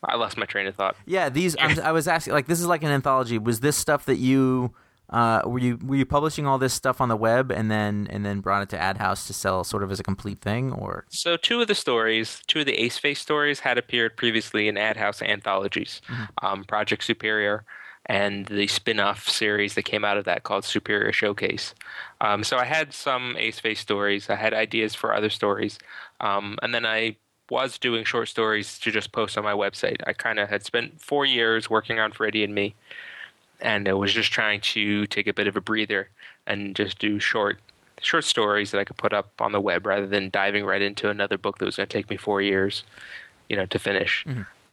I 0.04 0.16
lost 0.16 0.36
my 0.36 0.46
train 0.46 0.66
of 0.66 0.74
thought. 0.74 0.96
Yeah, 1.06 1.28
these. 1.28 1.56
I'm, 1.58 1.80
I 1.80 1.92
was 1.92 2.06
asking, 2.06 2.34
like, 2.34 2.46
this 2.46 2.60
is 2.60 2.66
like 2.66 2.82
an 2.82 2.90
anthology. 2.90 3.38
Was 3.38 3.60
this 3.60 3.76
stuff 3.76 4.04
that 4.06 4.16
you? 4.16 4.74
Uh, 5.08 5.40
were 5.44 5.60
you 5.60 5.78
were 5.84 5.96
you 5.96 6.04
publishing 6.04 6.46
all 6.46 6.58
this 6.58 6.74
stuff 6.74 7.00
on 7.00 7.08
the 7.08 7.16
web 7.16 7.52
and 7.52 7.70
then 7.70 8.08
and 8.10 8.24
then 8.24 8.40
brought 8.40 8.62
it 8.62 8.68
to 8.68 8.76
AdHouse 8.76 9.26
to 9.28 9.32
sell 9.32 9.62
sort 9.62 9.82
of 9.84 9.90
as 9.92 10.00
a 10.00 10.02
complete 10.02 10.40
thing, 10.40 10.72
or 10.72 11.04
So 11.10 11.36
two 11.36 11.60
of 11.60 11.68
the 11.68 11.74
stories, 11.76 12.42
two 12.46 12.60
of 12.60 12.66
the 12.66 12.74
Ace 12.82 12.98
Face 12.98 13.20
stories, 13.20 13.60
had 13.60 13.78
appeared 13.78 14.16
previously 14.16 14.66
in 14.66 14.74
AdHouse 14.74 15.26
anthologies, 15.26 16.00
um, 16.42 16.64
Project 16.64 17.04
Superior, 17.04 17.64
and 18.06 18.46
the 18.46 18.66
spin-off 18.66 19.28
series 19.28 19.74
that 19.74 19.84
came 19.84 20.04
out 20.04 20.16
of 20.16 20.24
that 20.24 20.42
called 20.42 20.64
Superior 20.64 21.12
Showcase. 21.12 21.74
Um, 22.20 22.42
so 22.42 22.56
I 22.56 22.64
had 22.64 22.92
some 22.92 23.36
Ace 23.38 23.60
Face 23.60 23.80
stories. 23.80 24.28
I 24.28 24.34
had 24.34 24.54
ideas 24.54 24.94
for 24.94 25.14
other 25.14 25.30
stories, 25.30 25.78
um, 26.20 26.56
and 26.62 26.74
then 26.74 26.84
I 26.84 27.16
was 27.48 27.78
doing 27.78 28.04
short 28.04 28.28
stories 28.28 28.76
to 28.80 28.90
just 28.90 29.12
post 29.12 29.38
on 29.38 29.44
my 29.44 29.52
website. 29.52 30.00
I 30.04 30.12
kind 30.14 30.40
of 30.40 30.48
had 30.48 30.64
spent 30.64 31.00
four 31.00 31.24
years 31.24 31.70
working 31.70 32.00
on 32.00 32.10
Freddie 32.10 32.42
and 32.42 32.54
Me, 32.54 32.74
and 33.60 33.88
I 33.88 33.92
was 33.94 34.12
just 34.12 34.32
trying 34.32 34.60
to 34.60 35.06
take 35.06 35.26
a 35.26 35.32
bit 35.32 35.46
of 35.46 35.56
a 35.56 35.60
breather 35.60 36.08
and 36.46 36.74
just 36.76 36.98
do 36.98 37.18
short 37.18 37.58
short 38.02 38.24
stories 38.24 38.70
that 38.72 38.78
I 38.78 38.84
could 38.84 38.98
put 38.98 39.14
up 39.14 39.40
on 39.40 39.52
the 39.52 39.60
web 39.60 39.86
rather 39.86 40.06
than 40.06 40.28
diving 40.30 40.66
right 40.66 40.82
into 40.82 41.08
another 41.08 41.38
book 41.38 41.58
that 41.58 41.64
was 41.64 41.76
going 41.76 41.88
to 41.88 41.92
take 41.98 42.10
me 42.10 42.16
four 42.18 42.42
years, 42.42 42.84
you 43.48 43.56
know, 43.56 43.64
to 43.66 43.78
finish. 43.78 44.24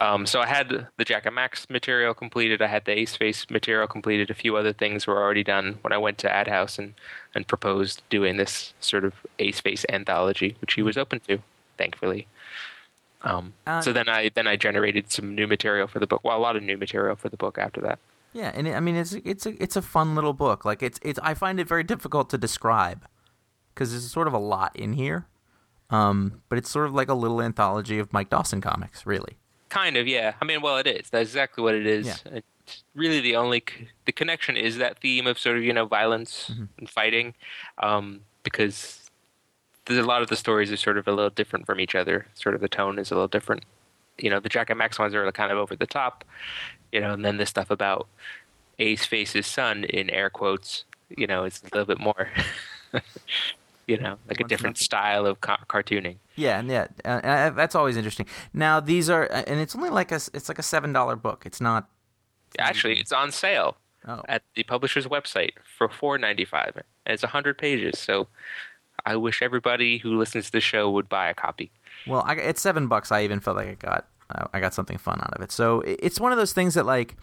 Um, 0.01 0.25
so 0.25 0.41
I 0.41 0.47
had 0.47 0.87
the 0.97 1.05
Jack 1.05 1.25
and 1.25 1.35
Max 1.35 1.69
material 1.69 2.13
completed. 2.13 2.61
I 2.61 2.67
had 2.67 2.83
the 2.83 2.91
Ace 2.91 3.15
Face 3.15 3.49
material 3.49 3.87
completed. 3.87 4.29
A 4.29 4.33
few 4.33 4.57
other 4.57 4.73
things 4.73 5.07
were 5.07 5.21
already 5.21 5.43
done 5.45 5.77
when 5.81 5.93
I 5.93 5.97
went 5.97 6.17
to 6.19 6.27
AdHouse 6.27 6.77
and, 6.77 6.93
and 7.33 7.47
proposed 7.47 8.01
doing 8.09 8.35
this 8.35 8.73
sort 8.81 9.05
of 9.05 9.13
Ace 9.39 9.61
Face 9.61 9.85
anthology, 9.87 10.57
which 10.59 10.73
he 10.73 10.81
was 10.81 10.97
open 10.97 11.21
to, 11.29 11.39
thankfully. 11.77 12.27
Um, 13.21 13.53
Uh, 13.65 13.79
so 13.79 13.93
then 13.93 14.09
I 14.09 14.29
then 14.35 14.47
I 14.47 14.57
generated 14.57 15.09
some 15.11 15.33
new 15.33 15.47
material 15.47 15.87
for 15.87 15.99
the 15.99 16.07
book. 16.07 16.21
Well, 16.25 16.37
a 16.37 16.39
lot 16.39 16.57
of 16.57 16.63
new 16.63 16.77
material 16.77 17.15
for 17.15 17.29
the 17.29 17.37
book 17.37 17.57
after 17.57 17.79
that. 17.81 17.99
Yeah, 18.33 18.51
and 18.53 18.67
it, 18.67 18.75
I 18.75 18.79
mean 18.79 18.95
it's 18.95 19.13
it's 19.13 19.45
a 19.45 19.61
it's 19.63 19.75
a 19.75 19.81
fun 19.81 20.15
little 20.15 20.33
book. 20.33 20.65
Like 20.65 20.81
it's 20.83 20.99
it's 21.03 21.19
I 21.23 21.33
find 21.33 21.59
it 21.59 21.67
very 21.67 21.83
difficult 21.83 22.29
to 22.31 22.37
describe 22.37 23.05
because 23.73 23.91
there's 23.91 24.09
sort 24.11 24.27
of 24.27 24.33
a 24.33 24.37
lot 24.39 24.75
in 24.75 24.93
here. 24.93 25.27
Um, 25.89 26.41
but 26.49 26.57
it's 26.57 26.69
sort 26.71 26.87
of 26.87 26.93
like 26.93 27.09
a 27.09 27.13
little 27.13 27.41
anthology 27.41 27.99
of 27.99 28.11
Mike 28.11 28.29
Dawson 28.29 28.61
comics, 28.61 29.05
really. 29.05 29.37
Kind 29.69 29.95
of, 29.95 30.07
yeah. 30.07 30.33
I 30.41 30.45
mean, 30.45 30.61
well, 30.61 30.77
it 30.77 30.87
is. 30.87 31.09
That's 31.11 31.29
exactly 31.29 31.63
what 31.63 31.75
it 31.75 31.85
is. 31.85 32.07
Yeah. 32.07 32.39
It's 32.65 32.83
really 32.95 33.19
the 33.19 33.35
only 33.35 33.63
c- 33.67 33.89
the 34.05 34.11
connection 34.11 34.55
is 34.57 34.77
that 34.77 34.99
theme 34.99 35.27
of 35.27 35.37
sort 35.37 35.57
of 35.57 35.63
you 35.63 35.73
know 35.73 35.85
violence 35.85 36.49
Mm-hmm. 36.51 36.63
and 36.79 36.89
fighting, 36.89 37.33
um, 37.79 38.21
because 38.43 39.01
there's 39.85 39.99
a 40.03 40.07
lot 40.07 40.21
of 40.21 40.29
the 40.29 40.35
stories 40.35 40.71
are 40.71 40.77
sort 40.77 40.97
of 40.97 41.07
a 41.07 41.11
little 41.11 41.29
different 41.29 41.65
from 41.65 41.79
each 41.79 41.93
other. 41.93 42.25
Sort 42.35 42.55
of 42.55 42.61
the 42.61 42.69
tone 42.69 42.97
is 42.97 43.11
a 43.11 43.15
little 43.15 43.27
different. 43.27 43.63
You 44.17 44.29
know, 44.29 44.39
the 44.39 44.49
Jack 44.49 44.69
and 44.69 44.77
Max 44.79 44.97
ones 44.97 45.13
are 45.13 45.29
kind 45.31 45.51
of 45.51 45.57
over 45.57 45.75
the 45.75 45.87
top. 45.87 46.23
You 46.93 47.01
know, 47.01 47.11
and 47.11 47.25
then 47.25 47.37
the 47.37 47.45
stuff 47.45 47.69
about 47.69 48.07
Ace 48.79 49.05
Face's 49.05 49.47
son 49.47 49.83
in 49.83 50.09
air 50.09 50.29
quotes. 50.29 50.85
You 51.09 51.27
know, 51.27 51.43
is 51.43 51.61
a 51.61 51.75
little 51.75 51.85
bit 51.85 51.99
more. 51.99 52.29
you 53.87 53.97
know, 53.97 54.17
like 54.27 54.39
a 54.39 54.45
different 54.45 54.77
style 54.77 55.25
of 55.25 55.41
ca- 55.41 55.65
cartooning. 55.67 56.17
Yeah, 56.35 56.59
and 56.59 56.69
yeah, 56.69 56.87
uh, 57.03 57.49
that's 57.49 57.75
always 57.75 57.97
interesting. 57.97 58.27
Now 58.53 58.79
these 58.79 59.09
are, 59.09 59.25
and 59.25 59.59
it's 59.59 59.75
only 59.75 59.89
like 59.89 60.11
a, 60.11 60.21
it's 60.33 60.47
like 60.47 60.59
a 60.59 60.63
seven 60.63 60.93
dollar 60.93 61.15
book. 61.15 61.43
It's 61.45 61.59
not. 61.59 61.89
Actually, 62.57 62.99
it's 62.99 63.11
on 63.11 63.31
sale. 63.31 63.77
Oh, 64.07 64.21
at 64.27 64.43
the 64.55 64.63
publisher's 64.63 65.07
website 65.07 65.53
for 65.77 65.87
four 65.89 66.17
ninety 66.17 66.45
five, 66.45 66.73
and 66.75 66.85
it's 67.05 67.23
hundred 67.23 67.57
pages. 67.57 67.99
So 67.99 68.27
I 69.05 69.15
wish 69.15 69.41
everybody 69.41 69.97
who 69.97 70.17
listens 70.17 70.45
to 70.45 70.51
the 70.53 70.61
show 70.61 70.89
would 70.91 71.09
buy 71.09 71.29
a 71.29 71.33
copy. 71.33 71.71
well, 72.07 72.23
I, 72.25 72.35
it's 72.35 72.61
seven 72.61 72.87
bucks. 72.87 73.11
I 73.11 73.23
even 73.23 73.39
felt 73.39 73.57
like 73.57 73.67
I 73.69 73.73
got, 73.75 74.07
I 74.53 74.59
got 74.59 74.73
something 74.73 74.97
fun 74.97 75.19
out 75.21 75.33
of 75.33 75.41
it. 75.41 75.51
So 75.51 75.81
it's 75.81 76.19
one 76.19 76.31
of 76.31 76.37
those 76.37 76.53
things 76.53 76.73
that 76.75 76.85
like, 76.85 77.15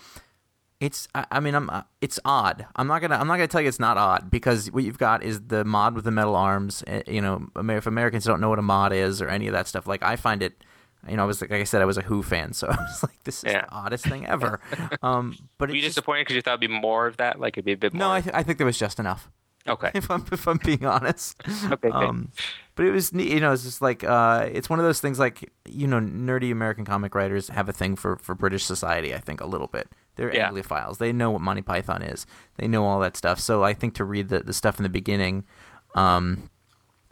it's. 0.81 1.09
I, 1.15 1.41
mean, 1.41 1.55
I'm. 1.55 1.69
Uh, 1.69 1.83
it's 2.01 2.19
odd. 2.25 2.67
I'm 2.77 2.87
not 2.87 3.01
gonna. 3.03 3.17
I'm 3.17 3.27
not 3.27 3.35
gonna 3.37 3.49
tell 3.49 3.61
you 3.61 3.69
it's 3.69 3.81
not 3.81 3.99
odd 3.99 4.31
because 4.31 4.71
what 4.73 4.83
you've 4.85 4.99
got 4.99 5.23
is 5.23 5.41
the 5.49 5.65
mod 5.65 5.95
with 5.95 6.05
the 6.05 6.11
metal 6.11 6.35
arms. 6.37 6.83
uh, 6.87 7.03
You 7.07 7.21
know, 7.21 7.49
if 7.57 7.87
Americans 7.87 8.25
don't 8.25 8.41
know 8.41 8.49
what 8.49 8.59
a 8.59 8.63
mod 8.63 8.93
is 8.93 9.21
or 9.21 9.29
any 9.29 9.47
of 9.47 9.53
that 9.53 9.67
stuff, 9.69 9.87
like 9.87 10.03
I 10.03 10.17
find 10.17 10.43
it. 10.43 10.65
You 11.09 11.17
know, 11.17 11.23
I 11.23 11.27
was 11.27 11.41
like, 11.41 11.51
like 11.51 11.63
I 11.63 11.65
said, 11.65 11.81
I 11.81 11.87
was 11.87 11.97
a 11.97 12.03
Who 12.03 12.23
fan, 12.23 12.53
so 12.61 12.67
I 12.69 12.77
was 12.77 13.03
like, 13.03 13.23
this 13.25 13.39
is 13.43 13.53
Yeah. 13.53 13.63
the 13.67 13.73
oddest 13.73 14.05
thing 14.07 14.27
ever. 14.27 14.61
um, 15.03 15.35
but 15.57 15.71
Were 15.71 15.75
you 15.75 15.81
just, 15.81 15.95
disappointed 15.97 16.23
because 16.23 16.37
you 16.37 16.43
thought 16.43 16.51
it'd 16.53 16.61
be 16.61 16.69
more 16.69 17.07
of 17.07 17.17
that? 17.17 17.41
Like 17.41 17.55
it'd 17.55 17.65
be 17.65 17.73
a 17.73 17.77
bit 17.77 17.95
more. 17.95 18.01
no, 18.01 18.13
I, 18.13 18.21
th- 18.21 18.35
I 18.35 18.43
think 18.43 18.59
there 18.59 18.67
was 18.67 18.79
just 18.79 18.99
enough. 19.01 19.31
Okay. 19.71 19.91
if 19.95 20.11
I'm 20.11 20.25
if 20.33 20.47
I'm 20.47 20.59
being 20.59 20.85
honest. 20.85 21.41
Okay. 21.71 21.89
Um, 21.89 22.33
but 22.75 22.87
it 22.87 22.91
was 22.93 23.13
neat. 23.13 23.29
You 23.29 23.41
know, 23.41 23.53
it's 23.53 23.63
just 23.63 23.83
like 23.83 24.05
uh, 24.05 24.49
it's 24.53 24.71
one 24.71 24.79
of 24.79 24.85
those 24.85 25.01
things. 25.01 25.19
Like 25.19 25.51
you 25.69 25.87
know, 25.87 25.99
nerdy 26.01 26.51
American 26.53 26.85
comic 26.85 27.15
writers 27.15 27.49
have 27.49 27.69
a 27.69 27.73
thing 27.73 27.97
for 27.97 28.17
for 28.17 28.35
British 28.35 28.65
society. 28.65 29.15
I 29.15 29.19
think 29.19 29.41
a 29.41 29.47
little 29.47 29.67
bit. 29.67 29.89
They're 30.17 30.35
Yeah. 30.35 30.51
Anglophiles. 30.51 30.99
They 30.99 31.13
know 31.13 31.31
what 31.31 31.41
Monty 31.41 31.63
Python 31.63 32.03
is. 32.03 32.27
They 32.57 32.69
know 32.69 32.85
all 32.85 33.01
that 33.01 33.17
stuff. 33.17 33.41
So 33.41 33.63
I 33.65 33.75
think 33.75 33.95
to 33.95 34.05
read 34.05 34.29
the 34.29 34.41
the 34.41 34.53
stuff 34.53 34.79
in 34.79 34.83
the 34.83 34.89
beginning. 34.89 35.45
Um, 35.95 36.51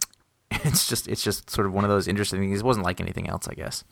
it's 0.51 0.89
just 0.89 1.09
it's 1.09 1.23
just 1.23 1.51
sort 1.51 1.67
of 1.67 1.73
one 1.73 1.85
of 1.85 1.91
those 1.91 2.09
interesting 2.09 2.41
things. 2.41 2.61
It 2.61 2.65
wasn't 2.65 2.87
like 2.87 3.01
anything 3.01 3.29
else, 3.29 3.49
I 3.49 3.55
guess. 3.55 3.85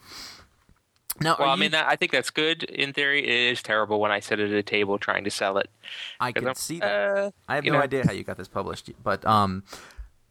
Now, 1.21 1.37
Well, 1.39 1.49
I 1.49 1.55
you- 1.55 1.61
mean, 1.61 1.71
that, 1.73 1.87
I 1.87 1.97
think 1.97 2.13
that's 2.13 2.31
good 2.31 2.63
in 2.65 2.93
theory. 2.93 3.25
It 3.27 3.53
is 3.53 3.63
terrible 3.63 4.01
when 4.01 4.11
I 4.11 4.21
sit 4.21 4.39
at 4.41 4.51
a 4.51 4.63
table 4.63 4.99
trying 4.99 5.25
to 5.25 5.31
sell 5.31 5.57
it. 5.59 5.71
I 6.21 6.33
can 6.33 6.47
I'm, 6.49 6.55
see 6.55 6.79
that. 6.81 7.17
uh, 7.19 7.31
I 7.49 7.55
have 7.57 7.65
no 7.65 7.73
know. 7.73 7.81
idea 7.81 8.05
how 8.07 8.13
you 8.13 8.23
got 8.25 8.37
this 8.37 8.49
published, 8.49 8.91
but 9.03 9.25
um, 9.25 9.65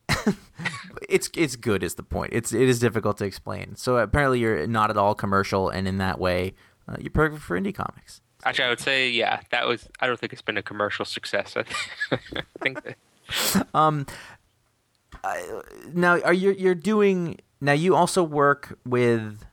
it's 1.09 1.29
it's 1.35 1.55
good 1.55 1.83
is 1.83 1.95
the 1.95 2.03
point. 2.03 2.31
It's 2.33 2.53
it 2.53 2.67
is 2.69 2.79
difficult 2.79 3.17
to 3.17 3.25
explain. 3.25 3.75
So 3.75 3.97
apparently 3.97 4.39
you're 4.39 4.67
not 4.67 4.89
at 4.89 4.97
all 4.97 5.15
commercial, 5.15 5.69
and 5.69 5.87
in 5.87 5.97
that 5.97 6.19
way, 6.19 6.53
uh, 6.87 6.95
you're 6.99 7.09
perfect 7.11 7.41
for 7.41 7.59
indie 7.59 7.73
comics. 7.73 8.21
Actually, 8.43 8.65
I 8.65 8.69
would 8.69 8.79
say, 8.79 9.09
yeah, 9.09 9.41
that 9.49 9.67
was. 9.67 9.87
I 9.99 10.07
don't 10.07 10.19
think 10.19 10.33
it's 10.33 10.41
been 10.43 10.57
a 10.57 10.61
commercial 10.63 11.03
success. 11.05 11.55
I 11.57 11.63
think 12.61 12.83
that, 12.83 12.95
Now, 15.93 16.19
are 16.21 16.33
you 16.33 16.51
you're 16.51 16.75
doing 16.75 17.39
now? 17.59 17.71
You 17.73 17.95
also 17.95 18.23
work 18.23 18.77
with. 18.85 19.43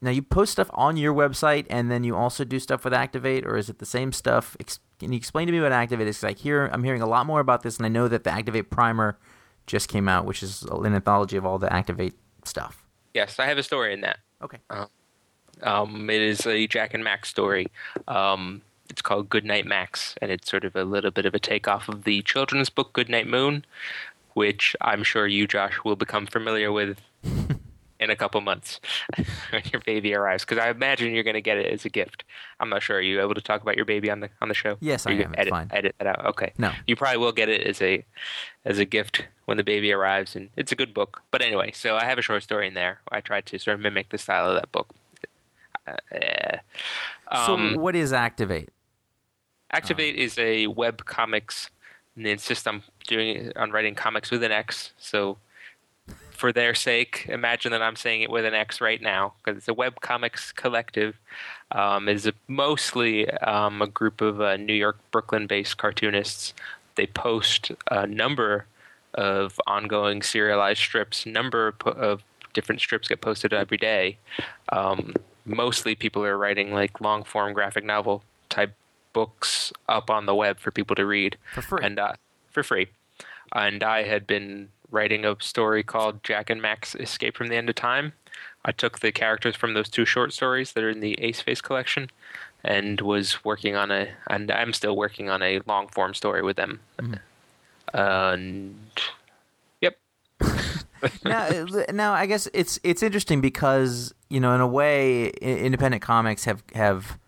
Now 0.00 0.10
you 0.10 0.22
post 0.22 0.52
stuff 0.52 0.70
on 0.74 0.96
your 0.96 1.14
website, 1.14 1.66
and 1.70 1.90
then 1.90 2.04
you 2.04 2.16
also 2.16 2.44
do 2.44 2.58
stuff 2.60 2.84
with 2.84 2.92
Act-I-Vate, 2.92 3.46
or 3.46 3.56
is 3.56 3.70
it 3.70 3.78
the 3.78 3.86
same 3.86 4.12
stuff? 4.12 4.56
Can 4.98 5.12
you 5.12 5.16
explain 5.16 5.46
to 5.46 5.52
me 5.52 5.60
what 5.60 5.72
Act-I-Vate 5.72 6.06
is? 6.08 6.22
I 6.22 6.32
hear 6.32 6.66
I'm 6.72 6.84
hearing 6.84 7.02
a 7.02 7.06
lot 7.06 7.26
more 7.26 7.40
about 7.40 7.62
this, 7.62 7.76
and 7.78 7.86
I 7.86 7.88
know 7.88 8.08
that 8.08 8.24
the 8.24 8.30
Act-I-Vate 8.30 8.70
Primer 8.70 9.18
just 9.66 9.88
came 9.88 10.08
out, 10.08 10.26
which 10.26 10.42
is 10.42 10.62
an 10.62 10.94
anthology 10.94 11.36
of 11.36 11.44
all 11.44 11.58
the 11.58 11.72
Act-I-Vate 11.72 12.14
stuff. 12.44 12.84
yes, 13.14 13.38
I 13.38 13.46
have 13.46 13.58
a 13.58 13.62
story 13.62 13.92
in 13.92 14.02
that. 14.02 14.18
Okay. 14.42 14.58
Um, 15.62 16.10
it 16.10 16.20
is 16.20 16.46
a 16.46 16.66
Jack 16.66 16.94
and 16.94 17.02
Max 17.02 17.28
story. 17.30 17.68
Um, 18.06 18.62
it's 18.90 19.02
called 19.02 19.28
Goodnight 19.28 19.66
Max, 19.66 20.14
and 20.22 20.30
it's 20.30 20.48
sort 20.50 20.64
of 20.64 20.76
a 20.76 20.84
little 20.84 21.10
bit 21.10 21.26
of 21.26 21.34
a 21.34 21.38
takeoff 21.38 21.88
of 21.88 22.04
the 22.04 22.22
children's 22.22 22.68
book 22.70 22.92
Goodnight 22.92 23.26
Moon, 23.26 23.64
which 24.34 24.76
I'm 24.80 25.02
sure 25.02 25.26
you, 25.26 25.46
Josh, 25.46 25.78
will 25.84 25.96
become 25.96 26.26
familiar 26.26 26.70
with 26.70 27.00
in 28.00 28.10
a 28.10 28.16
couple 28.16 28.40
months 28.40 28.80
when 29.50 29.62
your 29.72 29.80
baby 29.82 30.14
arrives. 30.14 30.44
Because 30.44 30.58
I 30.58 30.70
imagine 30.70 31.14
you're 31.14 31.24
going 31.24 31.34
to 31.34 31.40
get 31.40 31.56
it 31.56 31.72
as 31.72 31.84
a 31.84 31.88
gift. 31.88 32.24
I'm 32.60 32.68
not 32.68 32.82
sure. 32.82 32.96
Are 32.96 33.00
you 33.00 33.20
able 33.20 33.34
to 33.34 33.40
talk 33.40 33.62
about 33.62 33.76
your 33.76 33.84
baby 33.84 34.10
on 34.10 34.20
the 34.20 34.30
on 34.40 34.48
the 34.48 34.54
show? 34.54 34.76
Yes, 34.80 35.06
I 35.06 35.12
am. 35.12 35.34
Edit, 35.36 35.50
fine. 35.50 35.68
edit 35.70 35.94
that 35.98 36.06
out. 36.06 36.26
Okay. 36.26 36.52
No. 36.58 36.72
You 36.86 36.96
probably 36.96 37.18
will 37.18 37.32
get 37.32 37.48
it 37.48 37.66
as 37.66 37.80
a 37.82 38.04
as 38.64 38.78
a 38.78 38.84
gift 38.84 39.26
when 39.46 39.56
the 39.56 39.64
baby 39.64 39.92
arrives, 39.92 40.36
and 40.36 40.50
it's 40.56 40.72
a 40.72 40.76
good 40.76 40.92
book. 40.92 41.22
But 41.30 41.42
anyway, 41.42 41.72
so 41.72 41.96
I 41.96 42.04
have 42.04 42.18
a 42.18 42.22
short 42.22 42.42
story 42.42 42.68
in 42.68 42.74
there. 42.74 43.00
I 43.10 43.20
tried 43.20 43.46
to 43.46 43.58
sort 43.58 43.74
of 43.74 43.80
mimic 43.80 44.10
the 44.10 44.18
style 44.18 44.48
of 44.48 44.54
that 44.54 44.72
book. 44.72 44.94
Uh. 45.86 46.58
Um, 47.28 47.72
so 47.74 47.80
what 47.80 47.96
is 47.96 48.12
Act-I-Vate? 48.12 48.70
Act-I-Vate 49.72 50.16
is 50.16 50.38
a 50.38 50.68
web 50.68 51.04
comics, 51.04 51.70
and 52.14 52.24
they 52.24 52.30
insist 52.30 52.66
on 52.68 52.82
doing 53.06 53.52
on 53.56 53.70
writing 53.70 53.94
comics 53.94 54.30
with 54.30 54.42
an 54.42 54.52
X. 54.52 54.92
So, 54.98 55.38
for 56.36 56.52
their 56.52 56.74
sake, 56.74 57.26
imagine 57.28 57.72
that 57.72 57.82
I'm 57.82 57.96
saying 57.96 58.22
it 58.22 58.30
with 58.30 58.44
an 58.44 58.54
X 58.54 58.80
right 58.80 59.00
now 59.00 59.34
because 59.38 59.58
it's 59.58 59.68
a 59.68 59.74
web 59.74 60.00
comics 60.00 60.52
collective. 60.52 61.18
Um, 61.72 62.08
it's 62.08 62.26
a, 62.26 62.32
mostly 62.48 63.28
um, 63.30 63.82
a 63.82 63.86
group 63.86 64.20
of 64.20 64.40
uh, 64.40 64.56
New 64.56 64.74
York, 64.74 64.98
Brooklyn-based 65.10 65.76
cartoonists. 65.76 66.54
They 66.94 67.06
post 67.06 67.72
a 67.90 68.06
number 68.06 68.66
of 69.14 69.60
ongoing 69.66 70.22
serialized 70.22 70.80
strips. 70.80 71.26
Number 71.26 71.74
of 71.84 72.22
different 72.52 72.80
strips 72.80 73.08
get 73.08 73.20
posted 73.20 73.52
every 73.52 73.78
day. 73.78 74.18
Um, 74.70 75.14
mostly, 75.44 75.94
people 75.94 76.24
are 76.24 76.38
writing 76.38 76.72
like 76.72 77.00
long-form 77.00 77.52
graphic 77.52 77.84
novel 77.84 78.22
type 78.48 78.74
books 79.12 79.72
up 79.88 80.10
on 80.10 80.26
the 80.26 80.34
web 80.34 80.58
for 80.58 80.70
people 80.70 80.94
to 80.96 81.06
read 81.06 81.36
For 81.54 81.62
free. 81.62 81.80
and 81.82 81.98
uh, 81.98 82.12
for 82.50 82.62
free. 82.62 82.88
And 83.54 83.82
I 83.82 84.02
had 84.02 84.26
been 84.26 84.68
writing 84.90 85.24
a 85.24 85.36
story 85.40 85.82
called 85.82 86.22
Jack 86.22 86.50
and 86.50 86.60
Max 86.60 86.94
Escape 86.94 87.36
from 87.36 87.48
the 87.48 87.56
End 87.56 87.68
of 87.68 87.74
Time. 87.74 88.12
I 88.64 88.72
took 88.72 88.98
the 88.98 89.12
characters 89.12 89.54
from 89.54 89.74
those 89.74 89.88
two 89.88 90.04
short 90.04 90.32
stories 90.32 90.72
that 90.72 90.82
are 90.82 90.90
in 90.90 91.00
the 91.00 91.14
Ace 91.20 91.40
Face 91.40 91.60
collection 91.60 92.10
and 92.64 93.00
was 93.00 93.44
working 93.44 93.76
on 93.76 93.92
a, 93.92 94.08
and 94.28 94.50
I'm 94.50 94.72
still 94.72 94.96
working 94.96 95.30
on 95.30 95.42
a 95.42 95.60
long 95.66 95.86
form 95.88 96.14
story 96.14 96.42
with 96.42 96.56
them. 96.56 96.80
Mm-hmm. 96.98 97.96
And 97.96 98.76
yep, 99.80 99.96
now, 101.24 101.66
now 101.92 102.12
I 102.12 102.26
guess 102.26 102.48
it's 102.52 102.80
it's 102.82 103.02
interesting 103.02 103.40
because 103.40 104.12
you 104.28 104.40
know 104.40 104.52
in 104.54 104.60
a 104.60 104.66
way 104.66 105.28
independent 105.40 106.02
comics 106.02 106.44
have 106.44 106.64
have 106.74 107.18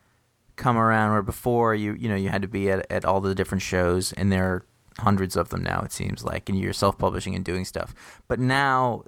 come 0.56 0.76
around 0.76 1.12
where 1.12 1.22
before 1.22 1.74
you 1.74 1.94
you 1.94 2.08
know 2.08 2.16
you 2.16 2.28
had 2.28 2.42
to 2.42 2.48
be 2.48 2.68
at, 2.70 2.84
at 2.90 3.04
all 3.04 3.20
the 3.20 3.34
different 3.34 3.62
shows 3.62 4.12
and 4.14 4.32
there 4.32 4.44
are 4.44 4.64
hundreds 5.00 5.36
of 5.36 5.50
them 5.50 5.62
now 5.62 5.80
it 5.82 5.92
seems 5.92 6.24
like 6.24 6.48
and 6.48 6.58
you're 6.58 6.72
self-publishing 6.72 7.34
and 7.34 7.44
doing 7.44 7.64
stuff 7.64 7.94
but 8.26 8.38
now 8.38 9.02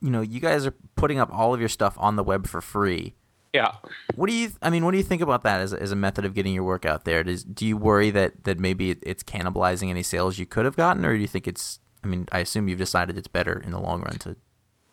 you 0.00 0.10
know 0.10 0.20
you 0.20 0.40
guys 0.40 0.66
are 0.66 0.74
putting 0.96 1.18
up 1.18 1.32
all 1.32 1.52
of 1.54 1.60
your 1.60 1.68
stuff 1.68 1.94
on 1.98 2.16
the 2.16 2.22
web 2.22 2.46
for 2.46 2.60
free 2.60 3.14
yeah. 3.52 3.72
what 4.14 4.28
do 4.28 4.34
you 4.34 4.50
i 4.62 4.70
mean 4.70 4.84
what 4.84 4.92
do 4.92 4.96
you 4.96 5.02
think 5.02 5.20
about 5.20 5.42
that 5.42 5.60
as, 5.60 5.72
a- 5.72 5.80
as 5.80 5.92
a 5.92 5.96
method 5.96 6.24
of 6.24 6.34
getting 6.34 6.54
your 6.54 6.64
work 6.64 6.84
out 6.86 7.04
there 7.04 7.22
Does, 7.22 7.44
do 7.44 7.66
you 7.66 7.76
worry 7.76 8.10
that 8.10 8.44
that 8.44 8.58
maybe 8.58 8.90
it, 8.90 8.98
it's 9.02 9.22
cannibalizing 9.22 9.90
any 9.90 10.02
sales 10.02 10.38
you 10.38 10.46
could 10.46 10.64
have 10.64 10.76
gotten 10.76 11.04
or 11.04 11.14
do 11.14 11.20
you 11.20 11.28
think 11.28 11.46
it's 11.46 11.80
i 12.02 12.06
mean 12.06 12.26
i 12.32 12.38
assume 12.38 12.68
you've 12.68 12.78
decided 12.78 13.18
it's 13.18 13.28
better 13.28 13.60
in 13.60 13.72
the 13.72 13.80
long 13.80 14.02
run 14.02 14.18
to 14.18 14.36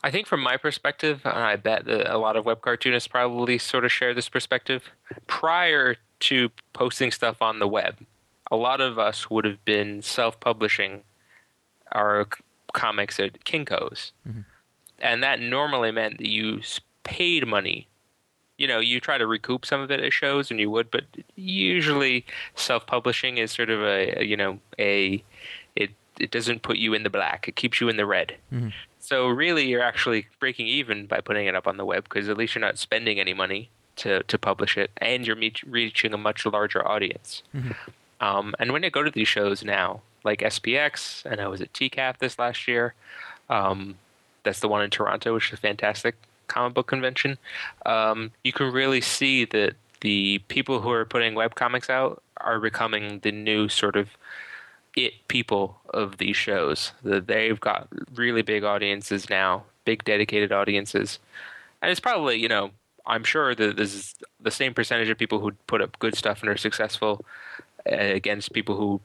I 0.01 0.11
think 0.11 0.27
from 0.27 0.41
my 0.41 0.55
perspective, 0.55 1.21
and 1.25 1.39
I 1.43 1.57
bet 1.57 1.85
that 1.85 2.13
a 2.13 2.17
lot 2.17 2.37
of 2.37 2.45
web 2.45 2.61
cartoonists 2.61 3.07
probably 3.07 3.57
sort 3.57 3.83
of 3.83 3.91
share 3.91 4.13
this 4.13 4.29
perspective. 4.29 4.83
Prior 5.27 5.97
to 6.21 6.49
posting 6.73 7.11
stuff 7.11 7.41
on 7.41 7.59
the 7.59 7.67
web, 7.67 7.97
a 8.51 8.55
lot 8.55 8.81
of 8.81 8.97
us 8.97 9.29
would 9.29 9.45
have 9.45 9.63
been 9.65 10.01
self-publishing 10.01 11.03
our 11.91 12.27
c- 12.33 12.43
comics 12.73 13.19
at 13.19 13.43
Kinko's, 13.45 14.11
mm-hmm. 14.27 14.41
and 14.99 15.23
that 15.23 15.39
normally 15.39 15.91
meant 15.91 16.17
that 16.17 16.29
you 16.29 16.61
paid 17.03 17.47
money. 17.47 17.87
You 18.57 18.67
know, 18.67 18.79
you 18.79 18.99
try 18.99 19.17
to 19.17 19.25
recoup 19.25 19.65
some 19.65 19.81
of 19.81 19.89
it 19.89 20.01
at 20.01 20.11
shows, 20.11 20.51
and 20.51 20.59
you 20.59 20.69
would, 20.69 20.91
but 20.91 21.05
usually 21.35 22.25
self-publishing 22.55 23.37
is 23.37 23.51
sort 23.51 23.69
of 23.69 23.81
a, 23.81 24.21
a 24.21 24.23
you 24.23 24.35
know 24.35 24.59
a 24.77 25.23
it 25.75 25.91
it 26.19 26.31
doesn't 26.31 26.61
put 26.61 26.77
you 26.77 26.93
in 26.93 27.03
the 27.03 27.09
black; 27.09 27.47
it 27.47 27.55
keeps 27.55 27.79
you 27.79 27.89
in 27.89 27.97
the 27.97 28.05
red. 28.05 28.35
Mm-hmm. 28.53 28.69
So 28.99 29.27
really, 29.27 29.65
you're 29.65 29.81
actually 29.81 30.27
breaking 30.39 30.67
even 30.67 31.07
by 31.07 31.21
putting 31.21 31.47
it 31.47 31.55
up 31.55 31.67
on 31.67 31.77
the 31.77 31.85
web 31.85 32.03
because 32.03 32.27
at 32.29 32.37
least 32.37 32.53
you're 32.53 32.61
not 32.61 32.77
spending 32.77 33.19
any 33.19 33.33
money 33.33 33.69
to, 33.95 34.23
to 34.23 34.37
publish 34.37 34.77
it, 34.77 34.91
and 34.97 35.25
you're 35.25 35.35
meet, 35.35 35.63
reaching 35.63 36.13
a 36.13 36.17
much 36.17 36.45
larger 36.45 36.85
audience. 36.87 37.43
Mm-hmm. 37.55 37.71
Um, 38.21 38.53
and 38.59 38.71
when 38.73 38.83
I 38.83 38.89
go 38.89 39.03
to 39.03 39.11
these 39.11 39.27
shows 39.27 39.63
now, 39.63 40.01
like 40.23 40.39
SPX, 40.39 41.25
and 41.25 41.39
I 41.39 41.47
was 41.47 41.61
at 41.61 41.73
TCAF 41.73 42.17
this 42.17 42.37
last 42.37 42.67
year, 42.67 42.93
um, 43.49 43.95
that's 44.43 44.59
the 44.59 44.67
one 44.67 44.83
in 44.83 44.89
Toronto, 44.89 45.33
which 45.33 45.47
is 45.47 45.53
a 45.53 45.57
fantastic 45.57 46.15
comic 46.47 46.73
book 46.73 46.87
convention. 46.87 47.37
Um, 47.85 48.31
you 48.43 48.51
can 48.51 48.71
really 48.71 49.01
see 49.01 49.45
that 49.45 49.75
the 50.01 50.39
people 50.47 50.81
who 50.81 50.91
are 50.91 51.05
putting 51.05 51.35
web 51.35 51.55
comics 51.55 51.89
out 51.89 52.21
are 52.37 52.59
becoming 52.59 53.19
the 53.19 53.31
new 53.31 53.69
sort 53.69 53.95
of 53.95 54.09
it 54.95 55.13
people 55.27 55.79
of 55.93 56.17
these 56.17 56.35
shows. 56.35 56.91
That 57.03 57.27
they've 57.27 57.59
got 57.59 57.87
really 58.15 58.41
big 58.41 58.63
audiences 58.63 59.29
now, 59.29 59.63
big 59.85 60.03
dedicated 60.03 60.51
audiences, 60.51 61.19
and 61.81 61.91
it's 61.91 61.99
probably 61.99 62.37
you 62.37 62.47
know 62.47 62.71
I'm 63.05 63.23
sure 63.23 63.55
that 63.55 63.77
this 63.77 63.93
is 63.93 64.15
the 64.39 64.51
same 64.51 64.73
percentage 64.73 65.09
of 65.09 65.17
people 65.17 65.39
who 65.39 65.51
put 65.67 65.81
up 65.81 65.99
good 65.99 66.15
stuff 66.15 66.41
and 66.41 66.49
are 66.49 66.57
successful 66.57 67.25
against 67.85 68.53
people 68.53 68.75
who 68.75 69.01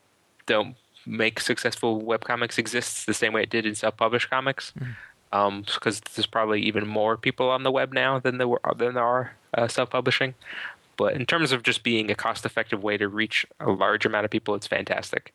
don't 0.46 0.76
make 1.06 1.40
successful 1.40 2.00
webcomics 2.02 2.58
exists 2.58 3.04
the 3.04 3.14
same 3.14 3.32
way 3.32 3.42
it 3.42 3.50
did 3.50 3.66
in 3.66 3.74
self-published 3.74 4.30
comics. 4.30 4.72
Um, 5.32 5.62
because 5.62 6.00
there's 6.00 6.26
probably 6.26 6.62
even 6.62 6.86
more 6.86 7.16
people 7.16 7.50
on 7.50 7.64
the 7.64 7.72
web 7.72 7.92
now 7.92 8.20
than 8.20 8.38
there 8.38 8.46
were 8.46 8.60
than 8.76 8.94
there 8.94 9.02
are 9.02 9.34
uh, 9.52 9.66
self-publishing. 9.66 10.34
But 10.96 11.14
in 11.14 11.26
terms 11.26 11.50
of 11.50 11.64
just 11.64 11.82
being 11.82 12.08
a 12.08 12.14
cost-effective 12.14 12.84
way 12.84 12.96
to 12.98 13.08
reach 13.08 13.44
a 13.58 13.72
large 13.72 14.06
amount 14.06 14.24
of 14.24 14.30
people, 14.30 14.54
it's 14.54 14.68
fantastic. 14.68 15.34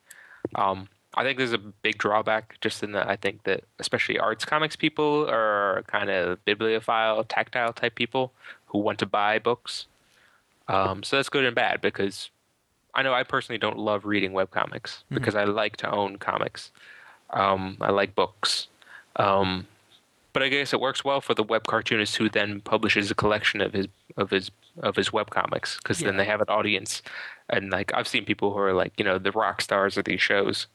Um, 0.54 0.88
I 1.14 1.22
think 1.22 1.36
there's 1.36 1.52
a 1.52 1.58
big 1.58 1.98
drawback 1.98 2.58
just 2.60 2.82
in 2.82 2.92
that 2.92 3.08
I 3.08 3.16
think 3.16 3.42
that 3.42 3.64
especially 3.78 4.18
arts 4.18 4.44
comics 4.44 4.76
people 4.76 5.28
are 5.28 5.82
kind 5.86 6.08
of 6.08 6.42
bibliophile, 6.44 7.24
tactile 7.24 7.72
type 7.72 7.94
people 7.94 8.32
who 8.66 8.78
want 8.78 8.98
to 9.00 9.06
buy 9.06 9.38
books. 9.38 9.86
Um, 10.68 11.02
so 11.02 11.16
that's 11.16 11.28
good 11.28 11.44
and 11.44 11.54
bad 11.54 11.80
because 11.80 12.30
I 12.94 13.02
know 13.02 13.14
I 13.14 13.22
personally 13.22 13.58
don't 13.58 13.78
love 13.78 14.04
reading 14.04 14.32
webcomics 14.32 15.02
because 15.10 15.34
I 15.34 15.44
like 15.44 15.76
to 15.78 15.90
own 15.90 16.16
comics. 16.16 16.72
Um, 17.30 17.76
I 17.80 17.90
like 17.90 18.14
books. 18.14 18.66
Um, 19.16 19.66
but 20.32 20.42
I 20.42 20.48
guess 20.48 20.72
it 20.72 20.80
works 20.80 21.04
well 21.04 21.20
for 21.20 21.34
the 21.34 21.42
web 21.42 21.66
cartoonist 21.66 22.16
who 22.16 22.28
then 22.28 22.60
publishes 22.60 23.10
a 23.10 23.14
collection 23.14 23.60
of 23.60 23.72
his 23.72 23.88
of 24.16 24.30
his 24.30 24.50
of 24.82 24.96
his 24.96 25.12
web 25.12 25.30
comics 25.30 25.76
because 25.78 25.98
then 26.00 26.16
they 26.16 26.24
have 26.24 26.40
an 26.40 26.48
audience. 26.48 27.02
And 27.48 27.70
like 27.70 27.92
I've 27.94 28.06
seen 28.08 28.24
people 28.24 28.52
who 28.52 28.58
are 28.58 28.72
like 28.72 28.92
you 28.96 29.04
know 29.04 29.18
the 29.18 29.32
rock 29.32 29.60
stars 29.60 29.98
of 29.98 30.04
these 30.04 30.20
shows, 30.20 30.66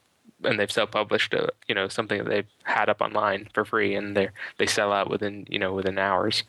and 0.44 0.60
they've 0.60 0.72
self 0.72 0.92
published 0.92 1.34
a 1.34 1.50
you 1.68 1.76
know 1.76 1.88
something 1.88 2.18
that 2.18 2.30
they've 2.30 2.48
had 2.64 2.90
up 2.90 3.02
online 3.02 3.48
for 3.54 3.64
free, 3.64 3.96
and 3.96 4.16
they 4.16 4.30
they 4.58 4.66
sell 4.66 4.92
out 4.92 5.10
within 5.10 5.46
you 5.50 5.60
know 5.60 5.74
within 5.74 5.98
hours. 5.98 6.44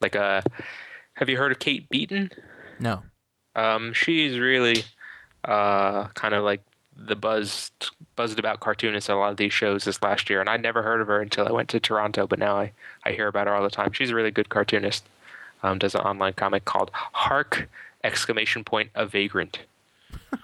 Like 0.00 0.16
uh, 0.16 0.42
have 1.14 1.28
you 1.28 1.36
heard 1.36 1.52
of 1.52 1.60
Kate 1.60 1.88
Beaton? 1.88 2.30
no 2.80 3.02
Um, 3.56 3.92
she's 3.92 4.38
really 4.38 4.84
uh, 5.44 6.08
kind 6.08 6.34
of 6.34 6.44
like 6.44 6.62
the 6.96 7.16
buzz 7.16 7.70
buzzed 8.16 8.38
about 8.38 8.60
cartoonists 8.60 9.10
at 9.10 9.16
a 9.16 9.18
lot 9.18 9.30
of 9.30 9.36
these 9.36 9.52
shows 9.52 9.84
this 9.84 10.02
last 10.02 10.30
year, 10.30 10.40
and 10.40 10.48
I'd 10.48 10.62
never 10.62 10.82
heard 10.82 11.00
of 11.00 11.08
her 11.08 11.20
until 11.20 11.46
I 11.48 11.52
went 11.52 11.68
to 11.70 11.80
Toronto. 11.80 12.26
But 12.26 12.38
now 12.38 12.56
I, 12.56 12.72
I 13.04 13.12
hear 13.12 13.26
about 13.26 13.46
her 13.46 13.54
all 13.54 13.62
the 13.62 13.70
time. 13.70 13.92
She's 13.92 14.10
a 14.10 14.14
really 14.14 14.30
good 14.30 14.48
cartoonist. 14.48 15.04
Um, 15.62 15.78
does 15.78 15.94
an 15.94 16.02
online 16.02 16.34
comic 16.34 16.64
called 16.64 16.90
Hark! 16.92 17.68
Exclamation 18.04 18.64
point 18.64 18.90
a 18.94 19.06
vagrant. 19.06 19.60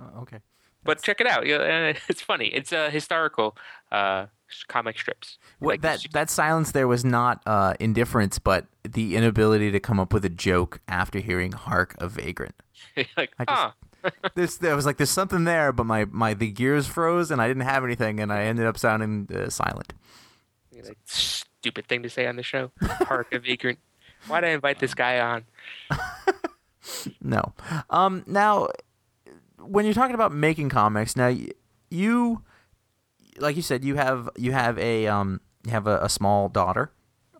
Oh, 0.00 0.22
okay 0.22 0.38
But 0.84 1.02
check 1.02 1.20
it 1.20 1.26
out. 1.26 1.46
Yeah, 1.46 1.56
uh, 1.94 1.98
It's 2.08 2.22
funny. 2.22 2.46
It's 2.46 2.72
a 2.72 2.90
historical 2.90 3.56
uh, 3.92 4.26
comic 4.68 4.98
strips. 4.98 5.38
What, 5.58 5.72
Like, 5.72 5.80
that 5.82 6.06
that 6.12 6.30
silence 6.30 6.72
there 6.72 6.88
was 6.88 7.04
not 7.04 7.42
uh, 7.46 7.74
indifference, 7.80 8.38
but 8.38 8.66
the 8.84 9.16
inability 9.16 9.70
to 9.70 9.80
come 9.80 9.98
up 10.00 10.12
with 10.12 10.24
a 10.24 10.28
joke 10.28 10.80
after 10.88 11.18
hearing 11.20 11.52
"Hark 11.52 11.94
a 11.98 12.08
Vagrant." 12.08 12.54
like, 13.16 13.32
I 13.38 13.44
just- 13.44 13.74
This 14.34 14.56
there 14.56 14.74
was 14.74 14.84
like 14.84 14.96
there's 14.96 15.10
something 15.10 15.44
there, 15.44 15.70
but 15.72 15.84
my, 15.86 16.06
my 16.06 16.34
the 16.34 16.50
gears 16.50 16.88
froze 16.88 17.30
and 17.30 17.40
I 17.40 17.46
didn't 17.46 17.62
have 17.62 17.84
anything, 17.84 18.18
and 18.18 18.32
I 18.32 18.42
ended 18.44 18.66
up 18.66 18.76
sounding 18.76 19.28
uh, 19.32 19.48
silent. 19.48 19.94
like, 20.74 20.98
stupid 21.04 21.86
thing 21.86 22.02
to 22.02 22.10
say 22.10 22.26
on 22.26 22.34
the 22.34 22.42
show. 22.42 22.72
Hark! 22.82 23.32
a 23.32 23.38
vagrant. 23.38 23.78
Why'd 24.26 24.42
I 24.44 24.48
invite 24.48 24.80
this 24.80 24.94
guy 24.94 25.20
on? 25.20 25.44
No. 27.20 27.54
Um. 27.90 28.24
Now, 28.26 28.68
when 29.60 29.84
you're 29.84 29.94
talking 29.94 30.14
about 30.16 30.32
making 30.32 30.68
comics, 30.68 31.14
now 31.16 31.32
you, 31.90 32.42
like 33.38 33.56
you 33.56 33.62
said, 33.62 33.84
you 33.84 33.96
have 33.96 34.28
you 34.36 34.52
have 34.52 34.78
a 34.78 35.06
um 35.06 35.40
you 35.64 35.70
have 35.72 35.86
a, 35.86 35.98
a 36.02 36.08
small 36.08 36.48
daughter, 36.48 36.92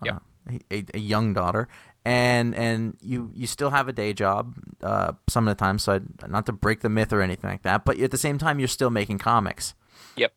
Yep. 0.05 0.23
uh, 0.51 0.59
a, 0.71 0.85
a 0.95 0.99
young 0.99 1.33
daughter, 1.35 1.69
and 2.05 2.55
and 2.55 2.97
you 3.01 3.31
you 3.35 3.47
still 3.47 3.71
have 3.71 3.89
a 3.89 3.93
day 3.93 4.13
job 4.13 4.55
uh 4.83 5.13
some 5.29 5.47
of 5.49 5.57
the 5.57 5.61
time. 5.65 5.79
So 5.79 5.95
I'd, 5.95 6.29
not 6.31 6.47
to 6.47 6.53
break 6.53 6.81
the 6.81 6.89
myth 6.89 7.13
or 7.13 7.21
anything 7.23 7.51
like 7.51 7.63
that, 7.63 7.85
but 7.85 7.99
at 7.99 8.11
the 8.11 8.19
same 8.19 8.39
time, 8.39 8.59
you're 8.59 8.69
still 8.69 8.91
making 8.91 9.19
comics. 9.19 9.75
Yep. 10.17 10.33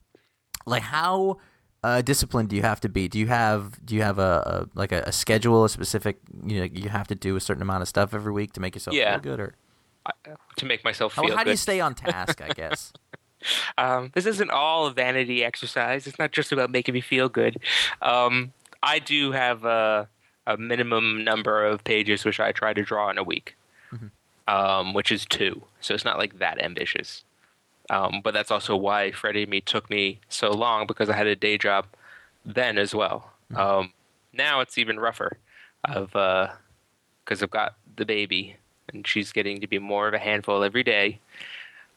Like 0.66 0.84
how. 0.84 1.38
Uh, 1.84 2.02
disciplined 2.02 2.50
do 2.50 2.56
you 2.56 2.64
have 2.64 2.82
to 2.82 2.90
be? 2.90 3.08
Do 3.08 3.20
you 3.20 3.28
have 3.28 3.86
do 3.86 3.94
you 3.94 4.02
have 4.02 4.18
a, 4.18 4.66
a 4.74 4.80
like 4.80 4.92
a, 4.92 5.04
a 5.06 5.12
schedule, 5.12 5.66
a 5.66 5.70
specific 5.70 6.18
you 6.44 6.58
know 6.62 6.64
you 6.74 6.90
have 6.90 7.06
to 7.10 7.14
do 7.16 7.36
a 7.36 7.40
certain 7.40 7.62
amount 7.62 7.84
of 7.84 7.88
stuff 7.88 8.12
every 8.16 8.34
week 8.34 8.54
to 8.54 8.60
make 8.60 8.74
yourself 8.74 8.96
Yeah. 8.96 9.12
feel 9.14 9.22
good, 9.22 9.40
or 9.40 9.54
To 10.58 10.66
make 10.66 10.84
myself 10.84 11.14
how, 11.14 11.22
feel 11.22 11.34
how 11.38 11.44
good. 11.44 11.46
do 11.46 11.52
you 11.52 11.58
stay 11.58 11.80
on 11.82 11.94
task? 12.10 12.42
I 12.42 12.48
guess. 12.54 12.92
Um, 13.78 14.12
this 14.14 14.26
isn't 14.26 14.50
all 14.50 14.88
a 14.88 14.92
vanity 14.92 15.44
exercise. 15.44 16.08
It's 16.08 16.20
not 16.20 16.32
just 16.32 16.52
about 16.52 16.70
making 16.72 16.94
me 16.94 17.02
feel 17.02 17.30
good. 17.30 17.58
Um, 18.02 18.54
I 18.84 19.00
do 19.00 19.32
have 19.32 19.66
a, 19.66 20.08
a 20.48 20.58
minimum 20.58 21.24
number 21.24 21.66
of 21.66 21.84
pages 21.84 22.24
which 22.26 22.40
I 22.40 22.52
try 22.52 22.74
to 22.74 22.84
draw 22.84 23.10
in 23.10 23.18
a 23.18 23.24
week, 23.24 23.56
um, 24.48 24.94
which 24.94 25.12
is 25.12 25.26
two. 25.26 25.64
So 25.82 25.94
it's 25.94 26.06
not 26.06 26.18
like 26.18 26.40
that 26.40 26.62
ambitious. 26.62 27.24
Um, 27.90 28.22
but 28.24 28.34
that's 28.34 28.52
also 28.52 28.76
why 28.76 29.12
Freddie 29.12 29.44
and 29.44 29.52
me 29.52 29.62
took 29.62 29.90
me 29.90 30.20
so 30.30 30.50
long 30.50 30.88
because 30.88 31.10
I 31.10 31.16
had 31.16 31.28
a 31.28 31.36
day 31.36 31.58
job 31.58 31.86
then 32.46 32.78
as 32.78 32.96
well. 32.96 33.32
Um, 33.56 33.94
now 34.34 34.60
it's 34.60 34.78
even 34.78 35.00
rougher, 35.00 35.38
of 35.84 36.10
because 37.24 37.44
I've 37.44 37.52
got 37.52 37.76
the 37.96 38.06
baby 38.06 38.58
and 38.92 39.08
she's 39.08 39.32
getting 39.32 39.62
to 39.62 39.68
be 39.68 39.80
more 39.80 40.08
of 40.08 40.14
a 40.14 40.20
handful 40.20 40.64
every 40.64 40.84
day 40.84 41.20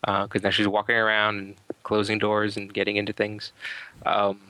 because 0.03 0.43
now 0.43 0.51
she's 0.51 0.69
walking 0.69 0.97
around 0.97 1.39
and 1.39 1.55
closing 1.83 2.19
doors 2.19 2.57
and 2.57 2.73
getting 2.73 2.97
into 2.97 3.13
things. 3.13 3.53
Um, 4.07 4.41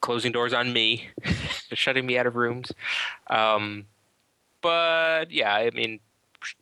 closing 0.00 0.32
doors 0.32 0.52
on 0.52 0.72
me, 0.72 1.08
shutting 1.72 2.04
me 2.06 2.18
out 2.18 2.26
of 2.26 2.36
rooms. 2.36 2.72
Um, 3.30 3.86
but 4.60 5.30
yeah, 5.30 5.54
I 5.54 5.70
mean, 5.70 6.00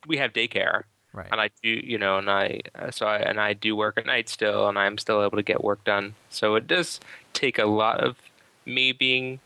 we 0.06 0.16
have 0.18 0.32
daycare, 0.32 0.82
Right. 1.14 1.28
and 1.30 1.40
I 1.40 1.50
do 1.62 1.68
you 1.68 1.98
know, 1.98 2.18
and 2.18 2.30
I 2.30 2.60
uh, 2.74 2.90
so 2.90 3.06
I 3.06 3.18
and 3.18 3.38
I 3.40 3.52
do 3.52 3.76
work 3.76 3.98
at 3.98 4.06
night 4.06 4.28
still, 4.28 4.68
and 4.68 4.78
I'm 4.78 4.96
still 4.96 5.22
able 5.22 5.36
to 5.36 5.42
get 5.42 5.62
work 5.62 5.84
done. 5.84 6.14
So 6.30 6.54
it 6.54 6.66
does 6.66 7.00
take 7.34 7.58
a 7.58 7.66
lot 7.66 8.00
of 8.00 8.16
me 8.64 8.92
being 8.92 9.40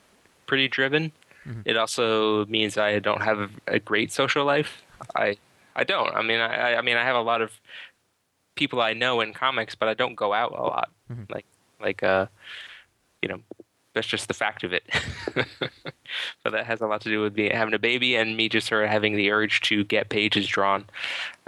pretty 0.46 0.68
driven. 0.68 1.12
It 1.64 1.76
also 1.76 2.44
means 2.46 2.76
I 2.76 2.98
don't 2.98 3.22
have 3.22 3.50
a 3.68 3.78
great 3.78 4.10
social 4.12 4.44
life. 4.44 4.82
I 5.14 5.36
I 5.76 5.84
don't. 5.84 6.12
I 6.14 6.22
mean, 6.22 6.40
I 6.40 6.74
I 6.76 6.82
mean, 6.82 6.96
I 6.96 7.04
have 7.04 7.14
a 7.16 7.20
lot 7.20 7.40
of 7.40 7.52
people 8.56 8.80
I 8.80 8.92
know 8.92 9.20
in 9.20 9.32
comics, 9.32 9.74
but 9.74 9.88
I 9.88 9.94
don't 9.94 10.14
go 10.14 10.32
out 10.32 10.52
a 10.52 10.62
lot. 10.62 10.90
Like 11.30 11.46
like 11.80 12.02
uh, 12.02 12.26
you 13.22 13.28
know, 13.28 13.40
that's 13.94 14.06
just 14.06 14.28
the 14.28 14.34
fact 14.34 14.64
of 14.64 14.72
it. 14.72 14.84
but 15.34 16.50
that 16.50 16.66
has 16.66 16.80
a 16.80 16.86
lot 16.86 17.00
to 17.02 17.08
do 17.08 17.20
with 17.22 17.34
me 17.34 17.48
having 17.48 17.74
a 17.74 17.78
baby 17.78 18.16
and 18.16 18.36
me 18.36 18.48
just 18.48 18.66
sort 18.66 18.84
of 18.84 18.90
having 18.90 19.16
the 19.16 19.30
urge 19.30 19.60
to 19.62 19.84
get 19.84 20.08
pages 20.08 20.46
drawn 20.46 20.84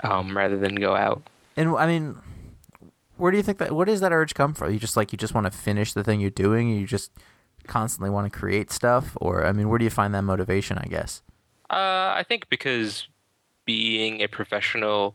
um, 0.03 0.37
rather 0.37 0.57
than 0.57 0.75
go 0.77 0.95
out. 0.95 1.23
And 1.57 1.77
I 1.77 1.87
mean, 1.87 2.17
where 3.17 3.31
do 3.31 3.37
you 3.37 3.43
think 3.43 3.59
that? 3.59 3.73
Where 3.73 3.85
does 3.85 4.01
that 4.01 4.13
urge 4.13 4.35
come 4.35 4.55
from? 4.55 4.73
You 4.73 4.79
just 4.79 4.97
like 4.97 5.13
you 5.13 5.19
just 5.19 5.35
want 5.35 5.51
to 5.51 5.51
finish 5.51 5.93
the 5.93 6.05
thing 6.05 6.21
you're 6.21 6.31
doing. 6.31 6.71
You 6.71 6.87
just 6.87 7.11
constantly 7.67 8.11
want 8.11 8.33
to 8.33 8.39
create 8.39 8.71
stuff, 8.71 9.17
or 9.21 9.45
I 9.45 9.53
mean, 9.53 9.69
where 9.69 9.79
do 9.79 9.85
you 9.85 9.91
find 9.91 10.15
that 10.15 10.23
motivation? 10.23 10.79
I 10.79 10.87
guess. 10.87 11.23
Uh, 11.71 12.15
I 12.17 12.25
think 12.27 12.49
because 12.49 13.09
being 13.67 14.23
a 14.23 14.27
professional, 14.27 15.15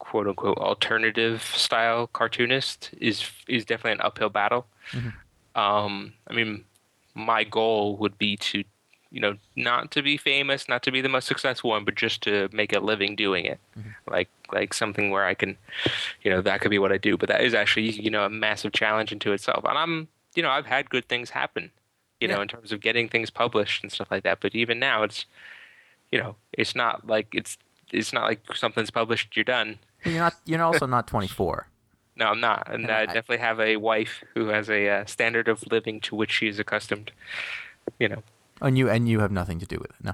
quote 0.00 0.26
unquote, 0.26 0.58
alternative 0.58 1.42
style 1.54 2.08
cartoonist 2.08 2.90
is 2.98 3.30
is 3.46 3.64
definitely 3.64 3.92
an 3.92 4.00
uphill 4.00 4.28
battle. 4.30 4.66
Um, 5.54 6.14
I 6.28 6.34
mean, 6.34 6.64
my 7.14 7.44
goal 7.44 7.96
would 7.98 8.18
be 8.18 8.36
to, 8.36 8.64
you 9.10 9.20
know, 9.20 9.36
not 9.56 9.90
to 9.92 10.02
be 10.02 10.16
famous, 10.16 10.68
not 10.68 10.82
to 10.84 10.90
be 10.90 11.00
the 11.00 11.08
most 11.08 11.26
successful 11.28 11.70
one, 11.70 11.84
but 11.84 11.94
just 11.94 12.22
to 12.22 12.48
make 12.52 12.72
a 12.72 12.80
living 12.80 13.14
doing 13.14 13.44
it, 13.44 13.60
like 14.08 14.28
like 14.52 14.74
something 14.74 15.10
where 15.10 15.24
I 15.24 15.34
can, 15.34 15.56
you 16.22 16.30
know, 16.30 16.40
that 16.42 16.60
could 16.60 16.70
be 16.70 16.78
what 16.78 16.92
I 16.92 16.98
do. 16.98 17.16
But 17.16 17.28
that 17.28 17.42
is 17.42 17.54
actually, 17.54 17.90
you 17.90 18.10
know, 18.10 18.24
a 18.24 18.30
massive 18.30 18.72
challenge 18.72 19.12
into 19.12 19.32
itself. 19.32 19.64
And 19.64 19.78
I'm, 19.78 20.08
you 20.34 20.42
know, 20.42 20.50
I've 20.50 20.66
had 20.66 20.90
good 20.90 21.06
things 21.08 21.30
happen, 21.30 21.70
you 22.20 22.28
know, 22.28 22.40
in 22.40 22.48
terms 22.48 22.72
of 22.72 22.80
getting 22.80 23.08
things 23.08 23.30
published 23.30 23.82
and 23.84 23.92
stuff 23.92 24.10
like 24.10 24.24
that. 24.24 24.38
But 24.40 24.54
even 24.54 24.78
now, 24.78 25.02
it's, 25.04 25.26
you 26.10 26.18
know, 26.18 26.36
it's 26.52 26.74
not 26.74 27.06
like 27.06 27.28
it's 27.34 27.58
it's 27.92 28.12
not 28.12 28.24
like 28.24 28.40
something's 28.54 28.90
published, 28.90 29.36
you're 29.36 29.44
done. 29.44 29.78
You're 30.04 30.18
not. 30.18 30.34
You're 30.46 30.62
also 30.62 30.86
not 30.86 31.06
24. 31.06 31.66
No, 32.16 32.26
I'm 32.26 32.40
not, 32.40 32.68
and 32.70 32.82
And 32.82 32.90
I, 32.92 33.02
I- 33.02 33.06
definitely 33.06 33.38
have 33.38 33.58
a 33.60 33.76
wife 33.76 34.22
who 34.34 34.48
has 34.48 34.68
a 34.68 34.86
uh, 34.90 35.04
standard 35.06 35.48
of 35.48 35.64
living 35.70 36.00
to 36.02 36.14
which 36.14 36.30
she 36.32 36.48
is 36.48 36.58
accustomed. 36.58 37.12
You 37.98 38.08
know, 38.10 38.22
And 38.60 38.76
you 38.76 38.90
and 38.90 39.08
you 39.08 39.20
have 39.20 39.32
nothing 39.32 39.58
to 39.60 39.64
do 39.64 39.78
with 39.78 39.90
it. 39.92 40.04
No. 40.04 40.12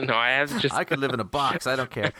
no, 0.02 0.14
I 0.14 0.28
have 0.30 0.60
just. 0.60 0.74
I 0.80 0.84
could 0.84 1.00
live 1.00 1.12
in 1.12 1.18
a 1.18 1.24
box. 1.24 1.66
I 1.66 1.74
don't 1.74 1.90
care. 1.90 2.12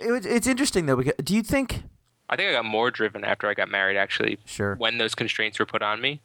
It, 0.00 0.24
it's 0.24 0.46
interesting 0.46 0.86
though. 0.86 0.96
Because 0.96 1.12
do 1.22 1.34
you 1.34 1.42
think? 1.42 1.82
I 2.30 2.36
think 2.36 2.48
I 2.48 2.52
got 2.52 2.64
more 2.64 2.90
driven 2.90 3.22
after 3.22 3.48
I 3.48 3.54
got 3.54 3.68
married. 3.68 3.98
Actually, 3.98 4.38
Sure. 4.46 4.76
when 4.76 4.96
those 4.96 5.14
constraints 5.14 5.58
were 5.58 5.66
put 5.66 5.82
on 5.82 6.00
me. 6.00 6.20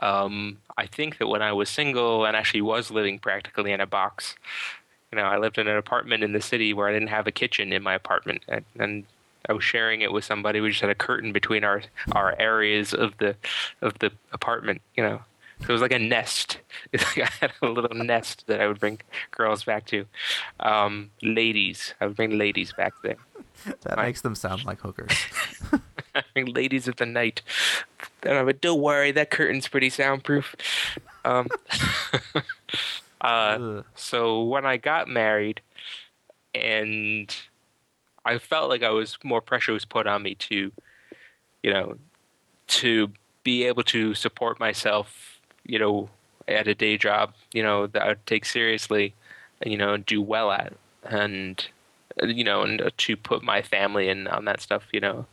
Um, 0.00 0.58
I 0.76 0.86
think 0.86 1.16
that 1.18 1.28
when 1.28 1.40
I 1.40 1.52
was 1.52 1.70
single 1.70 2.26
and 2.26 2.36
actually 2.36 2.60
was 2.62 2.90
living 2.90 3.18
practically 3.18 3.72
in 3.72 3.80
a 3.80 3.86
box, 3.86 4.34
you 5.14 5.20
know, 5.22 5.26
I 5.28 5.38
lived 5.38 5.58
in 5.58 5.68
an 5.68 5.76
apartment 5.76 6.24
in 6.24 6.32
the 6.32 6.40
city 6.40 6.74
where 6.74 6.88
I 6.88 6.92
didn't 6.92 7.08
have 7.08 7.28
a 7.28 7.30
kitchen 7.32 7.72
in 7.72 7.84
my 7.84 7.94
apartment, 7.94 8.42
and, 8.48 8.64
and 8.80 9.04
I 9.48 9.52
was 9.52 9.62
sharing 9.62 10.00
it 10.00 10.10
with 10.12 10.24
somebody. 10.24 10.60
We 10.60 10.70
just 10.70 10.80
had 10.80 10.90
a 10.90 10.94
curtain 10.96 11.32
between 11.32 11.62
our 11.62 11.82
our 12.12 12.34
areas 12.40 12.92
of 12.92 13.16
the 13.18 13.36
of 13.80 13.96
the 14.00 14.10
apartment. 14.32 14.82
You 14.96 15.04
know, 15.04 15.20
so 15.60 15.66
it 15.68 15.72
was 15.72 15.82
like 15.82 15.92
a 15.92 15.98
nest. 16.00 16.58
Like 16.92 17.18
I 17.18 17.28
had 17.40 17.52
a 17.62 17.66
little 17.68 17.94
nest 17.96 18.44
that 18.48 18.60
I 18.60 18.66
would 18.66 18.80
bring 18.80 18.98
girls 19.30 19.62
back 19.64 19.86
to. 19.86 20.06
Um, 20.60 21.10
ladies, 21.22 21.94
I 22.00 22.06
would 22.06 22.16
bring 22.16 22.36
ladies 22.38 22.72
back 22.72 22.92
there. 23.04 23.16
That 23.82 23.96
Right. 23.96 24.06
makes 24.06 24.20
them 24.22 24.34
sound 24.34 24.64
like 24.64 24.80
hookers. 24.80 25.12
having 26.14 26.52
ladies 26.52 26.88
of 26.88 26.96
the 26.96 27.06
night. 27.06 27.40
And 28.24 28.34
I 28.38 28.42
would, 28.42 28.60
don't 28.60 28.80
worry, 28.80 29.12
that 29.12 29.30
curtain's 29.30 29.68
pretty 29.68 29.90
soundproof. 29.90 30.54
Um, 31.24 31.48
uh, 33.24 33.82
so 33.94 34.42
when 34.42 34.66
I 34.66 34.76
got 34.76 35.08
married, 35.08 35.62
and 36.54 37.34
I 38.24 38.38
felt 38.38 38.68
like 38.68 38.82
I 38.82 38.90
was 38.90 39.18
more 39.24 39.40
pressure 39.40 39.72
was 39.72 39.86
put 39.86 40.06
on 40.06 40.22
me 40.22 40.34
to, 40.36 40.70
you 41.62 41.72
know, 41.72 41.96
to 42.66 43.10
be 43.42 43.64
able 43.64 43.82
to 43.84 44.14
support 44.14 44.60
myself, 44.60 45.40
you 45.64 45.78
know, 45.78 46.10
at 46.46 46.68
a 46.68 46.74
day 46.74 46.98
job, 46.98 47.32
you 47.54 47.62
know, 47.62 47.86
that 47.86 48.02
I 48.02 48.08
would 48.08 48.26
take 48.26 48.44
seriously, 48.44 49.14
and 49.62 49.72
you 49.72 49.78
know, 49.78 49.96
do 49.96 50.20
well 50.20 50.50
at, 50.50 50.74
and 51.04 51.66
you 52.22 52.44
know, 52.44 52.62
and 52.62 52.92
to 52.94 53.16
put 53.16 53.42
my 53.42 53.62
family 53.62 54.10
and 54.10 54.28
on 54.28 54.44
that 54.44 54.60
stuff, 54.60 54.84
you 54.92 55.00
know, 55.00 55.26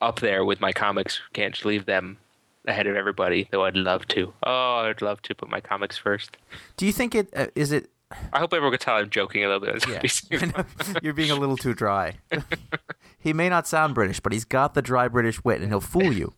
up 0.00 0.20
there 0.20 0.44
with 0.44 0.60
my 0.60 0.72
comics. 0.72 1.20
Can't 1.32 1.64
leave 1.64 1.86
them 1.86 2.18
ahead 2.66 2.86
of 2.86 2.96
everybody, 2.96 3.48
though 3.50 3.64
I'd 3.64 3.76
love 3.76 4.06
to. 4.08 4.32
Oh, 4.44 4.76
I'd 4.86 5.02
love 5.02 5.22
to 5.22 5.34
put 5.34 5.48
my 5.48 5.60
comics 5.60 5.96
first. 5.96 6.36
Do 6.76 6.86
you 6.86 6.92
think 6.92 7.14
it 7.14 7.28
uh, 7.34 7.46
is 7.54 7.72
it? 7.72 7.90
I 8.32 8.38
hope 8.38 8.52
everyone 8.52 8.70
can 8.70 8.78
tell 8.78 8.96
I'm 8.96 9.10
joking 9.10 9.44
a 9.44 9.48
little 9.48 9.60
bit. 9.60 9.84
Yeah, 9.88 10.38
gonna 10.38 10.52
be 10.52 10.54
I 10.88 10.92
know. 10.92 11.00
you're 11.02 11.12
being 11.12 11.30
a 11.30 11.36
little 11.36 11.56
too 11.56 11.74
dry. 11.74 12.14
he 13.18 13.32
may 13.32 13.48
not 13.48 13.66
sound 13.66 13.94
British, 13.94 14.20
but 14.20 14.32
he's 14.32 14.44
got 14.44 14.74
the 14.74 14.82
dry 14.82 15.08
British 15.08 15.42
wit, 15.44 15.60
and 15.60 15.68
he'll 15.70 15.80
fool 15.80 16.12
you. 16.12 16.32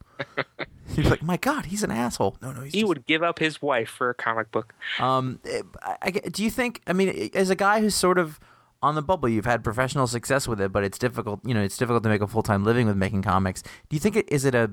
You're 0.94 1.10
like, 1.10 1.22
my 1.22 1.36
God, 1.36 1.66
he's 1.66 1.82
an 1.82 1.90
asshole. 1.90 2.36
No, 2.40 2.52
no, 2.52 2.62
he's 2.62 2.72
he 2.72 2.80
just- 2.80 2.88
would 2.88 3.06
give 3.06 3.22
up 3.22 3.38
his 3.38 3.60
wife 3.60 3.90
for 3.90 4.08
a 4.10 4.14
comic 4.14 4.50
book. 4.50 4.74
Um, 4.98 5.40
I, 5.82 5.96
I 6.02 6.10
do 6.10 6.42
you 6.42 6.50
think? 6.50 6.80
I 6.86 6.92
mean, 6.94 7.30
as 7.34 7.50
a 7.50 7.54
guy 7.54 7.80
who's 7.80 7.94
sort 7.94 8.18
of 8.18 8.40
on 8.80 8.94
the 8.94 9.02
bubble, 9.02 9.28
you've 9.28 9.44
had 9.44 9.62
professional 9.62 10.06
success 10.06 10.48
with 10.48 10.60
it, 10.60 10.72
but 10.72 10.84
it's 10.84 10.98
difficult. 10.98 11.40
You 11.44 11.52
know, 11.52 11.62
it's 11.62 11.76
difficult 11.76 12.02
to 12.04 12.08
make 12.08 12.22
a 12.22 12.26
full 12.26 12.42
time 12.42 12.64
living 12.64 12.86
with 12.86 12.96
making 12.96 13.22
comics. 13.22 13.62
Do 13.62 13.94
you 13.96 14.00
think 14.00 14.16
it 14.16 14.26
is 14.32 14.44
it 14.46 14.54
a 14.54 14.70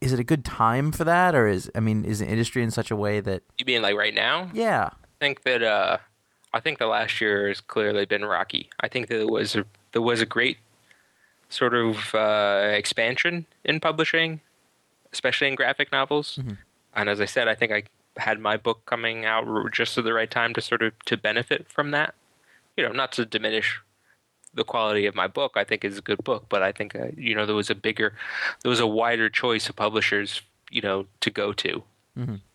is 0.00 0.12
it 0.12 0.18
a 0.20 0.24
good 0.24 0.44
time 0.44 0.92
for 0.92 1.04
that, 1.04 1.34
or 1.34 1.46
is 1.46 1.70
I 1.74 1.80
mean, 1.80 2.04
is 2.04 2.18
the 2.20 2.26
industry 2.26 2.62
in 2.62 2.70
such 2.70 2.90
a 2.90 2.96
way 2.96 3.20
that 3.20 3.42
You 3.58 3.66
mean 3.66 3.82
like 3.82 3.96
right 3.96 4.14
now? 4.14 4.50
yeah, 4.52 4.90
I 4.92 5.06
think 5.20 5.42
that 5.42 5.62
uh, 5.62 5.98
I 6.52 6.60
think 6.60 6.78
the 6.78 6.86
last 6.86 7.20
year 7.20 7.48
has 7.48 7.60
clearly 7.60 8.04
been 8.04 8.24
rocky. 8.24 8.70
I 8.80 8.88
think 8.88 9.08
that 9.08 9.20
it 9.20 9.30
was 9.30 9.56
a, 9.56 9.64
there 9.92 10.02
was 10.02 10.20
a 10.20 10.26
great 10.26 10.58
sort 11.48 11.74
of 11.74 12.14
uh, 12.14 12.70
expansion 12.72 13.46
in 13.64 13.80
publishing, 13.80 14.40
especially 15.12 15.48
in 15.48 15.54
graphic 15.54 15.92
novels. 15.92 16.38
And 16.94 17.08
as 17.08 17.20
I 17.20 17.24
said, 17.26 17.48
I 17.48 17.54
think 17.54 17.72
I 17.72 17.84
had 18.16 18.38
my 18.38 18.56
book 18.56 18.86
coming 18.86 19.24
out 19.24 19.44
just 19.72 19.98
at 19.98 20.04
the 20.04 20.12
right 20.12 20.30
time 20.30 20.54
to 20.54 20.60
sort 20.60 20.82
of 20.82 20.92
to 21.06 21.16
benefit 21.16 21.66
from 21.68 21.90
that. 21.90 22.14
You 22.76 22.84
know, 22.84 22.92
not 22.92 23.12
to 23.12 23.24
diminish 23.24 23.80
the 24.54 24.64
quality 24.64 25.06
of 25.06 25.14
my 25.14 25.26
book. 25.26 25.52
I 25.56 25.64
think 25.64 25.84
is 25.84 25.98
a 25.98 26.02
good 26.02 26.22
book, 26.24 26.46
but 26.48 26.62
I 26.62 26.72
think 26.72 26.94
uh, 26.94 27.08
you 27.16 27.34
know 27.34 27.46
there 27.46 27.54
was 27.54 27.70
a 27.70 27.74
bigger, 27.74 28.14
there 28.62 28.70
was 28.70 28.80
a 28.80 28.86
wider 28.86 29.28
choice 29.28 29.68
of 29.68 29.76
publishers. 29.76 30.42
You 30.70 30.80
know, 30.80 31.06
to 31.20 31.30
go 31.30 31.52
to 31.52 31.84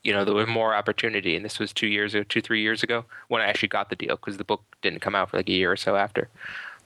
you 0.04 0.14
know, 0.14 0.24
there 0.24 0.34
was 0.34 0.48
more 0.48 0.74
opportunity. 0.74 1.36
And 1.36 1.44
this 1.44 1.60
was 1.60 1.74
two 1.74 1.88
years 1.88 2.14
ago, 2.14 2.24
two, 2.24 2.42
three 2.42 2.62
years 2.62 2.82
ago 2.82 3.06
when 3.28 3.42
I 3.42 3.46
actually 3.46 3.70
got 3.70 3.90
the 3.90 3.96
deal 3.96 4.16
because 4.16 4.38
the 4.38 4.44
book 4.44 4.64
didn't 4.82 5.02
come 5.02 5.16
out 5.16 5.30
for 5.30 5.38
like 5.38 5.50
a 5.50 5.52
year 5.52 5.72
or 5.72 5.76
so 5.76 5.96
after. 5.96 6.30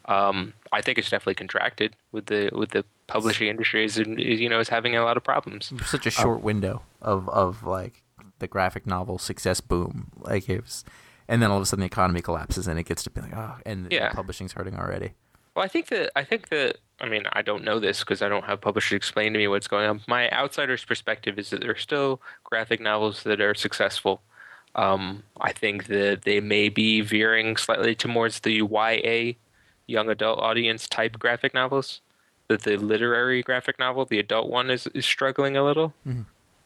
Um, 0.06 0.54
I 0.72 0.82
think 0.82 0.98
it's 0.98 1.10
definitely 1.10 1.36
contracted 1.36 1.96
with 2.12 2.26
the 2.26 2.50
with 2.52 2.72
the 2.72 2.84
publishing 3.08 3.48
industry 3.48 3.86
is 3.86 3.98
is, 3.98 4.42
you 4.42 4.50
know 4.50 4.60
is 4.60 4.70
having 4.70 4.96
a 4.96 5.04
lot 5.04 5.16
of 5.16 5.24
problems. 5.24 5.72
such 5.86 6.06
a 6.06 6.12
short 6.12 6.42
window 6.42 6.82
of 7.02 7.30
of 7.30 7.64
like 7.64 8.02
the 8.40 8.48
graphic 8.48 8.86
novel 8.86 9.18
success 9.18 9.62
boom, 9.62 10.08
like 10.18 10.50
it 10.50 10.62
was, 10.64 10.84
and 11.28 11.42
then 11.42 11.52
all 11.52 11.58
of 11.58 11.64
a 11.64 11.66
sudden 11.66 11.82
the 11.82 11.86
economy 11.88 12.22
collapses 12.22 12.68
and 12.68 12.80
it 12.80 12.84
gets 12.84 13.04
to 13.04 13.10
be 13.10 13.22
like, 13.22 13.36
oh, 13.36 13.56
and 13.66 13.92
Yeah. 13.92 14.12
publishing's 14.12 14.54
hurting 14.54 14.76
already. 14.78 15.14
Well, 15.56 15.64
I 15.64 15.68
think 15.68 15.88
that 15.88 16.12
I 16.16 16.24
think 16.24 16.50
that 16.50 16.78
I 17.00 17.08
mean 17.08 17.24
I 17.34 17.42
don't 17.42 17.64
know 17.64 17.80
this 17.80 18.00
because 18.00 18.22
I 18.22 18.30
don't 18.30 18.46
have 18.46 18.60
publishers 18.62 18.96
explain 18.98 19.34
to 19.34 19.40
me 19.40 19.48
what's 19.48 19.68
going 19.68 19.88
on. 19.88 20.02
My 20.08 20.30
outsider's 20.32 20.84
perspective 20.84 21.38
is 21.38 21.50
that 21.52 21.62
there 21.62 21.72
are 21.72 21.76
still 21.78 22.22
graphic 22.44 22.80
novels 22.82 23.24
that 23.24 23.40
are 23.40 23.54
successful. 23.54 24.22
Um, 24.76 25.22
I 25.40 25.52
think 25.52 25.86
that 25.88 26.24
they 26.24 26.40
may 26.40 26.70
be 26.70 27.02
veering 27.02 27.58
slightly 27.58 27.94
towards 27.94 28.40
the 28.40 28.54
YA, 28.64 29.34
young 29.86 30.10
adult 30.10 30.40
audience 30.40 30.88
type 30.88 31.20
graphic 31.20 31.54
novels. 31.54 32.02
That 32.48 32.64
the 32.64 32.78
literary 32.78 33.42
graphic 33.44 33.78
novel, 33.80 34.06
the 34.06 34.18
adult 34.20 34.50
one, 34.50 34.70
is, 34.72 34.88
is 34.88 35.06
struggling 35.06 35.56
a 35.56 35.64
little. 35.64 35.94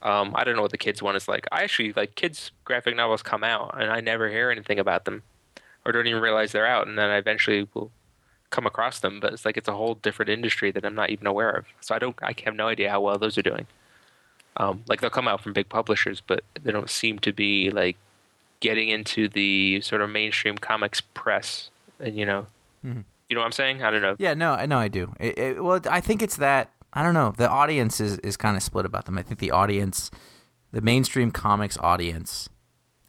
Um, 0.02 0.34
I 0.36 0.44
don't 0.44 0.56
know 0.56 0.62
what 0.62 0.72
the 0.72 0.78
kids 0.78 1.02
one 1.02 1.16
is 1.16 1.28
like. 1.28 1.48
I 1.52 1.64
actually 1.64 1.92
like 1.94 2.16
kids 2.16 2.52
graphic 2.66 2.96
novels 2.96 3.24
come 3.24 3.44
out 3.44 3.76
and 3.82 3.92
I 3.92 4.00
never 4.00 4.30
hear 4.30 4.52
anything 4.52 4.78
about 4.80 5.06
them, 5.06 5.24
or 5.86 5.92
don't 5.92 6.08
even 6.08 6.22
realize 6.22 6.52
they're 6.52 6.68
out, 6.68 6.88
and 6.88 6.98
then 6.98 7.10
I 7.10 7.18
eventually 7.18 7.68
will 7.74 7.92
come 8.50 8.66
across 8.66 9.00
them, 9.00 9.20
but 9.20 9.34
it's 9.34 9.44
like 9.44 9.58
it's 9.58 9.68
a 9.68 9.74
whole 9.74 9.96
different 9.96 10.30
industry 10.30 10.72
that 10.72 10.86
I'm 10.86 10.96
not 10.96 11.10
even 11.10 11.28
aware 11.28 11.50
of. 11.50 11.66
So 11.82 11.94
I 11.96 12.00
don't, 12.00 12.16
I 12.24 12.34
have 12.46 12.56
no 12.56 12.68
idea 12.68 12.90
how 12.90 13.02
well 13.02 13.18
those 13.18 13.38
are 13.38 13.42
doing. 13.42 13.68
Um, 14.56 14.84
like 14.88 15.02
they'll 15.02 15.10
come 15.10 15.28
out 15.28 15.42
from 15.42 15.54
big 15.54 15.68
publishers, 15.70 16.22
but 16.26 16.44
they 16.64 16.72
don't 16.72 16.90
seem 16.90 17.20
to 17.20 17.34
be 17.34 17.70
like 17.72 17.98
getting 18.60 18.90
into 18.90 19.28
the 19.28 19.82
sort 19.82 20.02
of 20.02 20.10
mainstream 20.10 20.58
comics 20.58 21.02
press. 21.02 21.70
And 22.00 22.16
you 22.16 22.26
know, 22.26 22.48
Mhm. 22.86 23.04
you 23.30 23.36
know 23.36 23.42
what 23.42 23.46
I'm 23.48 23.52
saying? 23.52 23.84
I 23.84 23.92
don't 23.92 24.02
know. 24.02 24.16
Yeah, 24.18 24.34
no, 24.34 24.54
I 24.54 24.66
know 24.66 24.78
I 24.78 24.88
do. 24.88 25.14
It, 25.20 25.38
it, 25.38 25.64
well, 25.64 25.82
I 25.90 26.00
think 26.02 26.22
it's 26.22 26.38
that 26.38 26.70
I 26.98 27.04
don't 27.04 27.14
know. 27.14 27.32
The 27.38 27.48
audience 27.48 28.00
is 28.02 28.18
is 28.20 28.36
kind 28.38 28.58
of 28.58 28.64
split 28.64 28.86
about 28.86 29.06
them. 29.06 29.18
I 29.18 29.22
think 29.22 29.40
the 29.40 29.52
audience, 29.52 30.10
the 30.72 30.82
mainstream 30.82 31.30
comics 31.32 31.78
audience, 31.78 32.50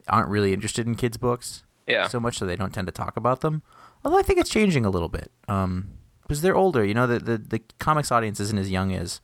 aren't 0.08 0.28
really 0.28 0.52
interested 0.52 0.86
in 0.86 0.94
kids' 0.94 1.16
books. 1.16 1.64
Yeah. 1.86 2.06
So 2.08 2.20
much 2.20 2.36
so 2.38 2.44
they 2.44 2.54
don't 2.56 2.72
tend 2.74 2.86
to 2.86 2.92
talk 2.92 3.16
about 3.16 3.40
them. 3.40 3.62
Although 4.04 4.18
I 4.18 4.22
think 4.22 4.38
it's 4.38 4.50
changing 4.50 4.84
a 4.84 4.90
little 4.90 5.08
bit. 5.08 5.30
Um, 5.48 5.92
because 6.22 6.42
they're 6.42 6.54
older. 6.54 6.84
You 6.84 6.92
know, 6.92 7.06
the, 7.06 7.18
the 7.18 7.38
the 7.38 7.62
comics 7.78 8.12
audience 8.12 8.38
isn't 8.40 8.58
as 8.58 8.70
young 8.70 8.92
as, 8.92 9.22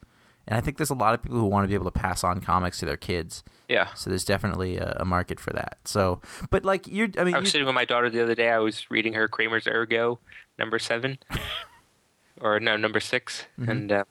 and 0.49 0.57
I 0.57 0.63
think 0.63 0.79
there's 0.79 0.89
a 0.89 0.95
lot 0.95 1.13
of 1.13 1.23
people 1.23 1.39
who 1.39 1.45
want 1.45 1.65
to 1.65 1.69
be 1.69 1.75
able 1.75 1.85
to 1.85 1.91
pass 2.01 2.25
on 2.25 2.41
comics 2.41 2.79
to 2.79 2.87
their 2.87 2.97
kids. 2.97 3.45
Yeah. 3.69 3.93
So 3.93 4.09
there's 4.09 4.25
definitely 4.25 4.79
a, 4.79 4.97
a 5.01 5.05
market 5.05 5.39
for 5.39 5.53
that. 5.53 5.77
So, 5.85 6.23
but 6.51 6.65
like 6.65 6.87
you're, 6.89 7.09
I 7.19 7.25
mean, 7.25 7.35
I 7.35 7.39
was 7.41 7.51
sitting 7.51 7.67
with 7.67 7.75
my 7.75 7.85
daughter 7.85 8.09
the 8.09 8.23
other 8.23 8.35
day. 8.35 8.49
I 8.49 8.61
was 8.61 8.91
reading 8.91 9.13
her 9.13 9.29
Kramers 9.29 9.67
Ergot, 9.67 10.19
number 10.59 10.79
seven, 10.79 11.19
or 12.41 12.59
no, 12.61 12.77
number 12.79 13.01
6 13.01 13.47
Mm-hmm. 13.61 13.71
and 13.71 13.93
uh, 13.93 14.05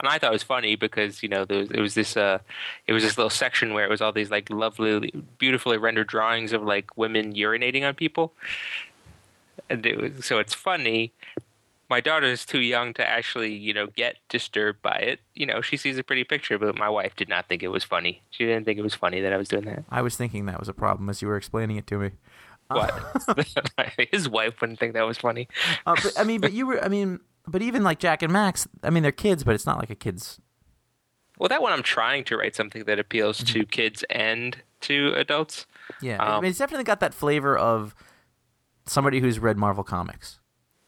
and 0.00 0.08
I 0.08 0.18
thought 0.18 0.30
it 0.30 0.32
was 0.32 0.42
funny 0.42 0.76
because 0.76 1.22
you 1.22 1.28
know 1.28 1.44
there 1.44 1.58
was, 1.60 1.70
it 1.70 1.80
was 1.80 1.94
this 1.94 2.16
uh, 2.16 2.38
it 2.86 2.92
was 2.92 3.02
this 3.02 3.16
little 3.16 3.30
section 3.30 3.72
where 3.72 3.84
it 3.84 3.90
was 3.90 4.00
all 4.00 4.12
these 4.12 4.30
like 4.30 4.50
lovely, 4.50 5.12
beautifully 5.38 5.78
rendered 5.78 6.06
drawings 6.06 6.52
of 6.52 6.62
like 6.62 6.96
women 6.96 7.32
urinating 7.32 7.86
on 7.86 7.94
people, 7.94 8.32
and 9.70 9.84
it 9.86 10.00
was 10.00 10.24
so 10.26 10.38
it's 10.38 10.54
funny. 10.54 11.12
My 11.88 12.00
daughter 12.00 12.26
is 12.26 12.44
too 12.44 12.60
young 12.60 12.94
to 12.94 13.08
actually, 13.08 13.54
you 13.54 13.72
know, 13.72 13.86
get 13.86 14.16
disturbed 14.28 14.82
by 14.82 14.96
it. 14.96 15.20
You 15.34 15.46
know, 15.46 15.60
she 15.60 15.76
sees 15.76 15.96
a 15.98 16.02
pretty 16.02 16.24
picture, 16.24 16.58
but 16.58 16.76
my 16.76 16.88
wife 16.88 17.14
did 17.14 17.28
not 17.28 17.48
think 17.48 17.62
it 17.62 17.68
was 17.68 17.84
funny. 17.84 18.22
She 18.30 18.44
didn't 18.44 18.64
think 18.64 18.80
it 18.80 18.82
was 18.82 18.94
funny 18.94 19.20
that 19.20 19.32
I 19.32 19.36
was 19.36 19.46
doing 19.48 19.66
that. 19.66 19.84
I 19.88 20.02
was 20.02 20.16
thinking 20.16 20.46
that 20.46 20.58
was 20.58 20.68
a 20.68 20.74
problem 20.74 21.08
as 21.08 21.22
you 21.22 21.28
were 21.28 21.36
explaining 21.36 21.76
it 21.76 21.86
to 21.86 21.98
me. 21.98 22.10
What? 22.66 22.92
His 24.10 24.28
wife 24.28 24.60
wouldn't 24.60 24.80
think 24.80 24.94
that 24.94 25.06
was 25.06 25.18
funny. 25.18 25.46
Uh, 25.86 25.94
but 26.02 26.18
I 26.18 26.24
mean, 26.24 26.40
but 26.40 26.52
you 26.52 26.66
were, 26.66 26.84
I 26.84 26.88
mean, 26.88 27.20
but 27.46 27.62
even 27.62 27.82
like 27.82 27.98
Jack 27.98 28.22
and 28.22 28.32
Max, 28.32 28.66
I 28.82 28.90
mean, 28.90 29.02
they're 29.02 29.12
kids, 29.12 29.44
but 29.44 29.54
it's 29.54 29.66
not 29.66 29.78
like 29.78 29.90
a 29.90 29.94
kid's. 29.94 30.40
Well, 31.38 31.48
that 31.48 31.60
one 31.60 31.72
I'm 31.72 31.82
trying 31.82 32.24
to 32.24 32.36
write 32.36 32.56
something 32.56 32.84
that 32.84 32.98
appeals 32.98 33.44
to 33.44 33.64
kids 33.66 34.04
and 34.08 34.56
to 34.82 35.12
adults. 35.14 35.66
Yeah, 36.00 36.22
I 36.22 36.36
Um, 36.36 36.42
mean, 36.42 36.50
it's 36.50 36.58
definitely 36.58 36.84
got 36.84 37.00
that 37.00 37.12
flavor 37.14 37.56
of 37.56 37.94
somebody 38.86 39.20
who's 39.20 39.38
read 39.38 39.56
Marvel 39.58 39.84
comics. 39.84 40.40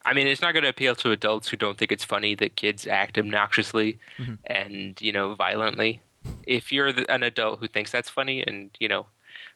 I 0.04 0.14
mean, 0.14 0.26
it's 0.26 0.40
not 0.40 0.52
going 0.54 0.62
to 0.62 0.70
appeal 0.70 0.94
to 0.96 1.10
adults 1.10 1.48
who 1.48 1.56
don't 1.58 1.76
think 1.76 1.92
it's 1.92 2.04
funny 2.04 2.34
that 2.36 2.56
kids 2.56 2.86
act 2.86 3.18
obnoxiously 3.18 3.98
and 4.46 4.98
you 5.02 5.12
know 5.12 5.34
violently. 5.34 6.00
If 6.46 6.72
you're 6.72 6.92
the, 6.92 7.10
an 7.12 7.22
adult 7.22 7.60
who 7.60 7.68
thinks 7.68 7.92
that's 7.92 8.08
funny 8.08 8.42
and 8.46 8.70
you 8.80 8.88
know 8.88 9.06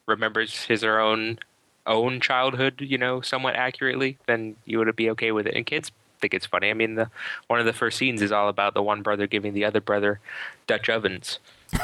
remembers 0.06 0.64
his 0.64 0.84
or 0.84 0.98
own 0.98 1.38
own 1.86 2.20
childhood, 2.20 2.80
you 2.80 2.98
know, 2.98 3.20
somewhat 3.22 3.56
accurately, 3.56 4.18
then 4.26 4.56
you 4.66 4.78
would 4.78 4.94
be 4.94 5.08
okay 5.10 5.32
with 5.32 5.46
it. 5.46 5.54
And 5.56 5.64
kids 5.64 5.90
think 6.22 6.32
it's 6.32 6.46
funny. 6.46 6.70
I 6.70 6.74
mean, 6.74 6.94
the 6.94 7.10
one 7.48 7.60
of 7.60 7.66
the 7.66 7.74
first 7.74 7.98
scenes 7.98 8.22
is 8.22 8.32
all 8.32 8.48
about 8.48 8.72
the 8.72 8.82
one 8.82 9.02
brother 9.02 9.26
giving 9.26 9.52
the 9.52 9.66
other 9.66 9.82
brother 9.82 10.20
Dutch 10.66 10.88
ovens. 10.88 11.38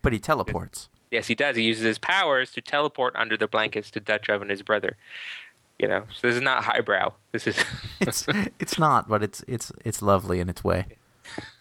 But 0.00 0.12
he 0.12 0.20
teleports. 0.20 0.88
Yes, 1.10 1.26
he 1.26 1.34
does. 1.34 1.56
He 1.56 1.62
uses 1.64 1.82
his 1.82 1.98
powers 1.98 2.52
to 2.52 2.60
teleport 2.60 3.16
under 3.16 3.36
the 3.36 3.48
blankets 3.48 3.90
to 3.90 4.00
Dutch 4.00 4.28
oven 4.30 4.48
his 4.48 4.62
brother. 4.62 4.96
You 5.78 5.88
know, 5.88 6.04
so 6.14 6.28
this 6.28 6.36
is 6.36 6.42
not 6.42 6.62
highbrow. 6.64 7.12
This 7.32 7.46
is 7.48 7.56
It's 8.00 8.24
it's 8.60 8.78
not, 8.78 9.08
but 9.08 9.22
it's 9.24 9.44
it's 9.48 9.72
it's 9.84 10.00
lovely 10.00 10.38
in 10.38 10.48
its 10.48 10.62
way. 10.62 10.86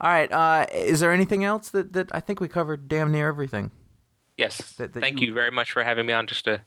All 0.00 0.10
right. 0.10 0.30
Uh, 0.30 0.66
is 0.72 1.00
there 1.00 1.12
anything 1.12 1.42
else 1.44 1.70
that, 1.70 1.92
that 1.92 2.14
I 2.14 2.20
think 2.20 2.40
we 2.40 2.46
covered 2.48 2.88
damn 2.88 3.10
near 3.12 3.28
everything? 3.28 3.72
yes. 4.36 4.58
That- 4.74 4.92
that 4.92 5.00
Thank 5.00 5.20
you- 5.20 5.28
you 5.28 5.34
very 5.34 5.50
much 5.50 5.72
for 5.72 5.82
having 5.82 6.06
me 6.06 6.12
on 6.12 6.26
just 6.28 6.44
to 6.44 6.60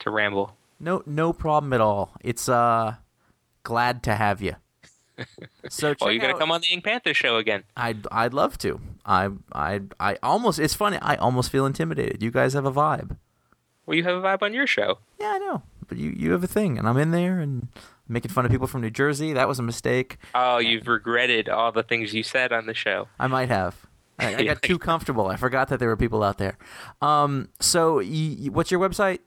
to 0.00 0.10
ramble. 0.10 0.56
No 0.80 1.02
no 1.06 1.32
problem 1.32 1.72
at 1.72 1.80
all. 1.80 2.14
It's 2.20 2.48
uh 2.48 2.96
glad 3.62 4.02
to 4.04 4.14
have 4.14 4.40
you. 4.42 4.56
So 5.68 5.94
Well, 6.00 6.10
you're 6.10 6.20
gonna 6.20 6.32
out- 6.34 6.40
come 6.40 6.50
on 6.50 6.62
the 6.62 6.68
Ink 6.72 6.84
Panther 6.84 7.14
show 7.14 7.36
again. 7.36 7.64
I'd 7.76 8.06
I'd 8.10 8.34
love 8.34 8.58
to. 8.58 8.80
I 9.06 9.28
I 9.52 9.82
I 10.00 10.16
almost 10.22 10.58
it's 10.58 10.74
funny. 10.74 10.98
I 11.00 11.14
almost 11.16 11.50
feel 11.50 11.66
intimidated. 11.66 12.22
You 12.22 12.30
guys 12.30 12.54
have 12.54 12.64
a 12.64 12.72
vibe. 12.72 13.16
Well, 13.86 13.96
you 13.96 14.02
have 14.04 14.16
a 14.16 14.20
vibe 14.22 14.42
on 14.42 14.52
your 14.54 14.66
show. 14.66 14.98
Yeah, 15.20 15.32
I 15.34 15.38
know. 15.38 15.62
But 15.86 15.98
you 15.98 16.10
you 16.16 16.32
have 16.32 16.42
a 16.42 16.46
thing, 16.48 16.78
and 16.78 16.88
I'm 16.88 16.96
in 16.96 17.10
there 17.12 17.38
and 17.40 17.68
making 18.08 18.30
fun 18.32 18.44
of 18.46 18.50
people 18.50 18.66
from 18.66 18.80
New 18.80 18.90
Jersey. 18.90 19.32
That 19.32 19.46
was 19.48 19.58
a 19.58 19.62
mistake. 19.62 20.16
Oh, 20.34 20.58
you've 20.58 20.88
regretted 20.88 21.48
all 21.48 21.70
the 21.72 21.82
things 21.82 22.12
you 22.14 22.22
said 22.22 22.52
on 22.52 22.66
the 22.66 22.74
show. 22.74 23.06
I 23.20 23.26
might 23.28 23.48
have. 23.50 23.86
I, 24.18 24.34
I 24.36 24.42
got 24.44 24.62
too 24.70 24.78
comfortable. 24.78 25.26
I 25.28 25.36
forgot 25.36 25.68
that 25.68 25.78
there 25.78 25.88
were 25.88 25.96
people 25.96 26.22
out 26.24 26.38
there. 26.38 26.56
Um. 27.00 27.48
So, 27.60 28.00
what's 28.50 28.70
your 28.70 28.80
website? 28.80 29.18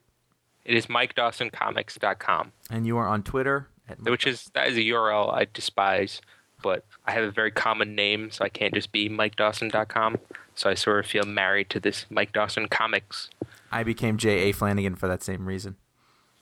It 0.66 0.76
is 0.76 0.88
MikeDawsonComics.com, 0.88 2.52
And 2.72 2.88
you 2.88 2.98
are 2.98 3.08
on 3.08 3.22
Twitter. 3.24 3.68
Which 4.04 4.26
is 4.26 4.50
that 4.54 4.68
is 4.68 4.78
a 4.78 4.82
URL 4.82 5.34
I 5.34 5.48
despise, 5.54 6.22
but 6.62 6.86
I 7.06 7.12
have 7.12 7.24
a 7.24 7.32
very 7.32 7.52
common 7.52 7.96
name, 7.96 8.32
so 8.32 8.44
I 8.44 8.50
can't 8.50 8.74
just 8.74 8.92
be 8.92 9.10
MikeDawson.com. 9.10 10.18
So 10.56 10.70
I 10.70 10.74
sort 10.74 11.00
of 11.00 11.06
feel 11.06 11.26
married 11.26 11.70
to 11.72 11.80
this 11.80 12.06
Mike 12.10 12.32
Dawson 12.32 12.68
Comics. 12.68 13.30
I 13.72 13.84
became 13.84 14.18
J. 14.18 14.50
A. 14.50 14.52
Flanagan 14.54 14.96
for 14.96 15.08
that 15.08 15.22
same 15.22 15.46
reason. 15.46 15.76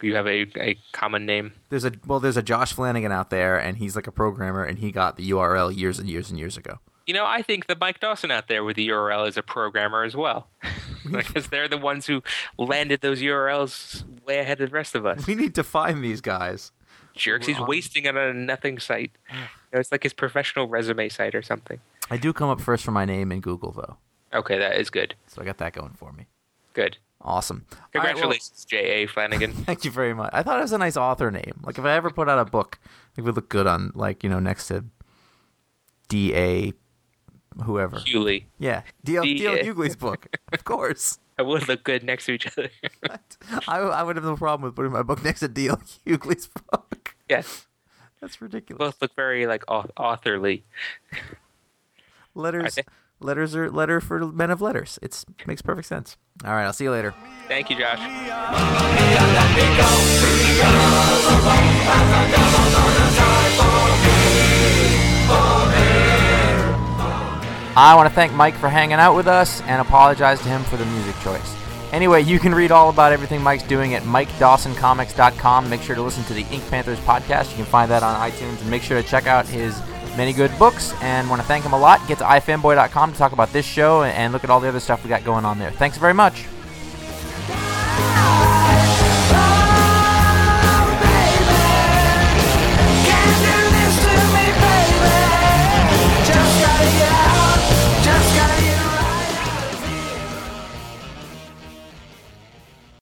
You 0.02 0.16
have 0.16 0.28
a, 0.28 0.46
a 0.58 0.78
common 0.92 1.26
name. 1.26 1.54
There's 1.70 1.86
a 1.86 1.94
well, 2.06 2.20
there's 2.20 2.38
a 2.38 2.44
Josh 2.44 2.74
Flanagan 2.74 3.12
out 3.12 3.30
there, 3.30 3.58
and 3.58 3.78
he's 3.78 3.96
like 3.96 4.06
a 4.06 4.12
programmer, 4.12 4.64
and 4.64 4.80
he 4.80 4.92
got 4.92 5.18
the 5.18 5.30
URL 5.32 5.76
years 5.76 5.98
and 5.98 6.10
years 6.10 6.30
and 6.30 6.38
years 6.38 6.58
ago. 6.58 6.80
You 7.08 7.14
know, 7.14 7.26
I 7.26 7.42
think 7.42 7.68
the 7.68 7.76
Mike 7.80 8.00
Dawson 8.00 8.32
out 8.32 8.48
there 8.48 8.64
with 8.64 8.76
the 8.76 8.88
URL 8.90 9.28
is 9.28 9.38
a 9.38 9.44
programmer 9.44 10.04
as 10.04 10.16
well, 10.16 10.48
because 11.12 11.48
they're 11.48 11.68
the 11.68 11.78
ones 11.78 12.06
who 12.06 12.22
landed 12.58 13.02
those 13.02 13.22
URLs 13.22 14.04
way 14.26 14.40
ahead 14.40 14.62
of 14.62 14.70
the 14.70 14.74
rest 14.74 14.94
of 14.94 15.06
us. 15.06 15.26
We 15.26 15.36
need 15.36 15.56
to 15.56 15.64
find 15.64 16.04
these 16.04 16.22
guys. 16.22 16.72
Jerks, 17.16 17.46
he's 17.48 17.60
wasting 17.60 18.06
it 18.06 18.18
on 18.18 18.30
a 18.30 18.34
nothing 18.34 18.80
site. 18.80 19.12
You 19.74 19.78
know, 19.78 19.80
it's 19.80 19.92
like 19.92 20.04
his 20.04 20.14
professional 20.14 20.68
resume 20.68 21.10
site 21.10 21.34
or 21.34 21.42
something. 21.42 21.80
I 22.12 22.18
do 22.18 22.32
come 22.32 22.48
up 22.48 22.62
first 22.62 22.84
for 22.86 22.92
my 22.92 23.06
name 23.06 23.32
in 23.32 23.42
Google 23.42 23.72
though, 23.72 23.98
Okay, 24.32 24.60
that 24.60 24.80
is 24.80 24.92
good. 24.92 25.16
so 25.26 25.42
I 25.42 25.46
got 25.46 25.58
that 25.58 25.74
going 25.74 25.94
for 25.94 26.12
me. 26.14 26.28
Good. 26.74 26.98
Awesome. 27.22 27.66
All 27.72 27.78
right, 27.80 27.80
well, 27.96 28.04
Congratulations, 28.04 28.66
J.A. 28.66 29.08
Flanagan. 29.08 29.52
thank 29.66 29.84
you 29.84 29.90
very 29.90 30.14
much. 30.14 30.30
I 30.32 30.44
thought 30.44 30.60
it 30.60 30.62
was 30.62 30.74
a 30.74 30.78
nice 30.78 30.96
author 30.96 31.32
name. 31.32 31.60
Like 31.64 31.80
if 31.80 31.86
I 31.86 31.94
ever 31.94 32.12
put 32.12 32.30
out 32.30 32.38
a 32.38 32.46
book, 32.46 32.78
it 33.18 33.22
would 33.22 33.36
look 33.36 33.50
good 33.50 33.66
on 33.66 33.92
like 33.96 34.24
you 34.24 34.30
know 34.30 34.40
next 34.40 34.68
to 34.68 34.86
D 36.08 36.36
A, 36.36 36.74
whoever. 37.64 37.98
Hughley. 37.98 38.44
Yeah, 38.60 38.84
D 39.04 39.18
L 39.18 39.24
D 39.24 39.44
L 39.48 39.56
D.A.. 39.56 39.64
Hughley's 39.64 39.96
book, 39.96 40.28
of 40.54 40.64
course. 40.66 41.18
I 41.40 41.42
would 41.42 41.68
look 41.68 41.84
good 41.84 42.04
next 42.04 42.26
to 42.28 42.34
each 42.34 42.46
other. 42.46 42.70
I, 43.68 43.80
I 43.80 44.04
would 44.04 44.18
have 44.18 44.26
no 44.26 44.36
problem 44.38 44.68
with 44.68 44.76
putting 44.76 44.92
my 44.92 45.02
book 45.02 45.24
next 45.24 45.40
to 45.40 45.48
D 45.48 45.68
L 45.70 45.82
Hughley's 46.06 46.48
book. 46.70 47.03
Yes. 47.34 47.66
That's 48.22 48.42
ridiculous. 48.42 48.80
Both 48.80 49.02
look 49.02 49.16
very 49.16 49.48
like 49.48 49.64
authorly. 49.68 50.64
letters, 52.36 52.76
they? 52.76 52.84
letters 53.20 53.56
are 53.56 53.70
letter 53.70 54.00
for 54.00 54.26
men 54.32 54.50
of 54.50 54.62
letters. 54.62 54.98
It's 55.02 55.26
makes 55.46 55.62
perfect 55.62 55.88
sense. 55.88 56.16
All 56.46 56.54
right, 56.54 56.64
I'll 56.64 56.74
see 56.74 56.86
you 56.86 56.92
later. 56.92 57.14
Thank 57.48 57.70
you, 57.70 57.78
Josh. 57.78 58.00
I 67.76 67.96
want 67.96 68.08
to 68.08 68.14
thank 68.14 68.32
Mike 68.34 68.56
for 68.56 68.70
hanging 68.70 68.94
out 68.94 69.16
with 69.16 69.28
us 69.28 69.62
and 69.62 69.82
apologize 69.82 70.40
to 70.42 70.48
him 70.48 70.64
for 70.64 70.78
the 70.78 70.86
music 70.86 71.20
choice. 71.22 71.63
Anyway, 71.94 72.24
you 72.24 72.40
can 72.40 72.56
read 72.56 72.72
all 72.72 72.90
about 72.90 73.12
everything 73.12 73.40
Mike's 73.40 73.62
doing 73.62 73.94
at 73.94 74.02
MikeDawsonComics.com. 74.02 75.70
Make 75.70 75.84
sure 75.84 75.96
to 75.96 76.02
listen 76.02 76.24
to 76.24 76.34
the 76.34 76.42
Ink 76.48 76.68
Panthers 76.72 77.00
podcast. 77.02 77.52
You 77.52 77.58
can 77.58 77.66
find 77.66 77.90
that 77.92 78.02
on 78.02 78.20
iTunes. 78.32 78.60
And 78.62 78.70
make 78.72 78.82
sure 78.82 79.00
to 79.00 79.08
check 79.08 79.28
out 79.28 79.46
his 79.46 79.80
many 80.18 80.34
good 80.34 80.52
books. 80.58 80.92
And 81.04 81.30
want 81.30 81.40
to 81.44 81.48
thank 81.48 81.64
him 81.64 81.74
a 81.74 81.80
lot. 81.80 82.06
Get 82.08 82.18
to 82.18 82.24
ifanboy.com 82.24 83.12
to 83.12 83.18
talk 83.18 83.32
about 83.32 83.54
this 83.54 83.66
show 83.66 84.02
and 84.04 84.34
look 84.34 84.44
at 84.44 84.50
all 84.50 84.60
the 84.60 84.68
other 84.68 84.80
stuff 84.80 85.04
we 85.04 85.10
got 85.10 85.24
going 85.24 85.46
on 85.46 85.60
there. 85.60 85.70
Thanks 85.70 85.98
very 85.98 86.16
much. 86.16 86.46